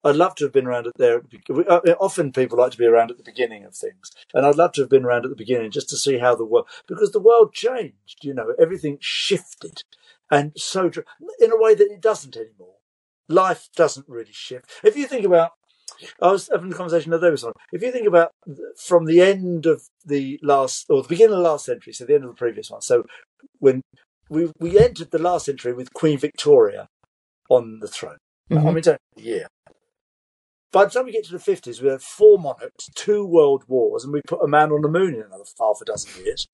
I'd 0.05 0.15
love 0.15 0.35
to 0.35 0.45
have 0.45 0.53
been 0.53 0.67
around 0.67 0.87
at 0.87 0.93
there. 0.97 1.23
Uh, 1.49 1.79
often 1.99 2.31
people 2.31 2.59
like 2.59 2.71
to 2.71 2.77
be 2.77 2.85
around 2.85 3.11
at 3.11 3.17
the 3.17 3.23
beginning 3.23 3.65
of 3.65 3.75
things, 3.75 4.11
and 4.33 4.45
I'd 4.45 4.55
love 4.55 4.73
to 4.73 4.81
have 4.81 4.89
been 4.89 5.03
around 5.03 5.25
at 5.25 5.29
the 5.29 5.35
beginning 5.35 5.71
just 5.71 5.89
to 5.89 5.97
see 5.97 6.19
how 6.19 6.35
the 6.35 6.45
world, 6.45 6.67
because 6.87 7.11
the 7.11 7.19
world 7.19 7.53
changed. 7.53 8.19
You 8.23 8.35
know, 8.35 8.53
everything 8.59 8.99
shifted, 9.01 9.81
and 10.29 10.53
so 10.55 10.91
in 11.39 11.51
a 11.51 11.57
way 11.57 11.73
that 11.73 11.91
it 11.91 12.01
doesn't 12.01 12.37
anymore. 12.37 12.75
Life 13.27 13.69
doesn't 13.75 14.07
really 14.07 14.31
shift. 14.31 14.69
If 14.83 14.95
you 14.95 15.07
think 15.07 15.25
about, 15.25 15.53
I 16.21 16.31
was 16.31 16.47
having 16.51 16.71
a 16.71 16.75
conversation 16.75 17.09
the 17.09 17.17
other 17.17 17.27
day 17.27 17.31
with 17.31 17.39
someone. 17.39 17.55
If 17.71 17.81
you 17.81 17.91
think 17.91 18.07
about 18.07 18.29
from 18.77 19.05
the 19.05 19.19
end 19.19 19.65
of 19.65 19.81
the 20.05 20.39
last 20.43 20.85
or 20.89 21.01
the 21.01 21.09
beginning 21.09 21.33
of 21.33 21.39
the 21.39 21.49
last 21.49 21.65
century, 21.65 21.91
so 21.93 22.05
the 22.05 22.13
end 22.13 22.23
of 22.23 22.29
the 22.29 22.35
previous 22.35 22.69
one. 22.69 22.81
So 22.81 23.05
when 23.57 23.81
we 24.29 24.51
we 24.59 24.79
entered 24.79 25.09
the 25.09 25.19
last 25.19 25.45
century 25.45 25.73
with 25.73 25.93
Queen 25.93 26.19
Victoria 26.19 26.87
on 27.49 27.79
the 27.79 27.87
throne. 27.87 28.17
Mm-hmm. 28.51 28.67
I 28.67 28.71
mean, 28.71 28.83
a 28.87 29.21
year. 29.21 29.47
By 30.75 30.83
the 30.83 30.91
time 30.91 31.05
we 31.05 31.13
get 31.13 31.23
to 31.27 31.31
the 31.31 31.37
50s, 31.37 31.81
we 31.81 31.87
have 31.87 32.03
four 32.03 32.37
monarchs, 32.37 32.89
two 32.95 33.25
world 33.25 33.63
wars, 33.69 34.03
and 34.03 34.11
we 34.11 34.19
put 34.27 34.43
a 34.43 34.47
man 34.47 34.73
on 34.73 34.81
the 34.81 34.89
moon 34.89 35.15
in 35.15 35.21
another 35.21 35.45
half 35.57 35.79
a 35.81 35.85
dozen 35.85 36.25
years. 36.25 36.49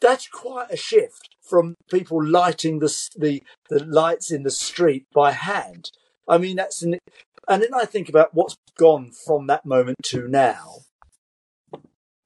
That's 0.00 0.28
quite 0.28 0.70
a 0.70 0.76
shift 0.76 1.34
from 1.40 1.74
people 1.90 2.24
lighting 2.24 2.78
the, 2.78 2.94
the, 3.16 3.42
the 3.68 3.84
lights 3.84 4.30
in 4.30 4.44
the 4.44 4.50
street 4.52 5.06
by 5.12 5.32
hand. 5.32 5.90
I 6.28 6.38
mean, 6.38 6.54
that's 6.54 6.82
an, 6.82 7.00
and 7.48 7.62
then 7.64 7.74
I 7.74 7.84
think 7.84 8.08
about 8.08 8.32
what's 8.32 8.54
gone 8.78 9.10
from 9.10 9.48
that 9.48 9.66
moment 9.66 9.96
to 10.04 10.28
now. 10.28 10.82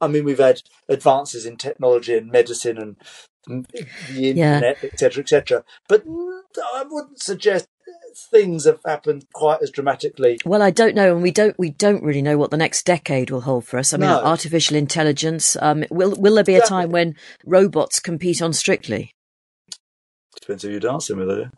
I 0.02 0.08
mean, 0.08 0.24
we've 0.24 0.36
had 0.36 0.60
advances 0.86 1.46
in 1.46 1.56
technology 1.56 2.14
and 2.14 2.30
medicine 2.30 2.76
and 2.76 2.96
mm, 3.48 3.66
the 4.14 4.28
internet, 4.28 4.84
etc., 4.84 5.14
yeah. 5.16 5.20
etc. 5.22 5.58
Et 5.58 5.64
but 5.88 6.04
I 6.74 6.84
wouldn't 6.86 7.22
suggest 7.22 7.68
things 8.16 8.64
have 8.64 8.80
happened 8.84 9.26
quite 9.32 9.62
as 9.62 9.70
dramatically. 9.70 10.38
Well, 10.44 10.62
I 10.62 10.70
don't 10.70 10.94
know, 10.94 11.14
and 11.14 11.22
we 11.22 11.30
don't 11.30 11.58
we 11.58 11.70
don't 11.70 12.02
really 12.02 12.22
know 12.22 12.38
what 12.38 12.50
the 12.50 12.56
next 12.56 12.84
decade 12.86 13.30
will 13.30 13.42
hold 13.42 13.66
for 13.66 13.78
us. 13.78 13.92
I 13.92 13.98
mean, 13.98 14.08
no. 14.08 14.22
artificial 14.22 14.76
intelligence. 14.76 15.56
Um, 15.60 15.84
will 15.90 16.14
will 16.16 16.34
there 16.34 16.44
be 16.44 16.54
a 16.56 16.64
time 16.64 16.90
when 16.90 17.16
robots 17.44 18.00
compete 18.00 18.40
on 18.42 18.52
Strictly? 18.52 19.12
Depends 20.40 20.62
who 20.62 20.70
you're 20.70 20.80
dancing 20.80 21.18
with, 21.18 21.28
though. 21.28 21.50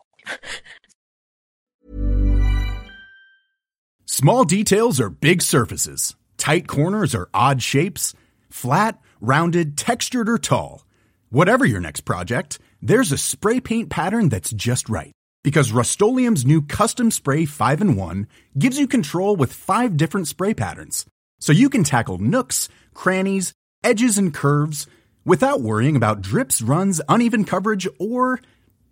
Small 4.05 4.43
details 4.43 4.99
are 4.99 5.09
big 5.09 5.41
surfaces. 5.41 6.15
Tight 6.37 6.67
corners 6.67 7.15
are 7.15 7.29
odd 7.33 7.61
shapes. 7.61 8.13
Flat, 8.49 8.99
rounded, 9.21 9.77
textured, 9.77 10.27
or 10.27 10.37
tall. 10.37 10.85
Whatever 11.29 11.65
your 11.65 11.79
next 11.79 12.01
project, 12.01 12.59
there's 12.81 13.11
a 13.11 13.17
spray 13.17 13.59
paint 13.59 13.89
pattern 13.89 14.29
that's 14.29 14.51
just 14.51 14.89
right 14.89 15.13
because 15.43 15.71
Rust 15.71 16.01
new 16.01 16.61
Custom 16.61 17.11
Spray 17.11 17.45
5 17.45 17.81
and 17.81 17.97
1 17.97 18.27
gives 18.57 18.77
you 18.77 18.87
control 18.87 19.35
with 19.35 19.53
five 19.53 19.97
different 19.97 20.27
spray 20.27 20.53
patterns. 20.53 21.05
So 21.39 21.53
you 21.53 21.69
can 21.69 21.83
tackle 21.83 22.17
nooks, 22.17 22.69
crannies, 22.93 23.53
edges, 23.83 24.17
and 24.17 24.33
curves 24.33 24.87
without 25.25 25.61
worrying 25.61 25.95
about 25.95 26.21
drips, 26.21 26.61
runs, 26.61 27.01
uneven 27.07 27.45
coverage, 27.45 27.87
or 27.99 28.41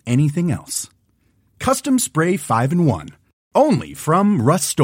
anything 0.05 0.51
else. 0.51 0.89
Custom 1.59 1.99
Spray 1.99 2.37
5 2.37 2.71
and 2.71 2.87
1. 2.87 3.09
Only 3.55 3.93
from 3.93 4.41
Rust 4.41 4.79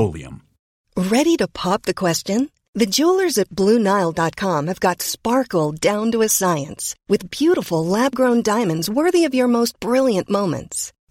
Ready 0.98 1.38
to 1.38 1.48
pop 1.48 1.84
the 1.84 1.94
question? 1.94 2.50
The 2.76 2.88
jewelers 2.88 3.38
at 3.38 3.50
BlueNile.com 3.50 4.68
have 4.68 4.80
got 4.80 5.02
sparkle 5.04 5.74
down 5.74 6.12
to 6.12 6.24
a 6.24 6.30
science 6.30 6.96
with 7.08 7.30
beautiful 7.30 7.86
lab 7.86 8.16
grown 8.16 8.42
diamonds 8.42 8.90
worthy 8.90 9.26
of 9.26 9.36
your 9.36 9.48
most 9.48 9.80
brilliant 9.80 10.28
moments. 10.28 10.92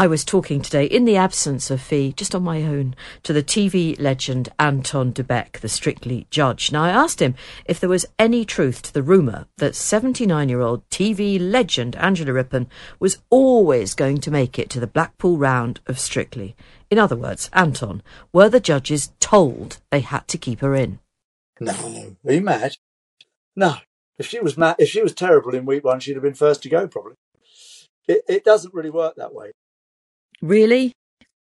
I 0.00 0.06
was 0.06 0.24
talking 0.24 0.62
today, 0.62 0.86
in 0.86 1.04
the 1.04 1.18
absence 1.18 1.70
of 1.70 1.78
Fi, 1.78 2.14
just 2.16 2.34
on 2.34 2.42
my 2.42 2.62
own, 2.62 2.96
to 3.22 3.34
the 3.34 3.42
TV 3.42 4.00
legend 4.00 4.48
Anton 4.58 5.10
Du 5.10 5.22
Beke, 5.22 5.60
the 5.60 5.68
Strictly 5.68 6.26
judge. 6.30 6.72
Now, 6.72 6.84
I 6.84 6.88
asked 6.88 7.20
him 7.20 7.34
if 7.66 7.78
there 7.78 7.90
was 7.90 8.06
any 8.18 8.46
truth 8.46 8.80
to 8.80 8.94
the 8.94 9.02
rumour 9.02 9.46
that 9.58 9.74
79 9.74 10.48
year 10.48 10.62
old 10.62 10.88
TV 10.88 11.38
legend 11.38 11.96
Angela 11.96 12.32
Rippon 12.32 12.66
was 12.98 13.18
always 13.28 13.92
going 13.92 14.22
to 14.22 14.30
make 14.30 14.58
it 14.58 14.70
to 14.70 14.80
the 14.80 14.86
Blackpool 14.86 15.36
round 15.36 15.80
of 15.86 15.98
Strictly. 15.98 16.56
In 16.90 16.98
other 16.98 17.16
words, 17.16 17.50
Anton, 17.52 18.02
were 18.32 18.48
the 18.48 18.58
judges 18.58 19.12
told 19.20 19.82
they 19.90 20.00
had 20.00 20.26
to 20.28 20.38
keep 20.38 20.60
her 20.60 20.74
in? 20.74 20.98
No. 21.60 22.16
Are 22.26 22.32
you 22.32 22.40
mad? 22.40 22.78
No. 23.54 23.74
If 24.16 24.28
she 24.28 24.40
was 24.40 24.56
mad, 24.56 24.76
if 24.78 24.88
she 24.88 25.02
was 25.02 25.12
terrible 25.12 25.54
in 25.54 25.66
week 25.66 25.84
one, 25.84 26.00
she'd 26.00 26.14
have 26.16 26.22
been 26.22 26.32
first 26.32 26.62
to 26.62 26.70
go, 26.70 26.88
probably. 26.88 27.16
It, 28.08 28.22
it 28.26 28.44
doesn't 28.44 28.72
really 28.72 28.88
work 28.88 29.16
that 29.16 29.34
way. 29.34 29.52
Really? 30.42 30.92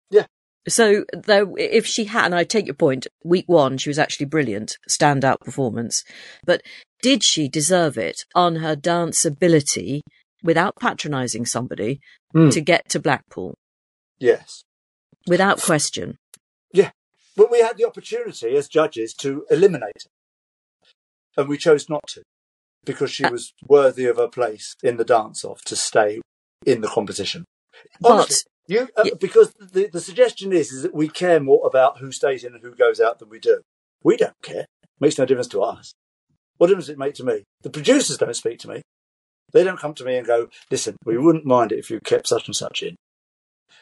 Yeah. 0.09 0.25
So, 0.67 1.05
though, 1.13 1.55
if 1.57 1.85
she 1.85 2.05
had, 2.05 2.25
and 2.27 2.35
I 2.35 2.43
take 2.43 2.65
your 2.65 2.75
point, 2.75 3.07
week 3.23 3.45
one, 3.47 3.77
she 3.77 3.89
was 3.89 3.99
actually 3.99 4.25
brilliant, 4.27 4.77
standout 4.89 5.39
performance. 5.41 6.03
But 6.45 6.61
did 7.01 7.23
she 7.23 7.47
deserve 7.47 7.97
it 7.97 8.23
on 8.33 8.57
her 8.57 8.75
dance 8.75 9.25
ability 9.25 10.01
without 10.43 10.75
patronising 10.79 11.45
somebody 11.45 11.99
Mm. 12.33 12.51
to 12.51 12.61
get 12.61 12.89
to 12.89 12.99
Blackpool? 12.99 13.55
Yes. 14.19 14.63
Without 15.27 15.61
question. 15.61 16.17
Yeah. 16.73 16.91
But 17.37 17.51
we 17.51 17.59
had 17.61 17.77
the 17.77 17.85
opportunity 17.85 18.55
as 18.55 18.67
judges 18.67 19.13
to 19.15 19.45
eliminate 19.49 20.03
her. 20.05 21.41
And 21.41 21.49
we 21.49 21.57
chose 21.57 21.89
not 21.89 22.03
to 22.09 22.23
because 22.85 23.11
she 23.11 23.23
Uh, 23.25 23.31
was 23.31 23.53
worthy 23.67 24.05
of 24.05 24.17
her 24.17 24.27
place 24.27 24.75
in 24.83 24.97
the 24.97 25.03
dance 25.03 25.43
off 25.43 25.61
to 25.65 25.75
stay 25.75 26.21
in 26.65 26.81
the 26.81 26.87
competition. 26.87 27.43
But- 27.99 28.11
Honestly, 28.11 28.51
you, 28.67 28.89
uh, 28.97 29.03
Yeah. 29.05 29.13
because 29.19 29.53
the, 29.59 29.87
the 29.91 30.01
suggestion 30.01 30.51
is, 30.53 30.71
is 30.71 30.81
that 30.83 30.93
we 30.93 31.07
care 31.07 31.39
more 31.39 31.65
about 31.67 31.99
who 31.99 32.11
stays 32.11 32.43
in 32.43 32.53
and 32.53 32.63
who 32.63 32.73
goes 32.75 32.99
out 32.99 33.19
than 33.19 33.29
we 33.29 33.39
do. 33.39 33.61
We 34.03 34.17
don't 34.17 34.33
care. 34.41 34.65
Makes 34.99 35.17
no 35.17 35.25
difference 35.25 35.47
to 35.49 35.61
us. 35.61 35.93
What 36.57 36.67
difference 36.67 36.85
does 36.85 36.93
it 36.93 36.99
make 36.99 37.15
to 37.15 37.23
me? 37.23 37.43
The 37.63 37.69
producers 37.69 38.17
don't 38.17 38.35
speak 38.35 38.59
to 38.59 38.69
me. 38.69 38.81
They 39.51 39.63
don't 39.63 39.79
come 39.79 39.93
to 39.95 40.03
me 40.05 40.17
and 40.17 40.25
go, 40.25 40.47
listen, 40.71 40.95
we 41.05 41.17
wouldn't 41.17 41.45
mind 41.45 41.71
it 41.71 41.79
if 41.79 41.89
you 41.89 41.99
kept 41.99 42.27
such 42.27 42.47
and 42.47 42.55
such 42.55 42.81
in. 42.81 42.95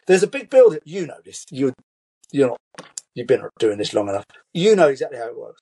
There's 0.07 0.23
a 0.23 0.27
big 0.27 0.49
building. 0.49 0.79
You 0.83 1.07
know 1.07 1.19
this. 1.23 1.45
You, 1.49 1.73
you're 2.31 2.49
not, 2.49 2.59
you've 3.15 3.27
been 3.27 3.43
doing 3.59 3.77
this 3.77 3.93
long 3.93 4.09
enough. 4.09 4.25
You 4.53 4.75
know 4.75 4.89
exactly 4.89 5.17
how 5.17 5.27
it 5.27 5.37
works. 5.37 5.61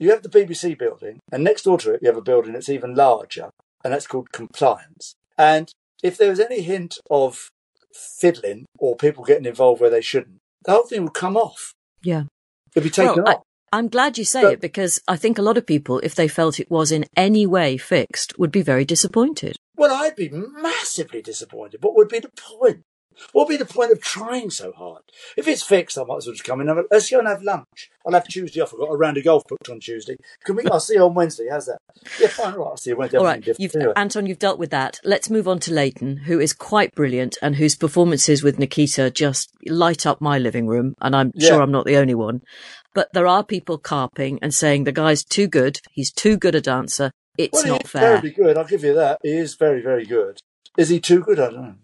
You 0.00 0.10
have 0.10 0.22
the 0.22 0.28
BBC 0.28 0.78
building, 0.78 1.20
and 1.30 1.44
next 1.44 1.62
door 1.62 1.78
to 1.78 1.92
it, 1.92 2.00
you 2.02 2.08
have 2.08 2.16
a 2.16 2.22
building 2.22 2.54
that's 2.54 2.70
even 2.70 2.94
larger, 2.94 3.50
and 3.84 3.92
that's 3.92 4.06
called 4.06 4.32
compliance. 4.32 5.14
And 5.36 5.70
if 6.02 6.16
there 6.16 6.30
was 6.30 6.40
any 6.40 6.62
hint 6.62 6.98
of 7.10 7.50
fiddling 7.94 8.66
or 8.78 8.96
people 8.96 9.24
getting 9.24 9.44
involved 9.46 9.80
where 9.80 9.90
they 9.90 10.00
shouldn't, 10.00 10.38
the 10.64 10.72
whole 10.72 10.86
thing 10.86 11.04
would 11.04 11.14
come 11.14 11.36
off. 11.36 11.72
Yeah. 12.02 12.24
It'd 12.74 12.84
be 12.84 12.90
taken 12.90 13.22
Well, 13.24 13.28
I- 13.28 13.34
off. 13.36 13.42
I'm 13.74 13.88
glad 13.88 14.18
you 14.18 14.24
say 14.24 14.42
But- 14.42 14.52
it 14.54 14.60
because 14.60 15.00
I 15.08 15.16
think 15.16 15.38
a 15.38 15.42
lot 15.42 15.56
of 15.56 15.64
people, 15.66 15.98
if 16.00 16.14
they 16.14 16.28
felt 16.28 16.60
it 16.60 16.70
was 16.70 16.92
in 16.92 17.06
any 17.16 17.46
way 17.46 17.78
fixed, 17.78 18.38
would 18.38 18.52
be 18.52 18.60
very 18.62 18.84
disappointed. 18.84 19.56
Well, 19.76 19.94
I'd 19.94 20.14
be 20.16 20.28
massively 20.28 21.22
disappointed. 21.22 21.82
What 21.82 21.94
would 21.96 22.08
be 22.08 22.18
the 22.18 22.28
point? 22.36 22.82
What 23.32 23.46
would 23.48 23.52
be 23.52 23.56
the 23.56 23.64
point 23.64 23.92
of 23.92 24.00
trying 24.00 24.50
so 24.50 24.72
hard? 24.72 25.02
If 25.36 25.46
it's 25.48 25.62
fixed, 25.62 25.98
I 25.98 26.04
might 26.04 26.18
as 26.18 26.26
well 26.26 26.34
just 26.34 26.44
come 26.44 26.60
in. 26.60 26.68
and 26.68 26.76
have 26.78 26.84
a- 26.86 26.88
Let's 26.94 27.10
go 27.10 27.18
and 27.18 27.28
have 27.28 27.42
lunch. 27.42 27.90
I'll 28.06 28.12
have 28.14 28.26
Tuesday 28.26 28.60
off. 28.60 28.72
I've 28.74 28.80
got 28.80 28.90
a 28.90 28.96
round 28.96 29.16
of 29.16 29.24
golf 29.24 29.44
booked 29.48 29.68
on 29.68 29.78
Tuesday. 29.80 30.16
Can 30.44 30.56
we? 30.56 30.64
I'll 30.66 30.80
see 30.80 30.94
you 30.94 31.02
on 31.04 31.14
Wednesday. 31.14 31.46
How's 31.50 31.66
that? 31.66 31.78
Yeah, 32.20 32.28
fine. 32.28 32.54
All 32.54 32.58
right. 32.60 32.66
I'll 32.70 32.76
see 32.76 32.90
you 32.90 32.96
Wednesday. 32.96 33.18
All 33.18 33.24
right, 33.24 33.46
you've, 33.58 33.74
Anyway. 33.76 33.92
Anton, 33.96 34.26
you've 34.26 34.38
dealt 34.40 34.58
with 34.58 34.70
that. 34.70 34.98
Let's 35.04 35.30
move 35.30 35.46
on 35.46 35.58
to 35.60 35.72
Layton, 35.72 36.16
who 36.18 36.40
is 36.40 36.52
quite 36.52 36.92
brilliant 36.94 37.38
and 37.42 37.56
whose 37.56 37.76
performances 37.76 38.42
with 38.42 38.58
Nikita 38.58 39.10
just 39.10 39.50
light 39.68 40.04
up 40.06 40.20
my 40.20 40.38
living 40.38 40.66
room. 40.66 40.94
And 41.00 41.14
I'm 41.14 41.30
Yeah. 41.34 41.48
sure 41.48 41.62
I'm 41.62 41.70
not 41.72 41.86
the 41.86 41.96
only 41.96 42.14
one. 42.14 42.40
But 42.94 43.08
there 43.14 43.26
are 43.26 43.44
people 43.44 43.78
carping 43.78 44.38
and 44.42 44.52
saying 44.52 44.84
the 44.84 44.92
guy's 44.92 45.24
too 45.24 45.46
good. 45.46 45.78
He's 45.92 46.12
too 46.12 46.36
good 46.36 46.54
a 46.54 46.60
dancer. 46.60 47.10
It's 47.38 47.62
well, 47.64 47.74
not 47.74 47.82
he's 47.82 47.90
fair. 47.90 48.02
terribly 48.02 48.30
good. 48.30 48.58
I'll 48.58 48.64
give 48.66 48.84
you 48.84 48.94
that. 48.94 49.18
He 49.22 49.30
is 49.30 49.54
very, 49.54 49.80
very 49.80 50.04
good. 50.04 50.38
Is 50.76 50.88
he 50.90 51.00
too 51.00 51.20
good? 51.20 51.38
I 51.38 51.50
don't 51.50 51.62
know. 51.62 51.74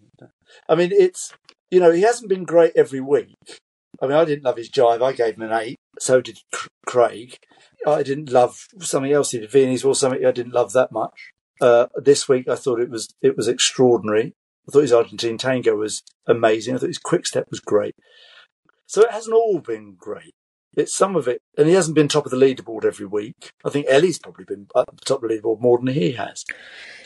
I 0.67 0.75
mean, 0.75 0.91
it's 0.91 1.33
you 1.71 1.79
know, 1.79 1.91
he 1.91 2.01
hasn't 2.01 2.29
been 2.29 2.45
great 2.45 2.73
every 2.75 3.01
week. 3.01 3.59
I 4.01 4.07
mean, 4.07 4.17
I 4.17 4.25
didn't 4.25 4.45
love 4.45 4.57
his 4.57 4.71
jive. 4.71 5.01
I 5.01 5.11
gave 5.11 5.35
him 5.35 5.43
an 5.43 5.53
eight. 5.53 5.77
So 5.99 6.21
did 6.21 6.39
Craig. 6.85 7.37
I 7.85 8.03
didn't 8.03 8.31
love 8.31 8.65
something 8.79 9.11
else 9.11 9.31
he 9.31 9.39
did. 9.39 9.51
Viennese 9.51 9.83
or 9.83 9.95
something 9.95 10.25
I 10.25 10.31
didn't 10.31 10.53
love 10.53 10.73
that 10.73 10.91
much. 10.91 11.31
Uh, 11.61 11.87
this 11.95 12.29
week 12.29 12.47
I 12.47 12.55
thought 12.55 12.79
it 12.79 12.89
was 12.89 13.13
it 13.21 13.35
was 13.35 13.47
extraordinary. 13.47 14.33
I 14.67 14.71
thought 14.71 14.81
his 14.81 14.93
Argentine 14.93 15.37
tango 15.37 15.75
was 15.75 16.03
amazing. 16.27 16.75
I 16.75 16.77
thought 16.77 16.87
his 16.87 16.97
quick 16.97 17.25
step 17.25 17.47
was 17.49 17.59
great. 17.59 17.95
So 18.85 19.01
it 19.01 19.11
hasn't 19.11 19.35
all 19.35 19.59
been 19.59 19.95
great. 19.97 20.33
It's 20.75 20.95
some 20.95 21.15
of 21.15 21.27
it, 21.27 21.41
and 21.57 21.67
he 21.67 21.73
hasn't 21.73 21.95
been 21.95 22.07
top 22.07 22.25
of 22.25 22.31
the 22.31 22.37
leaderboard 22.37 22.85
every 22.85 23.07
week. 23.07 23.51
I 23.65 23.69
think 23.69 23.87
Ellie's 23.89 24.19
probably 24.19 24.45
been 24.45 24.67
top 24.73 25.23
of 25.23 25.29
the 25.29 25.35
leaderboard 25.35 25.59
more 25.59 25.79
than 25.79 25.87
he 25.87 26.11
has. 26.13 26.45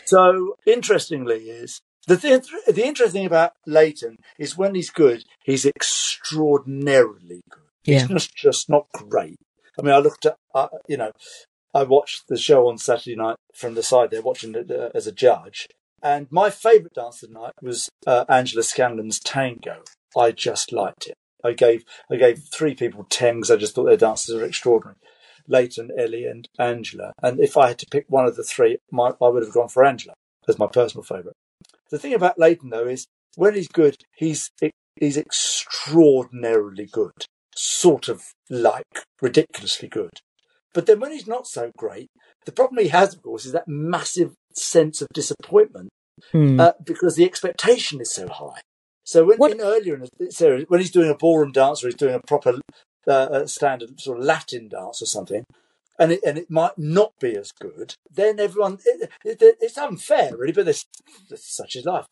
So 0.06 0.56
interestingly, 0.68 1.50
is 1.50 1.82
the 2.08 2.18
thing, 2.18 2.42
the 2.68 2.86
interesting 2.86 3.22
thing 3.22 3.26
about 3.26 3.54
Layton 3.66 4.18
is 4.38 4.58
when 4.58 4.76
he's 4.76 4.90
good, 4.90 5.24
he's 5.44 5.66
extraordinarily 5.66 7.42
good. 7.50 7.62
Yeah. 7.86 8.00
He's 8.00 8.08
just, 8.08 8.36
just 8.36 8.70
not 8.70 8.88
great. 8.94 9.38
I 9.78 9.82
mean, 9.82 9.94
I 9.94 10.00
looked 10.00 10.26
at, 10.26 10.38
uh, 10.54 10.68
you 10.88 10.98
know, 10.98 11.12
I 11.74 11.84
watched 11.84 12.28
the 12.28 12.38
show 12.38 12.68
on 12.68 12.78
Saturday 12.78 13.16
night 13.16 13.38
from 13.54 13.74
the 13.74 13.84
side 13.84 14.12
there, 14.12 14.22
watching 14.22 14.54
it 14.56 14.70
uh, 14.70 14.90
as 14.94 15.08
a 15.08 15.12
judge. 15.12 15.68
And 16.02 16.28
my 16.30 16.50
favourite 16.50 16.94
dance 16.94 17.24
of 17.24 17.30
the 17.30 17.40
night 17.40 17.54
was 17.62 17.90
uh, 18.06 18.26
Angela 18.30 18.64
Scanlon's 18.64 19.20
tango. 19.20 19.84
I 20.16 20.32
just 20.32 20.72
liked 20.72 21.08
it. 21.08 21.16
I 21.44 21.54
gave 21.54 21.84
I 22.12 22.16
gave 22.16 22.44
three 22.54 22.76
people 22.76 23.06
ten 23.10 23.36
because 23.36 23.52
I 23.52 23.58
just 23.58 23.76
thought 23.76 23.86
their 23.86 23.98
dances 23.98 24.36
were 24.36 24.46
extraordinary. 24.46 24.98
Layton, 25.48 25.90
Ellie, 25.98 26.26
and 26.26 26.48
Angela. 26.58 27.14
And 27.22 27.40
if 27.40 27.58
I 27.58 27.70
had 27.70 27.80
to 27.80 27.88
pick 27.90 28.06
one 28.08 28.26
of 28.26 28.36
the 28.36 28.44
three, 28.44 28.78
my, 28.92 29.12
I 29.22 29.28
would 29.28 29.44
have 29.44 29.54
gone 29.54 29.68
for 29.68 29.84
Angela 29.84 30.14
as 30.48 30.58
my 30.58 30.68
personal 30.68 31.04
favourite. 31.04 31.36
The 31.92 32.00
thing 32.00 32.14
about 32.14 32.40
Layton 32.40 32.70
though 32.70 32.88
is 32.88 33.06
when 33.36 33.56
he's 33.56 33.68
good, 33.68 33.96
he's 34.16 34.50
he's 35.00 35.18
extraordinarily 35.18 36.86
good, 36.86 37.26
sort 37.56 38.10
of 38.10 38.24
like 38.50 39.06
ridiculously 39.22 39.90
good. 39.90 40.20
But 40.74 40.86
then 40.86 41.00
when 41.00 41.12
he's 41.12 41.28
not 41.28 41.48
so 41.48 41.72
great, 41.78 42.08
the 42.46 42.52
problem 42.52 42.84
he 42.84 42.90
has, 42.90 43.14
of 43.14 43.22
course, 43.22 43.46
is 43.46 43.52
that 43.52 43.68
massive 43.68 44.34
sense 44.54 45.02
of 45.02 45.08
disappointment 45.14 45.90
Hmm. 46.32 46.60
uh, 46.60 46.72
because 46.84 47.16
the 47.16 47.26
expectation 47.26 48.00
is 48.00 48.12
so 48.12 48.28
high. 48.28 48.62
So 49.04 49.26
when 49.26 49.52
in 49.52 49.62
earlier 49.62 49.96
in 49.96 50.06
the 50.18 50.32
series, 50.32 50.66
when 50.68 50.80
he's 50.80 50.92
doing 50.92 51.10
a 51.10 51.16
ballroom 51.16 51.52
dance 51.52 51.84
or 51.84 51.88
he's 51.88 51.96
doing 51.96 52.16
a 52.16 52.22
proper 52.26 52.60
uh, 53.08 53.12
uh, 53.12 53.46
standard 53.48 54.00
sort 54.00 54.20
of 54.20 54.24
Latin 54.24 54.70
dance 54.70 55.02
or 55.02 55.06
something, 55.06 55.44
and 56.00 56.12
it, 56.14 56.20
and 56.26 56.38
it 56.38 56.50
might 56.50 56.78
not 56.78 57.14
be 57.20 57.36
as 57.36 57.52
good, 57.52 57.96
then 58.12 58.40
everyone 58.40 58.80
it, 58.86 59.10
it, 59.24 59.58
it's 59.62 59.78
unfair, 59.78 60.36
really. 60.38 60.54
But 60.54 60.66
this, 60.66 60.86
this 61.30 61.46
such 61.46 61.76
is 61.76 61.86
life. 61.86 62.08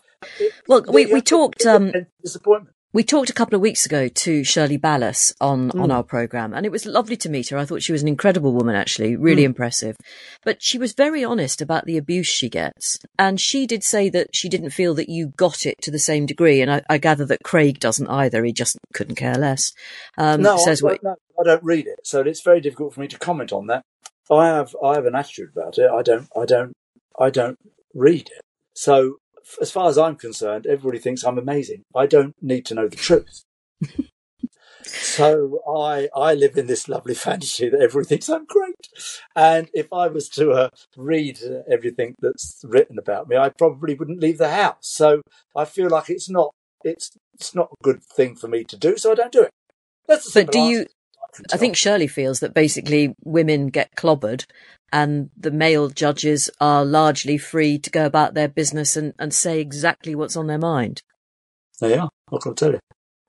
Well, 0.67 0.83
we- 0.87 1.11
we 1.11 1.21
talked, 1.21 1.65
um, 1.65 1.91
disappointment. 2.23 2.75
We 2.93 3.03
talked 3.05 3.29
a 3.29 3.33
couple 3.33 3.55
of 3.55 3.61
weeks 3.61 3.85
ago 3.85 4.09
to 4.09 4.43
Shirley 4.43 4.77
Ballas 4.77 5.33
on, 5.39 5.71
Mm. 5.71 5.83
on 5.83 5.91
our 5.91 6.03
programme, 6.03 6.53
and 6.53 6.65
it 6.65 6.73
was 6.73 6.85
lovely 6.85 7.15
to 7.15 7.29
meet 7.29 7.47
her. 7.47 7.57
I 7.57 7.63
thought 7.63 7.81
she 7.81 7.93
was 7.93 8.01
an 8.01 8.09
incredible 8.09 8.51
woman, 8.53 8.75
actually, 8.75 9.15
really 9.15 9.43
Mm. 9.43 9.51
impressive. 9.53 9.95
But 10.43 10.61
she 10.61 10.77
was 10.77 10.91
very 10.91 11.23
honest 11.23 11.61
about 11.61 11.85
the 11.85 11.95
abuse 11.95 12.27
she 12.27 12.49
gets. 12.49 12.99
And 13.17 13.39
she 13.39 13.65
did 13.65 13.85
say 13.85 14.09
that 14.09 14.35
she 14.35 14.49
didn't 14.49 14.71
feel 14.71 14.93
that 14.95 15.07
you 15.07 15.27
got 15.37 15.65
it 15.65 15.81
to 15.83 15.89
the 15.91 15.99
same 15.99 16.25
degree. 16.25 16.59
And 16.59 16.69
I, 16.69 16.81
I 16.89 16.97
gather 16.97 17.23
that 17.27 17.43
Craig 17.43 17.79
doesn't 17.79 18.09
either. 18.09 18.43
He 18.43 18.51
just 18.51 18.77
couldn't 18.93 19.15
care 19.15 19.35
less. 19.35 19.71
Um, 20.17 20.41
no, 20.41 20.57
says 20.57 20.83
I, 20.83 20.85
what, 20.87 21.01
no, 21.01 21.15
I 21.41 21.43
don't 21.43 21.63
read 21.63 21.87
it, 21.87 22.01
so 22.03 22.21
it's 22.21 22.41
very 22.41 22.61
difficult 22.61 22.93
for 22.93 23.01
me 23.01 23.07
to 23.07 23.17
comment 23.17 23.51
on 23.51 23.67
that. 23.67 23.83
I 24.31 24.45
have 24.47 24.75
I 24.83 24.93
have 24.95 25.05
an 25.05 25.15
attitude 25.15 25.49
about 25.55 25.77
it. 25.77 25.89
I 25.89 26.01
don't 26.01 26.27
I 26.37 26.45
don't 26.45 26.73
I 27.19 27.29
don't 27.29 27.57
read 27.93 28.29
it. 28.29 28.41
So 28.73 29.17
as 29.59 29.71
far 29.71 29.89
as 29.89 29.97
I'm 29.97 30.15
concerned, 30.15 30.67
everybody 30.67 30.99
thinks 30.99 31.23
I'm 31.23 31.37
amazing. 31.37 31.83
I 31.95 32.05
don't 32.05 32.35
need 32.41 32.65
to 32.67 32.75
know 32.75 32.87
the 32.87 32.95
truth. 32.95 33.43
so 34.83 35.59
I 35.67 36.09
I 36.15 36.33
live 36.35 36.57
in 36.57 36.67
this 36.67 36.87
lovely 36.87 37.15
fantasy 37.27 37.69
that 37.69 37.81
everybody 37.81 38.07
thinks 38.07 38.29
I'm 38.29 38.45
great. 38.45 38.87
And 39.35 39.69
if 39.73 39.91
I 39.91 40.07
was 40.07 40.29
to 40.29 40.51
uh, 40.51 40.69
read 40.95 41.39
uh, 41.43 41.63
everything 41.69 42.15
that's 42.19 42.63
written 42.63 42.99
about 42.99 43.27
me, 43.27 43.37
I 43.37 43.49
probably 43.49 43.95
wouldn't 43.95 44.21
leave 44.21 44.37
the 44.37 44.51
house. 44.51 44.87
So 44.87 45.21
I 45.55 45.65
feel 45.65 45.89
like 45.89 46.09
it's 46.09 46.29
not 46.29 46.53
it's 46.83 47.11
it's 47.33 47.55
not 47.55 47.71
a 47.71 47.83
good 47.83 48.03
thing 48.03 48.35
for 48.35 48.47
me 48.47 48.63
to 48.65 48.77
do. 48.77 48.97
So 48.97 49.11
I 49.11 49.15
don't 49.15 49.31
do 49.31 49.43
it. 49.43 49.51
That's 50.07 50.31
the 50.31 50.45
but 50.45 50.51
do 50.51 50.59
you, 50.59 50.85
I 51.53 51.57
think 51.57 51.75
Shirley 51.75 52.07
feels 52.07 52.39
that 52.41 52.53
basically 52.53 53.15
women 53.23 53.67
get 53.67 53.95
clobbered 53.95 54.45
and 54.91 55.29
the 55.37 55.51
male 55.51 55.89
judges 55.89 56.49
are 56.59 56.83
largely 56.83 57.37
free 57.37 57.79
to 57.79 57.89
go 57.89 58.05
about 58.05 58.33
their 58.33 58.47
business 58.49 58.97
and, 58.97 59.13
and 59.17 59.33
say 59.33 59.59
exactly 59.59 60.15
what's 60.15 60.35
on 60.35 60.47
their 60.47 60.57
mind. 60.57 61.01
There 61.79 61.89
you 61.95 62.01
are. 62.01 62.09
What 62.29 62.41
can 62.41 62.51
I 62.51 62.55
tell 62.55 62.71
you? 62.73 62.79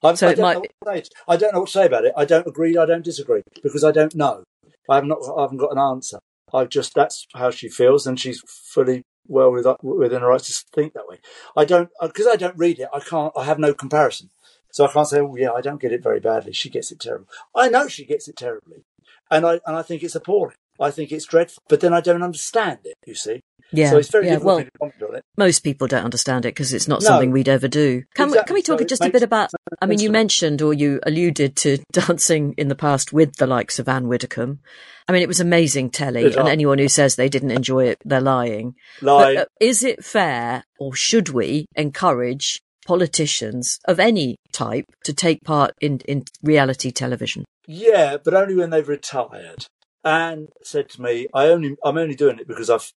I, 0.02 0.14
So 0.14 0.26
I 0.28 0.30
it 0.32 0.34
don't 0.36 0.42
might- 0.42 0.52
know 0.54 0.60
what 0.60 0.96
to 0.96 1.04
say. 1.04 1.10
I 1.28 1.36
don't 1.36 1.52
know 1.54 1.60
what 1.60 1.66
to 1.68 1.72
say 1.72 1.86
about 1.86 2.04
it. 2.04 2.12
I 2.16 2.24
don't 2.24 2.46
agree. 2.46 2.76
I 2.76 2.86
don't 2.86 3.04
disagree 3.04 3.42
because 3.62 3.84
I 3.84 3.92
don't 3.92 4.14
know. 4.14 4.42
I 4.90 4.96
have 4.96 5.04
not. 5.04 5.18
I 5.38 5.42
haven't 5.42 5.58
got 5.58 5.70
an 5.72 5.78
answer. 5.78 6.18
I've 6.52 6.68
just 6.68 6.94
that's 6.94 7.26
how 7.34 7.50
she 7.50 7.68
feels, 7.68 8.06
and 8.06 8.18
she's 8.18 8.42
fully 8.46 9.04
well 9.28 9.52
with, 9.52 9.64
within 9.82 10.20
her 10.22 10.28
rights 10.28 10.48
to 10.60 10.66
think 10.74 10.92
that 10.94 11.06
way. 11.06 11.18
I 11.56 11.64
don't 11.64 11.88
uh, 12.00 12.08
because 12.08 12.26
I 12.26 12.34
don't 12.36 12.58
read 12.58 12.80
it. 12.80 12.88
I 12.92 12.98
can't. 12.98 13.32
I 13.36 13.44
have 13.44 13.60
no 13.60 13.72
comparison, 13.72 14.30
so 14.72 14.84
I 14.86 14.92
can't 14.92 15.06
say, 15.06 15.20
"Oh 15.20 15.36
yeah, 15.36 15.52
I 15.52 15.60
don't 15.60 15.80
get 15.80 15.92
it 15.92 16.02
very 16.02 16.18
badly. 16.18 16.52
She 16.52 16.68
gets 16.70 16.90
it 16.90 16.98
terrible. 16.98 17.28
I 17.54 17.68
know 17.68 17.86
she 17.86 18.04
gets 18.04 18.26
it 18.26 18.36
terribly, 18.36 18.82
and 19.30 19.46
I 19.46 19.60
and 19.66 19.76
I 19.76 19.82
think 19.82 20.02
it's 20.02 20.16
appalling. 20.16 20.56
I 20.80 20.90
think 20.90 21.12
it's 21.12 21.26
dreadful, 21.26 21.62
but 21.68 21.80
then 21.80 21.92
I 21.94 22.00
don't 22.00 22.22
understand 22.24 22.80
it. 22.84 22.94
You 23.06 23.14
see, 23.14 23.40
Yeah. 23.72 23.90
so 23.90 23.98
it's 23.98 24.08
very 24.10 24.24
yeah. 24.26 24.32
difficult 24.32 24.56
Well, 24.56 24.64
to 24.64 24.70
comment 24.80 25.02
on 25.10 25.16
it. 25.16 25.22
most 25.36 25.60
people 25.60 25.86
don't 25.86 26.02
understand 26.04 26.44
it 26.46 26.54
because 26.54 26.72
it's 26.72 26.88
not 26.88 27.02
No. 27.02 27.08
something 27.08 27.30
we'd 27.30 27.48
ever 27.48 27.68
do. 27.68 28.02
Can 28.14 28.30
we, 28.30 28.42
can 28.42 28.54
we 28.54 28.62
talk 28.62 28.80
So 28.80 28.84
just 28.86 29.04
a 29.04 29.10
bit 29.10 29.22
about, 29.22 29.50
I 29.82 29.86
mean, 29.86 30.00
you 30.00 30.10
mentioned 30.10 30.60
or 30.62 30.72
you 30.72 30.98
alluded 31.04 31.56
to 31.56 31.78
dancing 31.92 32.54
in 32.56 32.68
the 32.68 32.74
past 32.74 33.12
with 33.12 33.36
the 33.36 33.46
likes 33.46 33.78
of 33.78 33.86
Anne 33.88 34.08
Widdecombe. 34.08 34.60
I 35.06 35.12
mean, 35.12 35.22
it 35.22 35.28
was 35.28 35.40
amazing 35.40 35.90
telly 35.90 36.34
and 36.34 36.48
anyone 36.48 36.78
who 36.78 36.88
says 36.88 37.14
they 37.14 37.28
didn't 37.28 37.50
enjoy 37.50 37.84
it, 37.88 37.98
they're 38.04 38.20
lying. 38.20 38.74
Like, 39.02 39.36
But 39.36 39.42
uh, 39.42 39.46
is 39.60 39.84
it 39.84 40.02
fair 40.02 40.64
or 40.80 40.94
should 40.94 41.28
we 41.28 41.66
encourage 41.76 42.60
politicians 42.86 43.78
of 43.86 44.00
any 44.00 44.36
type 44.52 44.84
to 45.04 45.12
take 45.12 45.42
part 45.44 45.72
in, 45.80 45.98
in 46.00 46.24
reality 46.42 46.90
television? 46.90 47.44
Yeah, 47.66 48.16
but 48.22 48.34
only 48.34 48.54
when 48.54 48.70
they've 48.70 48.88
retired. 48.88 49.66
Anne 50.04 50.48
said 50.62 50.88
to 50.90 51.02
me, 51.02 51.28
"I 51.32 51.46
only, 51.46 51.76
I'm 51.84 51.96
only 51.96 52.16
doing 52.16 52.38
it 52.38 52.48
because 52.48 52.68
I've 52.68 52.92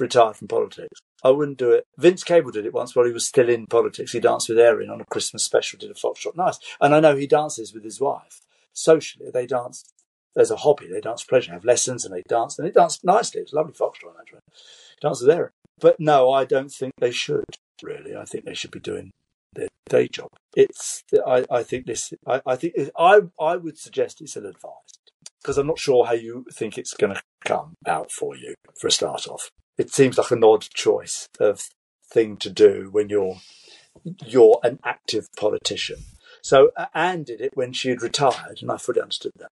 retired 0.00 0.36
from 0.36 0.48
politics. 0.48 1.00
I 1.22 1.30
wouldn't 1.30 1.58
do 1.58 1.70
it." 1.70 1.84
Vince 1.96 2.24
Cable 2.24 2.50
did 2.50 2.66
it 2.66 2.74
once 2.74 2.96
while 2.96 3.06
he 3.06 3.12
was 3.12 3.26
still 3.26 3.48
in 3.48 3.66
politics. 3.66 4.12
He 4.12 4.20
danced 4.20 4.48
with 4.48 4.58
Erin 4.58 4.90
on 4.90 5.00
a 5.00 5.04
Christmas 5.04 5.44
special, 5.44 5.78
did 5.78 5.90
a 5.90 5.94
foxtrot, 5.94 6.36
nice. 6.36 6.58
And 6.80 6.94
I 6.94 7.00
know 7.00 7.16
he 7.16 7.26
dances 7.28 7.72
with 7.72 7.84
his 7.84 8.00
wife 8.00 8.40
socially. 8.72 9.30
They 9.32 9.46
dance 9.46 9.84
as 10.36 10.50
a 10.50 10.56
hobby. 10.56 10.88
They 10.90 11.00
dance 11.00 11.22
for 11.22 11.28
pleasure, 11.28 11.52
have 11.52 11.64
lessons, 11.64 12.04
and 12.04 12.12
they 12.12 12.22
dance, 12.28 12.58
and 12.58 12.66
they 12.66 12.72
dance 12.72 13.04
nicely. 13.04 13.40
It's 13.42 13.52
a 13.52 13.56
lovely 13.56 13.74
foxtrot 13.74 14.18
actually. 14.20 14.40
Dance 15.00 15.20
with 15.20 15.30
Erin, 15.30 15.50
but 15.80 16.00
no, 16.00 16.32
I 16.32 16.44
don't 16.44 16.72
think 16.72 16.92
they 16.98 17.12
should. 17.12 17.44
Really, 17.80 18.16
I 18.16 18.24
think 18.24 18.44
they 18.44 18.54
should 18.54 18.72
be 18.72 18.80
doing 18.80 19.12
their 19.54 19.68
day 19.88 20.08
job. 20.08 20.28
It's 20.56 21.02
I, 21.26 21.44
I 21.50 21.62
think 21.62 21.86
this 21.86 22.12
I, 22.26 22.40
I 22.46 22.56
think 22.56 22.74
I 22.98 23.20
I 23.40 23.56
would 23.56 23.78
suggest 23.78 24.20
it's 24.20 24.36
ill 24.36 24.46
advised 24.46 25.12
because 25.42 25.58
I'm 25.58 25.66
not 25.66 25.78
sure 25.78 26.06
how 26.06 26.12
you 26.12 26.44
think 26.52 26.76
it's 26.76 26.94
going 26.94 27.14
to 27.14 27.22
come 27.44 27.74
out 27.86 28.10
for 28.10 28.36
you 28.36 28.54
for 28.80 28.88
a 28.88 28.92
start 28.92 29.26
off. 29.28 29.50
It 29.76 29.90
seems 29.90 30.18
like 30.18 30.30
an 30.30 30.44
odd 30.44 30.62
choice 30.62 31.28
of 31.38 31.68
thing 32.12 32.36
to 32.38 32.50
do 32.50 32.88
when 32.90 33.08
you're 33.08 33.36
you're 34.26 34.60
an 34.62 34.78
active 34.84 35.26
politician. 35.36 35.98
So 36.42 36.70
Anne 36.94 37.24
did 37.24 37.40
it 37.40 37.52
when 37.54 37.72
she 37.72 37.90
had 37.90 38.02
retired, 38.02 38.58
and 38.60 38.70
I 38.70 38.76
fully 38.76 39.00
understood 39.00 39.32
that. 39.38 39.50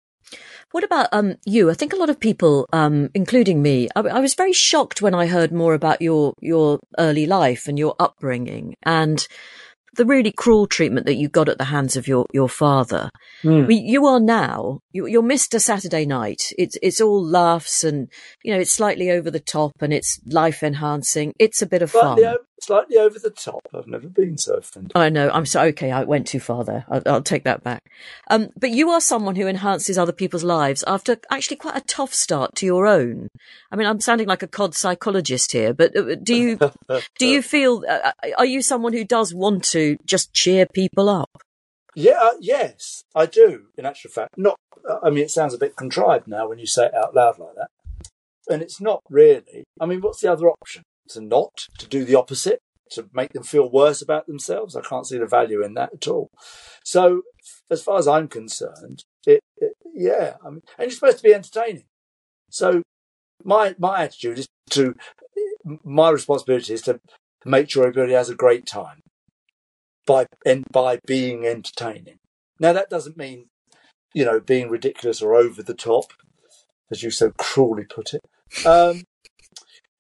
What 0.72 0.84
about 0.84 1.08
um 1.12 1.36
you? 1.44 1.70
I 1.70 1.74
think 1.74 1.92
a 1.92 1.96
lot 1.96 2.10
of 2.10 2.18
people, 2.18 2.68
um, 2.72 3.10
including 3.14 3.62
me, 3.62 3.88
I, 3.94 4.00
I 4.00 4.20
was 4.20 4.34
very 4.34 4.52
shocked 4.52 5.00
when 5.00 5.14
I 5.14 5.26
heard 5.26 5.52
more 5.52 5.74
about 5.74 6.02
your 6.02 6.34
your 6.40 6.80
early 6.98 7.26
life 7.26 7.68
and 7.68 7.78
your 7.78 7.94
upbringing 7.98 8.74
and 8.82 9.26
the 9.96 10.06
really 10.06 10.32
cruel 10.32 10.66
treatment 10.66 11.06
that 11.06 11.16
you 11.16 11.28
got 11.28 11.48
at 11.48 11.58
the 11.58 11.64
hands 11.64 11.96
of 11.96 12.06
your 12.06 12.26
your 12.32 12.48
father. 12.48 13.10
Hmm. 13.42 13.48
I 13.48 13.66
mean, 13.66 13.86
you 13.86 14.06
are 14.06 14.20
now 14.20 14.80
you, 14.92 15.06
you're 15.06 15.22
Mr. 15.22 15.60
Saturday 15.60 16.06
Night. 16.06 16.52
It's 16.58 16.76
it's 16.82 17.00
all 17.00 17.24
laughs 17.24 17.84
and 17.84 18.08
you 18.42 18.52
know 18.52 18.60
it's 18.60 18.72
slightly 18.72 19.10
over 19.10 19.30
the 19.30 19.40
top 19.40 19.72
and 19.80 19.92
it's 19.92 20.20
life 20.26 20.62
enhancing. 20.62 21.32
It's 21.38 21.62
a 21.62 21.66
bit 21.66 21.82
of 21.82 21.90
fun. 21.90 22.18
Slightly, 22.18 22.24
over, 22.26 22.38
slightly 22.60 22.96
over 22.96 23.18
the 23.18 23.30
top. 23.30 23.66
I've 23.74 23.86
never 23.86 24.08
been 24.08 24.38
so 24.38 24.54
offended. 24.54 24.92
I 24.94 25.08
know. 25.08 25.30
I'm 25.30 25.46
so 25.46 25.62
okay. 25.64 25.90
I 25.90 26.04
went 26.04 26.26
too 26.26 26.40
far 26.40 26.64
there. 26.64 26.84
I'll, 26.88 27.02
I'll 27.06 27.22
take 27.22 27.44
that 27.44 27.62
back. 27.62 27.82
Um, 28.28 28.48
but 28.56 28.70
you 28.70 28.90
are 28.90 29.00
someone 29.00 29.36
who 29.36 29.46
enhances 29.46 29.98
other 29.98 30.12
people's 30.12 30.44
lives 30.44 30.84
after 30.86 31.18
actually 31.30 31.56
quite 31.58 31.76
a 31.76 31.82
tough 31.82 32.14
start 32.14 32.54
to 32.56 32.66
your 32.66 32.86
own. 32.86 33.28
I 33.70 33.76
mean, 33.76 33.86
I'm 33.86 34.00
sounding 34.00 34.28
like 34.28 34.42
a 34.42 34.48
cod 34.48 34.74
psychologist 34.74 35.52
here, 35.52 35.72
but 35.74 35.96
uh, 35.96 36.16
do 36.16 36.34
you 36.34 36.58
do 37.18 37.26
you 37.26 37.42
feel? 37.42 37.84
Uh, 37.88 38.12
are 38.38 38.46
you 38.46 38.62
someone 38.62 38.92
who 38.92 39.04
does 39.04 39.34
want 39.34 39.64
to 39.64 39.98
just 40.04 40.32
cheer 40.32 40.66
people 40.66 41.08
up? 41.08 41.42
Yeah, 41.94 42.18
uh, 42.20 42.32
yes, 42.40 43.04
I 43.14 43.26
do. 43.26 43.66
In 43.78 43.86
actual 43.86 44.10
fact, 44.10 44.36
not. 44.36 44.58
uh, 44.88 44.98
I 45.02 45.10
mean, 45.10 45.24
it 45.24 45.30
sounds 45.30 45.54
a 45.54 45.58
bit 45.58 45.76
contrived 45.76 46.28
now 46.28 46.48
when 46.48 46.58
you 46.58 46.66
say 46.66 46.86
it 46.86 46.94
out 46.94 47.14
loud 47.14 47.38
like 47.38 47.54
that, 47.56 47.70
and 48.48 48.62
it's 48.62 48.80
not 48.80 49.02
really. 49.08 49.64
I 49.80 49.86
mean, 49.86 50.00
what's 50.00 50.20
the 50.20 50.30
other 50.30 50.48
option? 50.48 50.82
To 51.10 51.20
not 51.20 51.66
to 51.78 51.86
do 51.86 52.04
the 52.04 52.16
opposite, 52.16 52.60
to 52.90 53.08
make 53.12 53.32
them 53.32 53.42
feel 53.42 53.70
worse 53.70 54.02
about 54.02 54.26
themselves. 54.26 54.76
I 54.76 54.80
can't 54.80 55.06
see 55.06 55.18
the 55.18 55.26
value 55.26 55.64
in 55.64 55.74
that 55.74 55.90
at 55.94 56.08
all. 56.08 56.30
So, 56.84 57.22
as 57.70 57.82
far 57.82 57.98
as 57.98 58.08
I'm 58.08 58.28
concerned, 58.28 59.04
it, 59.26 59.40
it 59.56 59.74
yeah. 59.94 60.34
I 60.44 60.50
mean, 60.50 60.62
and 60.78 60.86
you're 60.86 60.90
supposed 60.90 61.18
to 61.18 61.22
be 61.22 61.34
entertaining. 61.34 61.84
So, 62.50 62.82
my 63.44 63.74
my 63.78 64.02
attitude 64.02 64.38
is 64.38 64.48
to 64.70 64.94
my 65.84 66.10
responsibility 66.10 66.74
is 66.74 66.82
to 66.82 67.00
make 67.44 67.70
sure 67.70 67.86
everybody 67.86 68.12
has 68.12 68.30
a 68.30 68.34
great 68.34 68.66
time 68.66 69.00
by 70.06 70.26
and 70.44 70.64
by 70.70 70.98
being 71.06 71.44
entertaining. 71.46 72.18
Now 72.60 72.72
that 72.72 72.90
doesn't 72.90 73.16
mean, 73.16 73.46
you 74.14 74.24
know, 74.24 74.40
being 74.40 74.70
ridiculous 74.70 75.20
or 75.20 75.34
over 75.34 75.62
the 75.62 75.74
top, 75.74 76.12
as 76.90 77.02
you 77.02 77.10
so 77.10 77.32
cruelly 77.32 77.84
put 77.84 78.14
it. 78.14 78.22
Um, 78.64 79.02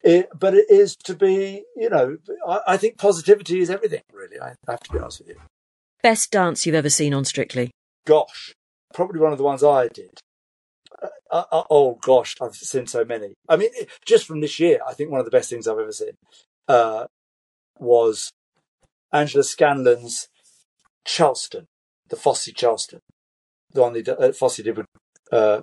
it 0.02 0.28
but 0.38 0.54
it 0.54 0.66
is 0.70 0.96
to 1.04 1.14
be, 1.14 1.64
you 1.76 1.90
know, 1.90 2.18
I, 2.46 2.60
I 2.68 2.76
think 2.76 2.98
positivity 2.98 3.60
is 3.60 3.70
everything. 3.70 4.02
Really, 4.12 4.40
I 4.40 4.54
have 4.68 4.80
to 4.80 4.92
be 4.92 4.98
honest 4.98 5.20
with 5.20 5.28
you. 5.28 5.36
Best 6.02 6.30
dance 6.30 6.66
you've 6.66 6.74
ever 6.74 6.90
seen 6.90 7.14
on 7.14 7.24
Strictly? 7.24 7.70
Gosh, 8.06 8.54
probably 8.94 9.20
one 9.20 9.32
of 9.32 9.38
the 9.38 9.44
ones 9.44 9.64
I 9.64 9.88
did. 9.88 10.20
Uh, 11.30 11.42
uh, 11.50 11.64
oh 11.68 11.98
gosh, 12.00 12.36
I've 12.40 12.54
seen 12.54 12.86
so 12.86 13.04
many. 13.04 13.34
I 13.48 13.56
mean, 13.56 13.70
just 14.04 14.26
from 14.26 14.40
this 14.40 14.60
year, 14.60 14.78
I 14.86 14.94
think 14.94 15.10
one 15.10 15.20
of 15.20 15.26
the 15.26 15.30
best 15.30 15.50
things 15.50 15.66
I've 15.66 15.78
ever 15.78 15.92
seen 15.92 16.12
uh, 16.68 17.06
was 17.78 18.30
Angela 19.12 19.44
Scanlon's 19.44 20.28
Charleston, 21.04 21.66
the 22.08 22.16
Fosse 22.16 22.50
Charleston, 22.54 23.00
the 23.72 23.82
one 23.82 23.92
that 23.94 24.08
uh, 24.08 24.32
Fosse 24.32 24.56
did 24.58 24.76
with 24.76 24.86
uh, 25.32 25.62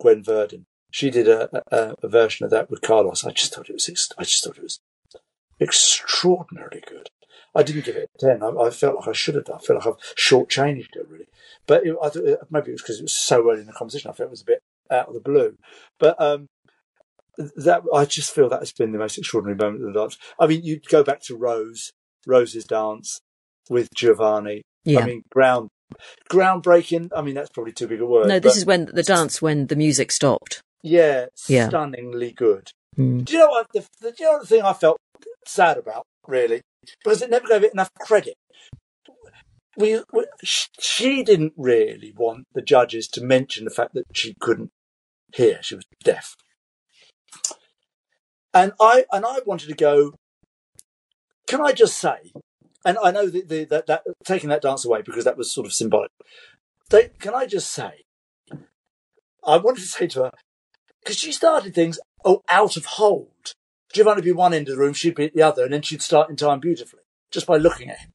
Gwen 0.00 0.22
Verdon. 0.22 0.66
She 0.90 1.10
did 1.10 1.28
a, 1.28 1.48
a, 1.70 1.94
a 2.02 2.08
version 2.08 2.44
of 2.44 2.50
that 2.50 2.70
with 2.70 2.80
Carlos. 2.80 3.24
I 3.24 3.30
just 3.30 3.54
thought 3.54 3.68
it 3.68 3.74
was. 3.74 3.88
ex- 3.88 4.10
I 4.18 4.24
just 4.24 4.44
thought 4.44 4.56
it 4.56 4.62
was 4.62 4.80
extraordinarily 5.60 6.82
good. 6.86 7.10
I 7.54 7.62
didn't 7.62 7.84
give 7.84 7.96
it 7.96 8.10
a 8.14 8.18
ten. 8.18 8.42
I, 8.42 8.48
I 8.66 8.70
felt 8.70 8.96
like 8.96 9.08
I 9.08 9.12
should 9.12 9.34
have 9.34 9.44
done. 9.44 9.58
I 9.60 9.64
felt 9.64 9.84
like 9.84 9.94
I've 9.94 10.14
shortchanged 10.16 10.96
it 10.96 11.08
really. 11.08 11.26
But 11.66 11.84
it, 11.86 11.96
I 12.02 12.08
thought 12.08 12.46
maybe 12.50 12.68
it 12.70 12.72
was 12.72 12.82
because 12.82 12.98
it 13.00 13.02
was 13.02 13.16
so 13.16 13.50
early 13.50 13.60
in 13.60 13.66
the 13.66 13.72
conversation. 13.72 14.10
I 14.10 14.14
felt 14.14 14.28
it 14.28 14.30
was 14.30 14.42
a 14.42 14.46
bit 14.46 14.62
out 14.90 15.08
of 15.08 15.14
the 15.14 15.20
blue. 15.20 15.56
But 15.98 16.20
um, 16.20 16.46
that 17.36 17.82
I 17.94 18.04
just 18.04 18.34
feel 18.34 18.48
that 18.48 18.60
has 18.60 18.72
been 18.72 18.92
the 18.92 18.98
most 18.98 19.18
extraordinary 19.18 19.56
moment 19.56 19.86
of 19.86 19.92
the 19.92 20.00
dance. 20.00 20.18
I 20.38 20.46
mean, 20.46 20.62
you 20.64 20.80
go 20.88 21.02
back 21.02 21.20
to 21.22 21.36
Rose, 21.36 21.92
Rose's 22.26 22.64
dance 22.64 23.20
with 23.68 23.88
Giovanni. 23.94 24.62
Yeah. 24.84 25.00
I 25.00 25.04
mean, 25.06 25.22
ground 25.30 25.68
groundbreaking. 26.30 27.10
I 27.14 27.22
mean, 27.22 27.34
that's 27.34 27.50
probably 27.50 27.72
too 27.72 27.86
big 27.86 28.00
a 28.00 28.06
word. 28.06 28.28
no, 28.28 28.38
this 28.38 28.56
is 28.56 28.66
when 28.66 28.86
the 28.86 29.02
dance 29.02 29.40
when 29.42 29.66
the 29.66 29.76
music 29.76 30.12
stopped. 30.12 30.62
Yeah, 30.82 31.26
Yeah. 31.48 31.68
stunningly 31.68 32.32
good. 32.32 32.70
Mm. 32.96 33.24
Do 33.24 33.32
you 33.32 33.38
know 33.40 33.48
what? 33.48 33.66
The, 33.72 33.86
the, 34.00 34.12
do 34.12 34.24
you 34.24 34.32
know 34.32 34.40
the 34.40 34.46
thing 34.46 34.62
I 34.62 34.72
felt 34.72 34.98
sad 35.46 35.76
about, 35.78 36.04
really? 36.26 36.62
Because 37.04 37.22
it 37.22 37.30
never 37.30 37.46
gave 37.46 37.64
it 37.64 37.72
enough 37.72 37.90
credit. 38.00 38.34
we, 39.76 40.02
we 40.12 40.24
she 40.42 41.22
didn't 41.22 41.52
really 41.56 42.12
want 42.16 42.44
the 42.54 42.62
judges 42.62 43.06
to 43.08 43.22
mention 43.22 43.64
the 43.64 43.70
fact 43.70 43.94
that 43.94 44.04
she 44.12 44.34
couldn't 44.40 44.70
hear; 45.34 45.58
she 45.62 45.74
was 45.76 45.84
deaf. 46.02 46.34
And 48.54 48.72
I 48.80 49.04
and 49.12 49.24
I 49.24 49.40
wanted 49.46 49.68
to 49.68 49.74
go. 49.74 50.14
Can 51.46 51.60
I 51.60 51.72
just 51.72 51.98
say, 51.98 52.32
and 52.84 52.98
I 53.02 53.10
know 53.10 53.28
that, 53.28 53.48
the, 53.48 53.64
that, 53.64 53.86
that 53.86 54.02
taking 54.24 54.50
that 54.50 54.62
dance 54.62 54.84
away 54.84 55.02
because 55.02 55.24
that 55.24 55.36
was 55.36 55.52
sort 55.52 55.66
of 55.66 55.72
symbolic. 55.72 56.10
They, 56.90 57.10
can 57.18 57.34
I 57.34 57.46
just 57.46 57.70
say, 57.70 58.02
I 59.44 59.56
wanted 59.58 59.80
to 59.82 59.88
say 59.88 60.06
to 60.08 60.24
her 60.24 60.30
because 61.02 61.18
she 61.18 61.32
started 61.32 61.74
things 61.74 61.98
oh 62.24 62.42
out 62.48 62.76
of 62.76 62.84
hold. 62.84 63.54
Giovanni 63.92 64.16
would 64.16 64.24
be 64.24 64.32
one 64.32 64.52
end 64.52 64.68
of 64.68 64.76
the 64.76 64.80
room, 64.80 64.92
she'd 64.92 65.14
be 65.14 65.24
at 65.24 65.34
the 65.34 65.42
other, 65.42 65.64
and 65.64 65.72
then 65.72 65.82
she'd 65.82 66.02
start 66.02 66.28
in 66.28 66.36
time 66.36 66.60
beautifully 66.60 67.02
just 67.30 67.46
by 67.46 67.56
looking 67.56 67.90
at 67.90 67.98
him. 67.98 68.10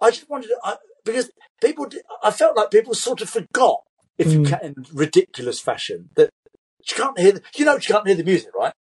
I 0.00 0.10
just 0.10 0.28
wanted 0.28 0.48
to, 0.48 0.58
I, 0.62 0.76
because 1.04 1.30
people, 1.60 1.86
did, 1.86 2.02
I 2.22 2.30
felt 2.30 2.56
like 2.56 2.70
people 2.70 2.94
sort 2.94 3.22
of 3.22 3.30
forgot, 3.30 3.82
if 4.18 4.32
you 4.32 4.40
hmm. 4.40 4.44
can, 4.46 4.58
in 4.62 4.74
ridiculous 4.92 5.60
fashion, 5.60 6.10
that 6.16 6.30
she 6.82 6.94
can't 6.94 7.18
hear, 7.18 7.32
the, 7.32 7.42
you 7.54 7.64
know, 7.64 7.78
she 7.78 7.92
can't 7.92 8.06
hear 8.06 8.16
the 8.16 8.24
music, 8.24 8.50
right? 8.58 8.72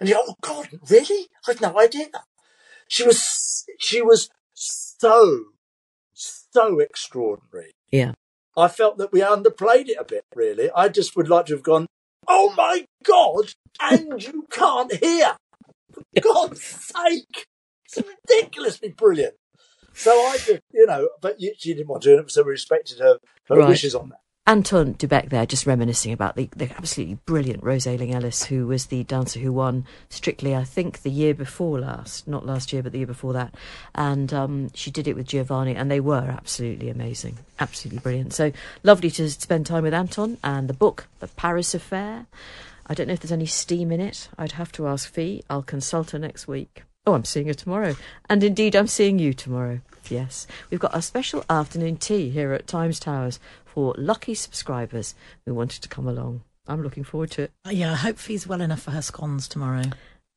And 0.00 0.08
you 0.08 0.14
go, 0.14 0.22
oh 0.28 0.34
God, 0.40 0.68
really? 0.90 1.26
I've 1.48 1.60
no 1.60 1.78
idea. 1.78 2.06
She 2.88 3.04
was, 3.04 3.64
she 3.78 4.02
was 4.02 4.30
so, 4.52 5.46
so 6.12 6.78
extraordinary. 6.78 7.72
Yeah. 7.90 8.12
I 8.56 8.68
felt 8.68 8.96
that 8.98 9.12
we 9.12 9.20
underplayed 9.20 9.88
it 9.88 9.98
a 10.00 10.04
bit, 10.04 10.24
really. 10.34 10.70
I 10.70 10.88
just 10.88 11.16
would 11.16 11.28
like 11.28 11.46
to 11.46 11.54
have 11.54 11.62
gone, 11.62 11.86
oh 12.28 12.52
my 12.56 12.86
God, 13.04 13.52
and 13.80 14.22
you 14.22 14.46
can't 14.50 14.92
hear. 14.92 15.36
For 16.14 16.20
God's 16.20 16.62
sake. 16.62 17.46
It's 17.84 17.98
ridiculously 18.28 18.90
brilliant. 18.90 19.34
So 19.94 20.10
I 20.10 20.38
you 20.72 20.86
know, 20.86 21.08
but 21.20 21.40
she 21.40 21.74
didn't 21.74 21.88
want 21.88 22.02
to, 22.02 22.16
do 22.16 22.20
it, 22.20 22.30
so 22.30 22.42
we 22.42 22.50
respected 22.50 22.98
her, 22.98 23.18
her 23.48 23.56
Right. 23.56 23.68
wishes 23.68 23.94
on 23.94 24.10
that. 24.10 24.20
Anton 24.48 24.92
Du 24.92 25.08
Beke 25.08 25.28
there, 25.28 25.44
just 25.44 25.66
reminiscing 25.66 26.12
about 26.12 26.36
the, 26.36 26.48
the 26.54 26.70
absolutely 26.76 27.18
brilliant 27.26 27.64
Rose 27.64 27.84
Ayling-Ellis, 27.84 28.44
who 28.44 28.68
was 28.68 28.86
the 28.86 29.02
dancer 29.02 29.40
who 29.40 29.52
won 29.52 29.84
Strictly, 30.08 30.54
I 30.54 30.62
think, 30.62 31.02
the 31.02 31.10
year 31.10 31.34
before 31.34 31.80
last. 31.80 32.28
Not 32.28 32.46
last 32.46 32.72
year, 32.72 32.80
but 32.80 32.92
the 32.92 32.98
year 32.98 33.08
before 33.08 33.32
that. 33.32 33.52
And 33.96 34.32
um, 34.32 34.70
she 34.72 34.92
did 34.92 35.08
it 35.08 35.16
with 35.16 35.26
Giovanni, 35.26 35.74
and 35.74 35.90
they 35.90 35.98
were 35.98 36.28
absolutely 36.28 36.90
amazing. 36.90 37.38
Absolutely 37.58 37.98
brilliant. 37.98 38.34
So 38.34 38.52
lovely 38.84 39.10
to 39.12 39.28
spend 39.30 39.66
time 39.66 39.82
with 39.82 39.94
Anton 39.94 40.38
and 40.44 40.68
the 40.68 40.74
book, 40.74 41.08
The 41.18 41.26
Paris 41.26 41.74
Affair. 41.74 42.26
I 42.86 42.94
don't 42.94 43.08
know 43.08 43.14
if 43.14 43.20
there's 43.20 43.32
any 43.32 43.46
steam 43.46 43.90
in 43.90 44.00
it. 44.00 44.28
I'd 44.38 44.52
have 44.52 44.70
to 44.72 44.86
ask 44.86 45.12
Fi. 45.12 45.42
I'll 45.50 45.62
consult 45.62 46.12
her 46.12 46.20
next 46.20 46.46
week. 46.46 46.84
Oh, 47.04 47.14
I'm 47.14 47.24
seeing 47.24 47.48
her 47.48 47.54
tomorrow. 47.54 47.96
And 48.28 48.44
indeed, 48.44 48.76
I'm 48.76 48.86
seeing 48.86 49.18
you 49.18 49.32
tomorrow. 49.32 49.80
Yes. 50.10 50.46
We've 50.70 50.80
got 50.80 50.96
a 50.96 51.02
special 51.02 51.44
afternoon 51.50 51.96
tea 51.96 52.30
here 52.30 52.52
at 52.52 52.66
Times 52.66 52.98
Towers 53.00 53.38
for 53.64 53.94
lucky 53.98 54.34
subscribers 54.34 55.14
who 55.44 55.54
wanted 55.54 55.82
to 55.82 55.88
come 55.88 56.06
along. 56.08 56.42
I'm 56.66 56.82
looking 56.82 57.04
forward 57.04 57.30
to 57.32 57.42
it. 57.42 57.52
Uh, 57.66 57.70
Yeah, 57.70 57.92
I 57.92 57.96
hope 57.96 58.18
he's 58.20 58.46
well 58.46 58.60
enough 58.60 58.82
for 58.82 58.90
her 58.90 59.02
scones 59.02 59.46
tomorrow. 59.48 59.84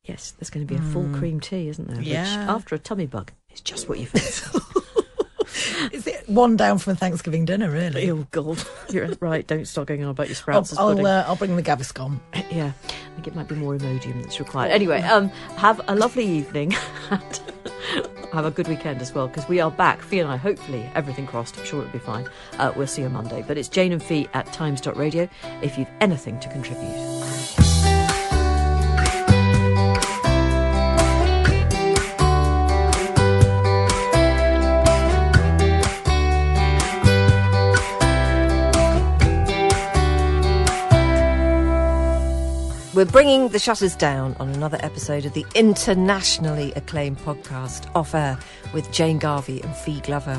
Yes, 0.04 0.32
there's 0.32 0.50
going 0.50 0.66
to 0.66 0.72
be 0.74 0.80
a 0.80 0.84
full 0.84 1.08
cream 1.18 1.40
tea, 1.40 1.68
isn't 1.70 1.88
there? 1.88 1.98
Which, 1.98 2.08
Yeah. 2.08 2.46
after 2.48 2.76
a 2.76 2.80
tummy 2.80 3.06
bug, 3.06 3.32
is 3.52 3.62
just 3.62 3.90
what 3.90 4.00
you 4.00 4.06
fancy. 4.06 4.60
Is 5.92 6.08
it 6.08 6.28
one 6.30 6.56
down 6.58 6.78
from 6.78 6.94
a 6.94 6.96
Thanksgiving 6.96 7.46
dinner, 7.46 7.70
really? 7.72 8.10
oh, 8.12 8.28
God. 8.32 8.62
You're 8.92 9.10
right. 9.20 9.46
Don't 9.46 9.66
start 9.68 9.88
going 9.88 10.04
on 10.04 10.10
about 10.12 10.28
your 10.28 10.34
I'll, 10.48 10.64
sprouts. 10.64 10.78
I'll, 10.78 11.06
uh, 11.06 11.24
I'll 11.28 11.36
bring 11.36 11.56
the 11.56 11.64
Gaviscon. 11.64 12.20
Yeah, 12.52 12.72
I 12.88 13.14
think 13.16 13.28
it 13.28 13.36
might 13.36 13.48
be 13.48 13.56
more 13.56 13.76
Imodium 13.78 14.22
that's 14.22 14.40
required. 14.40 14.72
Anyway, 14.72 15.02
um, 15.02 15.30
have 15.58 15.82
a 15.88 15.96
lovely 15.96 16.26
evening 16.26 16.76
have 18.34 18.46
a 18.46 18.52
good 18.52 18.68
weekend 18.68 19.02
as 19.02 19.14
well 19.14 19.28
because 19.28 19.48
we 19.48 19.60
are 19.60 19.72
back. 19.72 20.02
Fi 20.02 20.20
and 20.20 20.30
I, 20.30 20.38
hopefully, 20.38 20.90
everything 20.96 21.28
crossed. 21.28 21.58
I'm 21.58 21.66
sure 21.66 21.82
it'll 21.82 21.92
be 21.92 22.00
fine. 22.00 22.28
Uh, 22.58 22.72
we'll 22.76 22.88
see 22.88 23.02
you 23.02 23.08
on 23.08 23.14
Monday. 23.14 23.44
But 23.48 23.58
it's 23.58 23.70
Jane 23.70 23.92
and 23.92 24.02
Fi 24.02 24.28
at 24.34 24.52
times.radio 24.54 25.28
if 25.62 25.78
you've 25.78 25.90
anything 26.02 26.40
to 26.40 26.50
contribute. 26.50 27.59
We're 43.00 43.06
bringing 43.06 43.48
the 43.48 43.60
shutters 43.60 43.96
down 43.96 44.36
on 44.42 44.50
another 44.50 44.78
episode 44.82 45.24
of 45.24 45.32
the 45.32 45.46
internationally 45.56 46.74
acclaimed 46.74 47.18
podcast 47.20 47.90
Off 47.96 48.14
Air 48.14 48.38
with 48.74 48.92
Jane 48.92 49.20
Garvey 49.20 49.62
and 49.62 49.74
Fi 49.74 50.02
Glover. 50.02 50.38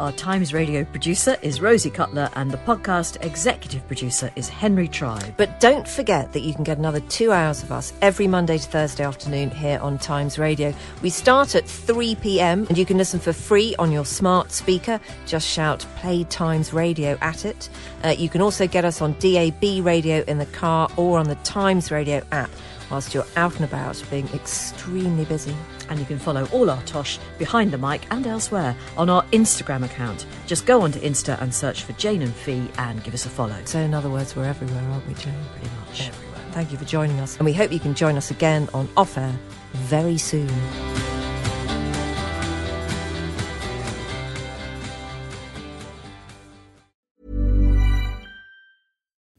Our 0.00 0.12
Times 0.12 0.54
Radio 0.54 0.82
producer 0.84 1.36
is 1.42 1.60
Rosie 1.60 1.90
Cutler 1.90 2.30
and 2.34 2.50
the 2.50 2.56
podcast 2.56 3.22
executive 3.22 3.86
producer 3.86 4.30
is 4.34 4.48
Henry 4.48 4.88
Tribe. 4.88 5.34
But 5.36 5.60
don't 5.60 5.86
forget 5.86 6.32
that 6.32 6.40
you 6.40 6.54
can 6.54 6.64
get 6.64 6.78
another 6.78 7.00
two 7.00 7.32
hours 7.32 7.62
of 7.62 7.70
us 7.70 7.92
every 8.00 8.26
Monday 8.26 8.56
to 8.56 8.66
Thursday 8.66 9.04
afternoon 9.04 9.50
here 9.50 9.78
on 9.80 9.98
Times 9.98 10.38
Radio. 10.38 10.72
We 11.02 11.10
start 11.10 11.54
at 11.54 11.68
3 11.68 12.14
pm 12.14 12.66
and 12.70 12.78
you 12.78 12.86
can 12.86 12.96
listen 12.96 13.20
for 13.20 13.34
free 13.34 13.74
on 13.78 13.92
your 13.92 14.06
smart 14.06 14.52
speaker. 14.52 14.98
Just 15.26 15.46
shout 15.46 15.84
Play 15.96 16.24
Times 16.24 16.72
Radio 16.72 17.18
at 17.20 17.44
it. 17.44 17.68
Uh, 18.02 18.14
you 18.16 18.30
can 18.30 18.40
also 18.40 18.66
get 18.66 18.86
us 18.86 19.02
on 19.02 19.12
DAB 19.18 19.84
radio 19.84 20.24
in 20.26 20.38
the 20.38 20.46
car 20.46 20.88
or 20.96 21.18
on 21.18 21.28
the 21.28 21.34
Times 21.34 21.90
Radio 21.90 22.22
app 22.32 22.48
whilst 22.90 23.14
you're 23.14 23.26
out 23.36 23.54
and 23.56 23.64
about 23.64 24.02
being 24.10 24.28
extremely 24.34 25.24
busy. 25.24 25.54
And 25.88 25.98
you 25.98 26.06
can 26.06 26.18
follow 26.18 26.46
all 26.52 26.70
our 26.70 26.82
tosh 26.82 27.18
behind 27.38 27.72
the 27.72 27.78
mic 27.78 28.02
and 28.10 28.26
elsewhere 28.26 28.76
on 28.96 29.08
our 29.08 29.22
Instagram 29.26 29.84
account. 29.84 30.26
Just 30.46 30.66
go 30.66 30.82
onto 30.82 31.00
Insta 31.00 31.40
and 31.40 31.54
search 31.54 31.84
for 31.84 31.92
Jane 31.94 32.22
and 32.22 32.34
Fi 32.34 32.68
and 32.78 33.02
give 33.02 33.14
us 33.14 33.26
a 33.26 33.28
follow. 33.28 33.56
So, 33.64 33.78
in 33.78 33.94
other 33.94 34.10
words, 34.10 34.36
we're 34.36 34.44
everywhere, 34.44 34.82
aren't 34.90 35.06
we, 35.06 35.14
Jane? 35.14 35.34
Pretty 35.52 35.74
much. 35.76 36.08
Everywhere. 36.08 36.40
Thank 36.52 36.72
you 36.72 36.78
for 36.78 36.84
joining 36.84 37.20
us, 37.20 37.36
and 37.36 37.44
we 37.44 37.52
hope 37.52 37.72
you 37.72 37.78
can 37.78 37.94
join 37.94 38.16
us 38.16 38.30
again 38.30 38.68
on 38.74 38.88
Off 38.96 39.16
Air 39.16 39.38
very 39.72 40.18
soon. 40.18 40.50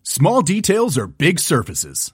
Small 0.03 0.41
details 0.41 0.97
are 0.97 1.07
big 1.07 1.39
surfaces. 1.39 2.13